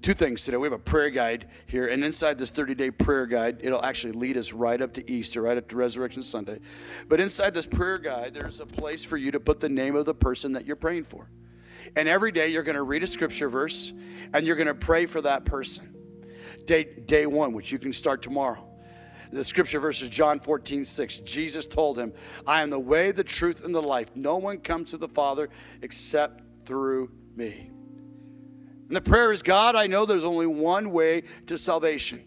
Two 0.03 0.13
things 0.13 0.45
today. 0.45 0.59
We 0.59 0.67
have 0.67 0.75
a 0.75 0.79
prayer 0.79 1.09
guide 1.09 1.49
here, 1.65 1.87
and 1.87 2.05
inside 2.05 2.37
this 2.37 2.51
30 2.51 2.75
day 2.75 2.91
prayer 2.91 3.25
guide, 3.25 3.61
it'll 3.63 3.83
actually 3.83 4.13
lead 4.13 4.37
us 4.37 4.53
right 4.53 4.79
up 4.79 4.93
to 4.93 5.11
Easter, 5.11 5.41
right 5.41 5.57
up 5.57 5.67
to 5.69 5.77
Resurrection 5.77 6.23
Sunday. 6.23 6.61
But 7.09 7.19
inside 7.19 7.55
this 7.55 7.65
prayer 7.65 7.97
guide, 7.97 8.35
there's 8.35 8.61
a 8.61 8.67
place 8.67 9.03
for 9.03 9.17
you 9.17 9.31
to 9.31 9.41
put 9.41 9.59
the 9.59 9.71
name 9.71 9.97
of 9.97 10.05
the 10.05 10.15
person 10.15 10.53
that 10.53 10.67
you're 10.67 10.77
praying 10.77 11.05
for. 11.05 11.31
And 11.97 12.11
every 12.11 12.31
day, 12.31 12.49
you're 12.49 12.63
going 12.63 12.77
to 12.77 12.83
read 12.83 13.03
a 13.03 13.07
scripture 13.07 13.49
verse 13.49 13.95
and 14.35 14.47
you're 14.47 14.57
going 14.57 14.67
to 14.67 14.75
pray 14.75 15.07
for 15.07 15.23
that 15.23 15.47
person. 15.47 15.95
Day, 16.67 16.85
day 16.85 17.25
one, 17.25 17.55
which 17.55 17.73
you 17.73 17.79
can 17.79 17.95
start 17.95 18.21
tomorrow. 18.21 18.66
The 19.33 19.45
scripture 19.45 19.81
verse 19.81 20.03
is 20.03 20.09
John 20.09 20.41
14, 20.41 20.85
6. 20.85 21.19
Jesus 21.21 21.67
told 21.67 21.99
him, 21.99 22.13
I 22.47 22.63
am 22.63 22.71
the 22.71 22.79
way, 22.79 23.11
the 23.13 23.25
truth, 23.25 23.65
and 23.65 23.75
the 23.75 23.83
life. 23.83 24.15
No 24.15 24.37
one 24.37 24.59
comes 24.59 24.91
to 24.91 24.99
the 24.99 25.09
Father 25.09 25.49
except 25.83 26.43
through 26.65 27.11
me. 27.35 27.71
And 28.89 28.97
the 28.97 29.01
prayer 29.01 29.33
is 29.33 29.43
God, 29.43 29.75
I 29.75 29.87
know 29.87 30.07
there's 30.07 30.25
only 30.25 30.47
one 30.47 30.93
way 30.93 31.25
to 31.47 31.59
salvation. 31.59 32.23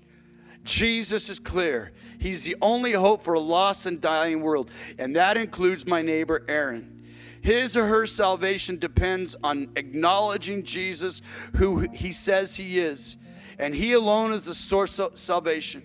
Jesus 0.64 1.30
is 1.30 1.40
clear. 1.40 1.94
He's 2.20 2.44
the 2.44 2.58
only 2.62 2.92
hope 2.92 3.24
for 3.24 3.34
a 3.34 3.40
lost 3.40 3.86
and 3.86 4.02
dying 4.02 4.42
world, 4.42 4.72
and 4.98 5.16
that 5.16 5.38
includes 5.38 5.88
my 5.88 6.02
neighbor 6.02 6.46
Aaron. 6.50 7.06
His 7.42 7.78
or 7.78 7.86
her 7.86 8.06
salvation 8.06 8.78
depends 8.78 9.38
on 9.42 9.72
acknowledging 9.78 10.64
Jesus, 10.64 11.22
who 11.56 11.88
he 11.94 12.12
says 12.12 12.58
he 12.58 12.80
is, 12.80 13.18
and 13.58 13.74
he 13.74 13.94
alone 13.94 14.34
is 14.34 14.46
the 14.46 14.54
source 14.54 15.00
of 15.00 15.18
salvation. 15.18 15.84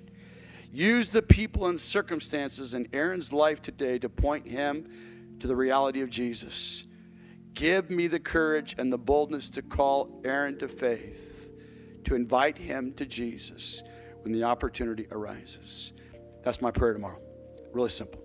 Use 0.75 1.09
the 1.09 1.23
people 1.23 1.69
and 1.69 1.81
circumstances 1.81 2.75
in 2.75 2.89
Aaron's 2.93 3.33
life 3.33 3.63
today 3.63 3.97
to 4.01 4.09
point 4.09 4.45
him 4.45 5.37
to 5.39 5.47
the 5.47 5.55
reality 5.55 6.01
of 6.01 6.11
Jesus. 6.11 6.85
Give 7.53 7.89
me 7.91 8.09
the 8.09 8.19
courage 8.19 8.75
and 8.77 8.93
the 8.93 8.99
boldness 8.99 9.51
to 9.51 9.63
call 9.63 10.21
Aaron 10.25 10.59
to 10.59 10.67
faith, 10.67 11.53
to 12.03 12.17
invite 12.17 12.59
him 12.59 12.93
to 12.95 13.07
Jesus 13.07 13.85
when 14.23 14.33
the 14.33 14.43
opportunity 14.43 15.07
arises. 15.13 15.93
That's 16.43 16.61
my 16.61 16.73
prayer 16.73 16.93
tomorrow. 16.93 17.21
Really 17.73 17.89
simple. 17.89 18.21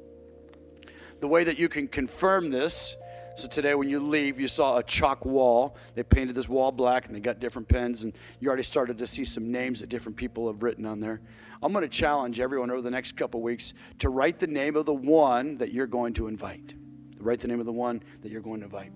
The 1.19 1.27
way 1.27 1.43
that 1.43 1.59
you 1.59 1.69
can 1.69 1.87
confirm 1.87 2.49
this 2.49 2.95
so 3.39 3.47
today, 3.47 3.73
when 3.73 3.87
you 3.87 4.01
leave, 4.01 4.37
you 4.37 4.49
saw 4.49 4.79
a 4.79 4.83
chalk 4.83 5.23
wall. 5.23 5.77
They 5.95 6.03
painted 6.03 6.35
this 6.35 6.49
wall 6.49 6.73
black 6.73 7.05
and 7.05 7.15
they 7.15 7.21
got 7.21 7.39
different 7.39 7.69
pens, 7.69 8.03
and 8.03 8.13
you 8.41 8.49
already 8.49 8.63
started 8.63 8.97
to 8.97 9.07
see 9.07 9.23
some 9.23 9.49
names 9.49 9.79
that 9.79 9.87
different 9.87 10.17
people 10.17 10.47
have 10.47 10.61
written 10.61 10.85
on 10.85 10.99
there. 10.99 11.21
I'm 11.61 11.73
going 11.73 11.83
to 11.83 11.89
challenge 11.89 12.39
everyone 12.39 12.71
over 12.71 12.81
the 12.81 12.91
next 12.91 13.17
couple 13.17 13.41
weeks 13.41 13.73
to 13.99 14.09
write 14.09 14.39
the 14.39 14.47
name 14.47 14.75
of 14.75 14.85
the 14.85 14.93
one 14.93 15.57
that 15.57 15.73
you're 15.73 15.87
going 15.87 16.13
to 16.13 16.27
invite. 16.27 16.73
Write 17.19 17.41
the 17.41 17.49
name 17.49 17.59
of 17.59 17.65
the 17.65 17.73
one 17.73 18.01
that 18.21 18.31
you're 18.31 18.41
going 18.41 18.61
to 18.61 18.65
invite. 18.65 18.93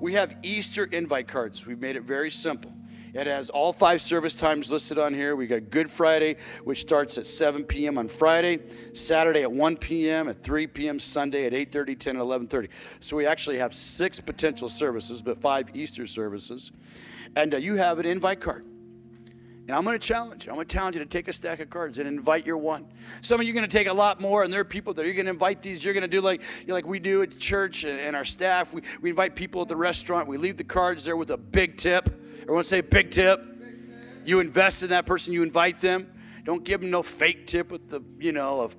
We 0.00 0.14
have 0.14 0.36
Easter 0.42 0.84
invite 0.84 1.28
cards. 1.28 1.64
We've 1.64 1.78
made 1.78 1.94
it 1.94 2.02
very 2.02 2.30
simple. 2.30 2.72
It 3.14 3.26
has 3.26 3.50
all 3.50 3.72
five 3.72 4.00
service 4.00 4.34
times 4.34 4.72
listed 4.72 4.98
on 4.98 5.12
here. 5.12 5.36
We 5.36 5.46
got 5.46 5.70
Good 5.70 5.90
Friday, 5.90 6.36
which 6.64 6.80
starts 6.80 7.18
at 7.18 7.26
7 7.26 7.62
p.m. 7.64 7.98
on 7.98 8.08
Friday, 8.08 8.60
Saturday 8.94 9.42
at 9.42 9.52
1 9.52 9.76
p.m., 9.76 10.28
at 10.28 10.42
3 10.42 10.66
p.m., 10.68 10.98
Sunday 10.98 11.46
at 11.46 11.52
8:30, 11.52 11.98
10, 11.98 12.16
and 12.16 12.24
11:30. 12.24 12.68
So 13.00 13.16
we 13.16 13.26
actually 13.26 13.58
have 13.58 13.74
six 13.74 14.18
potential 14.18 14.68
services, 14.68 15.22
but 15.22 15.40
five 15.42 15.76
Easter 15.76 16.06
services, 16.06 16.72
and 17.36 17.54
uh, 17.54 17.58
you 17.58 17.74
have 17.74 17.98
an 17.98 18.06
invite 18.06 18.40
card. 18.40 18.64
And 19.72 19.78
I'm 19.78 19.84
going 19.86 19.98
to 19.98 20.06
challenge 20.06 20.44
you. 20.44 20.52
I'm 20.52 20.56
going 20.56 20.66
to 20.66 20.76
challenge 20.76 20.96
you 20.96 21.00
to 21.00 21.08
take 21.08 21.28
a 21.28 21.32
stack 21.32 21.58
of 21.60 21.70
cards 21.70 21.98
and 21.98 22.06
invite 22.06 22.46
your 22.46 22.58
one. 22.58 22.84
Some 23.22 23.40
of 23.40 23.46
you 23.46 23.54
are 23.54 23.56
going 23.56 23.66
to 23.66 23.74
take 23.74 23.88
a 23.88 23.92
lot 23.94 24.20
more, 24.20 24.42
and 24.42 24.52
there 24.52 24.60
are 24.60 24.66
people 24.66 24.92
that 24.92 25.06
you're 25.06 25.14
going 25.14 25.24
to 25.24 25.32
invite 25.32 25.62
these. 25.62 25.82
You're 25.82 25.94
going 25.94 26.02
to 26.02 26.08
do 26.08 26.20
like, 26.20 26.42
you 26.66 26.74
like 26.74 26.86
we 26.86 26.98
do 26.98 27.22
at 27.22 27.38
church 27.38 27.84
and, 27.84 27.98
and 27.98 28.14
our 28.14 28.26
staff. 28.26 28.74
We, 28.74 28.82
we 29.00 29.08
invite 29.08 29.34
people 29.34 29.62
at 29.62 29.68
the 29.68 29.76
restaurant. 29.76 30.28
We 30.28 30.36
leave 30.36 30.58
the 30.58 30.64
cards 30.64 31.06
there 31.06 31.16
with 31.16 31.30
a 31.30 31.38
big 31.38 31.78
tip. 31.78 32.22
Everyone 32.42 32.64
say 32.64 32.82
big 32.82 33.12
tip. 33.12 33.42
You 34.26 34.40
invest 34.40 34.82
in 34.82 34.90
that 34.90 35.06
person. 35.06 35.32
You 35.32 35.42
invite 35.42 35.80
them. 35.80 36.12
Don't 36.44 36.64
give 36.64 36.82
them 36.82 36.90
no 36.90 37.02
fake 37.02 37.46
tip 37.46 37.72
with 37.72 37.88
the, 37.88 38.02
you 38.18 38.32
know, 38.32 38.60
of 38.60 38.76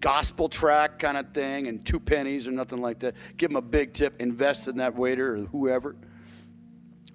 gospel 0.00 0.50
tract 0.50 0.98
kind 0.98 1.16
of 1.16 1.32
thing 1.32 1.66
and 1.66 1.82
two 1.82 1.98
pennies 1.98 2.46
or 2.46 2.50
nothing 2.50 2.82
like 2.82 2.98
that. 2.98 3.14
Give 3.38 3.48
them 3.48 3.56
a 3.56 3.62
big 3.62 3.94
tip. 3.94 4.20
Invest 4.20 4.68
in 4.68 4.76
that 4.76 4.94
waiter 4.96 5.36
or 5.36 5.38
whoever. 5.46 5.96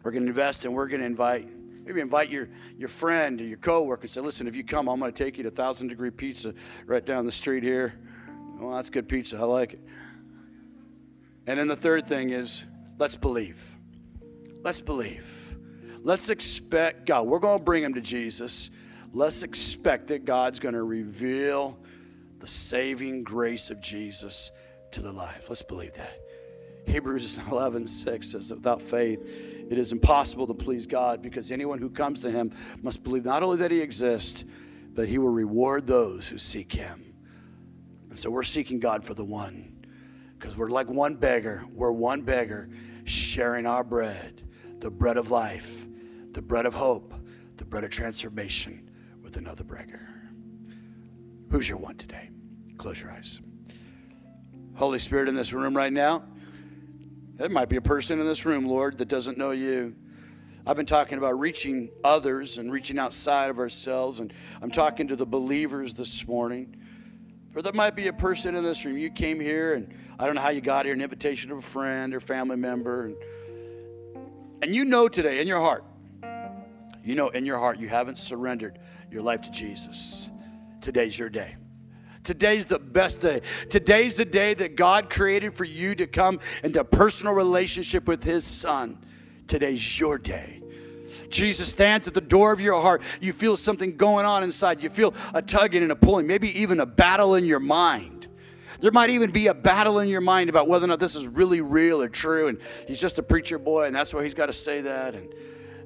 We're 0.02 0.10
going 0.10 0.24
to 0.24 0.30
invest 0.30 0.66
and 0.66 0.74
we're 0.74 0.88
going 0.88 1.02
to 1.02 1.06
invite 1.06 1.55
Maybe 1.86 2.02
invite 2.02 2.32
your, 2.32 2.50
your 2.78 2.90
friend 2.90 3.40
or 3.40 3.46
your 3.46 3.60
coworker 3.60 4.02
and 4.02 4.10
say, 4.10 4.22
listen, 4.22 4.48
if 4.48 4.56
you 4.56 4.64
come, 4.64 4.88
I'm 4.88 5.00
going 5.00 5.14
to 5.14 5.24
take 5.24 5.38
you 5.38 5.44
to 5.44 5.52
Thousand 5.52 5.90
Degree 5.90 6.10
Pizza 6.10 6.54
right 6.88 7.06
down 7.06 7.26
the 7.26 7.32
street 7.32 7.62
here. 7.62 7.94
Well, 8.60 8.76
that's 8.76 8.90
good 8.90 9.08
pizza. 9.08 9.38
I 9.38 9.42
like 9.42 9.74
it. 9.74 9.82
And 11.46 11.60
then 11.60 11.68
the 11.68 11.76
third 11.76 12.08
thing 12.08 12.32
is 12.32 12.66
let's 12.98 13.16
believe. 13.16 13.64
Let's 14.64 14.82
believe. 14.82 15.56
Let's 16.02 16.30
expect 16.30 17.06
God. 17.06 17.28
We're 17.28 17.40
going 17.40 17.60
to 17.60 17.64
bring 17.64 17.84
him 17.84 17.94
to 17.94 18.02
Jesus. 18.02 18.72
Let's 19.14 19.44
expect 19.44 20.08
that 20.08 20.26
God's 20.26 20.60
going 20.60 20.74
to 20.74 20.84
reveal 20.84 21.78
the 22.40 22.48
saving 22.48 23.24
grace 23.24 23.70
of 23.70 23.80
Jesus 23.80 24.52
to 24.92 25.02
the 25.02 25.12
life. 25.12 25.50
Let's 25.50 25.62
believe 25.62 25.94
that. 25.94 26.20
Hebrews 26.88 27.40
11 27.52 27.88
6 27.88 28.32
says 28.32 28.52
without 28.52 28.82
faith, 28.82 29.20
it 29.70 29.78
is 29.78 29.92
impossible 29.92 30.48
to 30.48 30.54
please 30.54 30.88
God 30.88 31.22
because 31.22 31.52
anyone 31.52 31.80
who 31.80 31.90
comes 31.90 32.22
to 32.22 32.32
him 32.32 32.52
must 32.82 33.04
believe 33.04 33.26
not 33.26 33.44
only 33.44 33.58
that 33.58 33.72
he 33.72 33.82
exists, 33.82 34.44
but 34.94 35.08
he 35.08 35.18
will 35.18 35.30
reward 35.30 35.88
those 35.88 36.28
who 36.28 36.38
seek 36.38 36.72
him. 36.72 37.14
And 38.10 38.18
so 38.18 38.30
we're 38.30 38.44
seeking 38.44 38.80
God 38.80 39.04
for 39.04 39.14
the 39.14 39.26
one 39.26 39.86
because 40.38 40.56
we're 40.56 40.70
like 40.70 40.90
one 40.90 41.16
beggar. 41.16 41.66
We're 41.74 41.92
one 41.92 42.22
beggar 42.22 42.70
sharing 43.04 43.66
our 43.66 43.84
bread, 43.84 44.42
the 44.80 44.90
bread 44.90 45.18
of 45.18 45.32
life, 45.32 45.88
the 46.32 46.42
bread 46.42 46.66
of 46.66 46.74
hope, 46.74 47.14
the 47.58 47.66
bread 47.66 47.84
of 47.84 47.90
transformation 47.90 48.90
with 49.22 49.38
another 49.38 49.64
beggar. 49.64 50.08
Who's 51.50 51.68
your 51.68 51.78
one 51.78 51.98
today? 51.98 52.30
Close 52.78 53.02
your 53.02 53.12
eyes. 53.12 53.42
Holy 54.76 55.00
Spirit 55.00 55.30
in 55.30 55.36
this 55.36 55.54
room 55.54 55.76
right 55.76 55.94
now. 55.94 56.24
There 57.38 57.50
might 57.50 57.68
be 57.68 57.76
a 57.76 57.82
person 57.82 58.20
in 58.22 58.26
this 58.26 58.46
room, 58.46 58.66
Lord, 58.66 58.98
that 59.00 59.10
doesn't 59.10 59.38
know 59.38 59.52
you. 59.52 59.94
I've 60.66 60.78
been 60.78 60.86
talking 60.86 61.18
about 61.18 61.38
reaching 61.38 61.90
others 62.02 62.58
and 62.58 62.72
reaching 62.72 62.98
outside 62.98 63.50
of 63.50 63.60
ourselves, 63.60 64.22
and 64.22 64.34
I'm 64.62 64.72
talking 64.72 65.10
to 65.10 65.18
the 65.18 65.26
believers 65.26 65.94
this 65.94 66.26
morning. 66.26 66.78
Or 67.54 67.62
there 67.62 67.74
might 67.74 67.94
be 67.94 68.08
a 68.08 68.14
person 68.14 68.56
in 68.56 68.64
this 68.64 68.86
room. 68.86 68.98
You 68.98 69.10
came 69.10 69.42
here, 69.42 69.74
and 69.74 69.94
I 70.18 70.26
don't 70.26 70.36
know 70.36 70.42
how 70.42 70.50
you 70.50 70.62
got 70.62 70.86
here 70.86 70.94
an 70.94 71.02
invitation 71.02 71.52
of 71.52 71.58
a 71.58 71.62
friend 71.62 72.14
or 72.14 72.22
family 72.22 72.56
member. 72.56 73.06
And, 73.06 73.16
and 74.62 74.74
you 74.74 74.86
know 74.86 75.10
today 75.10 75.42
in 75.42 75.48
your 75.48 75.60
heart, 75.60 75.84
you 77.04 77.16
know 77.16 77.30
in 77.30 77.46
your 77.46 77.60
heart 77.60 77.80
you 77.80 77.90
haven't 77.90 78.18
surrendered 78.18 78.80
your 79.12 79.22
life 79.22 79.42
to 79.42 79.52
Jesus. 79.52 80.30
Today's 80.80 81.20
your 81.20 81.30
day. 81.30 81.58
Today's 82.26 82.66
the 82.66 82.80
best 82.80 83.22
day. 83.22 83.42
Today's 83.70 84.18
the 84.18 84.26
day 84.26 84.54
that 84.56 84.76
God 84.76 85.10
created 85.10 85.56
for 85.56 85.64
you 85.64 85.96
to 85.96 86.08
come 86.08 86.40
into 86.64 86.84
personal 86.84 87.34
relationship 87.34 88.08
with 88.08 88.24
His 88.24 88.44
Son. 88.44 88.98
Today's 89.48 90.00
your 90.00 90.18
day. 90.18 90.62
Jesus 91.30 91.70
stands 91.70 92.08
at 92.08 92.14
the 92.14 92.22
door 92.22 92.52
of 92.52 92.60
your 92.60 92.82
heart. 92.82 93.02
You 93.22 93.34
feel 93.34 93.56
something 93.56 93.96
going 93.98 94.26
on 94.26 94.44
inside. 94.44 94.84
You 94.84 94.90
feel 94.90 95.14
a 95.34 95.42
tugging 95.42 95.84
and 95.84 95.92
a 95.92 95.96
pulling, 95.96 96.28
maybe 96.28 96.60
even 96.60 96.80
a 96.80 96.86
battle 96.86 97.36
in 97.36 97.46
your 97.46 97.60
mind. 97.60 98.28
There 98.80 98.92
might 98.92 99.10
even 99.10 99.32
be 99.32 99.48
a 99.48 99.54
battle 99.54 100.00
in 100.00 100.10
your 100.10 100.22
mind 100.22 100.50
about 100.50 100.68
whether 100.68 100.86
or 100.86 100.88
not 100.88 101.00
this 101.00 101.16
is 101.16 101.28
really 101.28 101.62
real 101.62 102.02
or 102.02 102.10
true. 102.10 102.48
And 102.48 102.60
he's 102.88 103.00
just 103.00 103.20
a 103.20 103.24
preacher 103.24 103.58
boy, 103.58 103.86
and 103.86 103.96
that's 103.96 104.14
why 104.14 104.24
he's 104.24 104.34
got 104.34 104.48
to 104.48 104.54
say 104.54 104.82
that. 104.82 105.16
And 105.16 105.34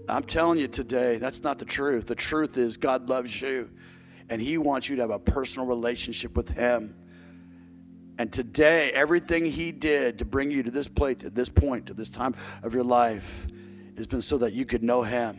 I'm 0.08 0.24
telling 0.24 0.60
you 0.60 0.68
today, 0.68 1.18
that's 1.18 1.44
not 1.44 1.60
the 1.60 1.66
truth. 1.66 2.08
The 2.08 2.16
truth 2.16 2.58
is 2.58 2.78
God 2.78 3.10
loves 3.10 3.42
you, 3.42 3.70
and 4.30 4.41
he 4.41 4.57
wants 4.57 4.89
you 4.89 4.95
to 4.97 5.01
have 5.03 5.11
a 5.11 5.19
personal 5.19 5.67
relationship 5.67 6.36
with 6.36 6.49
him. 6.49 6.95
And 8.17 8.34
today, 8.34 8.91
everything 8.91 9.45
he 9.45 9.71
did 9.71 10.19
to 10.19 10.25
bring 10.25 10.51
you 10.51 10.63
to 10.63 10.71
this 10.71 10.88
place, 10.88 11.17
to 11.19 11.30
this 11.30 11.47
point, 11.47 11.88
to 11.88 11.93
this 11.93 12.09
time 12.09 12.36
of 12.63 12.73
your 12.73 12.84
life, 12.84 13.47
has 13.99 14.07
been 14.07 14.21
so 14.21 14.38
that 14.39 14.53
you 14.53 14.65
could 14.65 14.82
know 14.82 15.03
Him. 15.03 15.38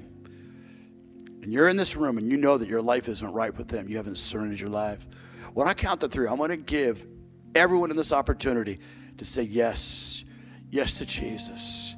And 1.42 1.52
you're 1.52 1.68
in 1.68 1.76
this 1.76 1.96
room 1.96 2.18
and 2.18 2.30
you 2.30 2.36
know 2.36 2.58
that 2.58 2.68
your 2.68 2.82
life 2.82 3.08
isn't 3.08 3.32
right 3.32 3.56
with 3.56 3.70
Him. 3.70 3.88
You 3.88 3.96
haven't 3.96 4.18
surrendered 4.18 4.60
your 4.60 4.68
life. 4.68 5.08
When 5.54 5.66
I 5.66 5.74
count 5.74 6.02
to 6.02 6.08
three, 6.08 6.28
I'm 6.28 6.36
going 6.36 6.50
to 6.50 6.58
give 6.58 7.06
everyone 7.54 7.90
in 7.90 7.96
this 7.96 8.12
opportunity 8.12 8.78
to 9.18 9.24
say 9.24 9.42
yes, 9.42 10.24
yes 10.70 10.98
to 10.98 11.06
Jesus. 11.06 11.96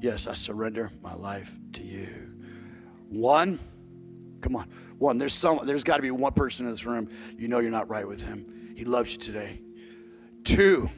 Yes, 0.00 0.26
I 0.26 0.32
surrender 0.32 0.90
my 1.00 1.14
life 1.14 1.56
to 1.74 1.84
you. 1.84 2.32
One, 3.08 3.60
come 4.40 4.56
on. 4.56 4.68
One, 5.00 5.16
there's 5.16 5.32
some 5.32 5.60
there's 5.64 5.82
got 5.82 5.96
to 5.96 6.02
be 6.02 6.10
one 6.10 6.34
person 6.34 6.66
in 6.66 6.72
this 6.72 6.84
room 6.84 7.08
you 7.38 7.48
know 7.48 7.58
you're 7.58 7.70
not 7.70 7.88
right 7.88 8.06
with 8.06 8.22
him. 8.22 8.74
He 8.76 8.84
loves 8.84 9.12
you 9.12 9.18
today. 9.18 9.62
Two, 10.44 10.90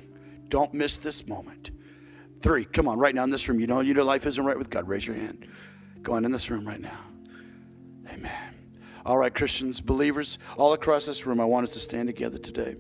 don't 0.49 0.75
miss 0.75 0.97
this 0.97 1.29
moment. 1.29 1.71
Three, 2.41 2.65
come 2.65 2.89
on, 2.89 2.99
right 2.99 3.15
now 3.15 3.23
in 3.23 3.31
this 3.31 3.49
room. 3.49 3.61
You 3.61 3.69
know 3.69 3.79
your 3.79 4.03
life 4.03 4.27
isn't 4.27 4.45
right 4.45 4.59
with 4.59 4.71
God. 4.71 4.89
Raise 4.89 5.07
your 5.07 5.15
hand. 5.15 5.47
Go 6.03 6.15
on 6.15 6.25
in 6.25 6.33
this 6.33 6.51
room 6.51 6.67
right 6.67 6.81
now. 6.81 6.99
Amen. 8.13 8.57
All 9.07 9.19
right, 9.19 9.33
Christians, 9.33 9.81
believers, 9.81 10.41
all 10.57 10.73
across 10.73 11.07
this 11.07 11.25
room, 11.25 11.41
I 11.41 11.45
want 11.45 11.69
us 11.69 11.73
to 11.75 11.79
stand 11.79 12.09
together 12.09 12.39
today. 12.39 12.75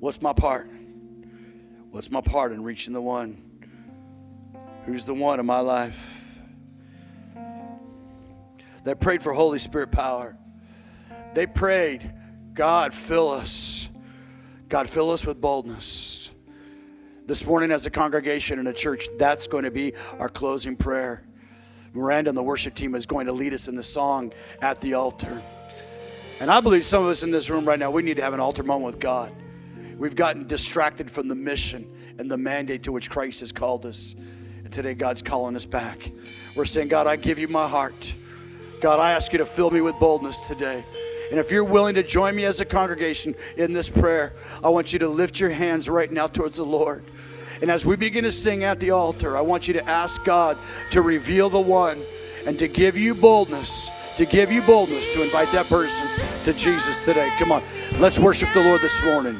What's 0.00 0.20
my 0.20 0.32
part? 0.32 0.68
What's 1.92 2.10
my 2.10 2.20
part 2.20 2.50
in 2.50 2.64
reaching 2.64 2.94
the 2.94 3.00
one? 3.00 3.44
Who's 4.86 5.04
the 5.04 5.14
one 5.14 5.38
in 5.38 5.46
my 5.46 5.60
life? 5.60 6.29
They 8.84 8.94
prayed 8.94 9.22
for 9.22 9.32
Holy 9.32 9.58
Spirit 9.58 9.90
power. 9.90 10.36
They 11.34 11.46
prayed, 11.46 12.12
God, 12.54 12.92
fill 12.92 13.30
us. 13.30 13.88
God, 14.68 14.88
fill 14.88 15.10
us 15.10 15.24
with 15.24 15.40
boldness. 15.40 16.32
This 17.26 17.46
morning, 17.46 17.70
as 17.70 17.86
a 17.86 17.90
congregation 17.90 18.58
and 18.58 18.66
a 18.66 18.72
church, 18.72 19.08
that's 19.18 19.46
going 19.46 19.64
to 19.64 19.70
be 19.70 19.94
our 20.18 20.28
closing 20.28 20.76
prayer. 20.76 21.24
Miranda 21.92 22.30
and 22.30 22.36
the 22.36 22.42
worship 22.42 22.74
team 22.74 22.94
is 22.94 23.06
going 23.06 23.26
to 23.26 23.32
lead 23.32 23.52
us 23.54 23.68
in 23.68 23.76
the 23.76 23.82
song 23.82 24.32
at 24.62 24.80
the 24.80 24.94
altar. 24.94 25.40
And 26.40 26.50
I 26.50 26.60
believe 26.60 26.84
some 26.84 27.04
of 27.04 27.10
us 27.10 27.22
in 27.22 27.30
this 27.30 27.50
room 27.50 27.66
right 27.66 27.78
now, 27.78 27.90
we 27.90 28.02
need 28.02 28.16
to 28.16 28.22
have 28.22 28.32
an 28.32 28.40
altar 28.40 28.62
moment 28.62 28.86
with 28.86 29.00
God. 29.00 29.32
We've 29.96 30.16
gotten 30.16 30.46
distracted 30.46 31.10
from 31.10 31.28
the 31.28 31.34
mission 31.34 31.94
and 32.18 32.30
the 32.30 32.38
mandate 32.38 32.84
to 32.84 32.92
which 32.92 33.10
Christ 33.10 33.40
has 33.40 33.52
called 33.52 33.84
us. 33.84 34.14
And 34.64 34.72
today, 34.72 34.94
God's 34.94 35.20
calling 35.20 35.54
us 35.54 35.66
back. 35.66 36.10
We're 36.54 36.64
saying, 36.64 36.88
God, 36.88 37.06
I 37.06 37.16
give 37.16 37.38
you 37.38 37.48
my 37.48 37.68
heart. 37.68 38.14
God, 38.80 38.98
I 38.98 39.12
ask 39.12 39.32
you 39.32 39.38
to 39.38 39.46
fill 39.46 39.70
me 39.70 39.80
with 39.80 39.98
boldness 39.98 40.48
today. 40.48 40.84
And 41.30 41.38
if 41.38 41.50
you're 41.50 41.64
willing 41.64 41.94
to 41.94 42.02
join 42.02 42.34
me 42.34 42.44
as 42.44 42.60
a 42.60 42.64
congregation 42.64 43.34
in 43.56 43.72
this 43.72 43.88
prayer, 43.88 44.32
I 44.64 44.68
want 44.70 44.92
you 44.92 44.98
to 45.00 45.08
lift 45.08 45.38
your 45.38 45.50
hands 45.50 45.88
right 45.88 46.10
now 46.10 46.26
towards 46.26 46.56
the 46.56 46.64
Lord. 46.64 47.04
And 47.62 47.70
as 47.70 47.84
we 47.84 47.94
begin 47.96 48.24
to 48.24 48.32
sing 48.32 48.64
at 48.64 48.80
the 48.80 48.90
altar, 48.90 49.36
I 49.36 49.42
want 49.42 49.68
you 49.68 49.74
to 49.74 49.86
ask 49.88 50.24
God 50.24 50.56
to 50.92 51.02
reveal 51.02 51.50
the 51.50 51.60
one 51.60 52.02
and 52.46 52.58
to 52.58 52.68
give 52.68 52.96
you 52.96 53.14
boldness, 53.14 53.90
to 54.16 54.24
give 54.24 54.50
you 54.50 54.62
boldness 54.62 55.12
to 55.12 55.22
invite 55.22 55.52
that 55.52 55.66
person 55.66 56.08
to 56.44 56.52
Jesus 56.54 57.04
today. 57.04 57.30
Come 57.38 57.52
on, 57.52 57.62
let's 57.98 58.18
worship 58.18 58.48
the 58.54 58.62
Lord 58.62 58.80
this 58.80 59.02
morning. 59.04 59.38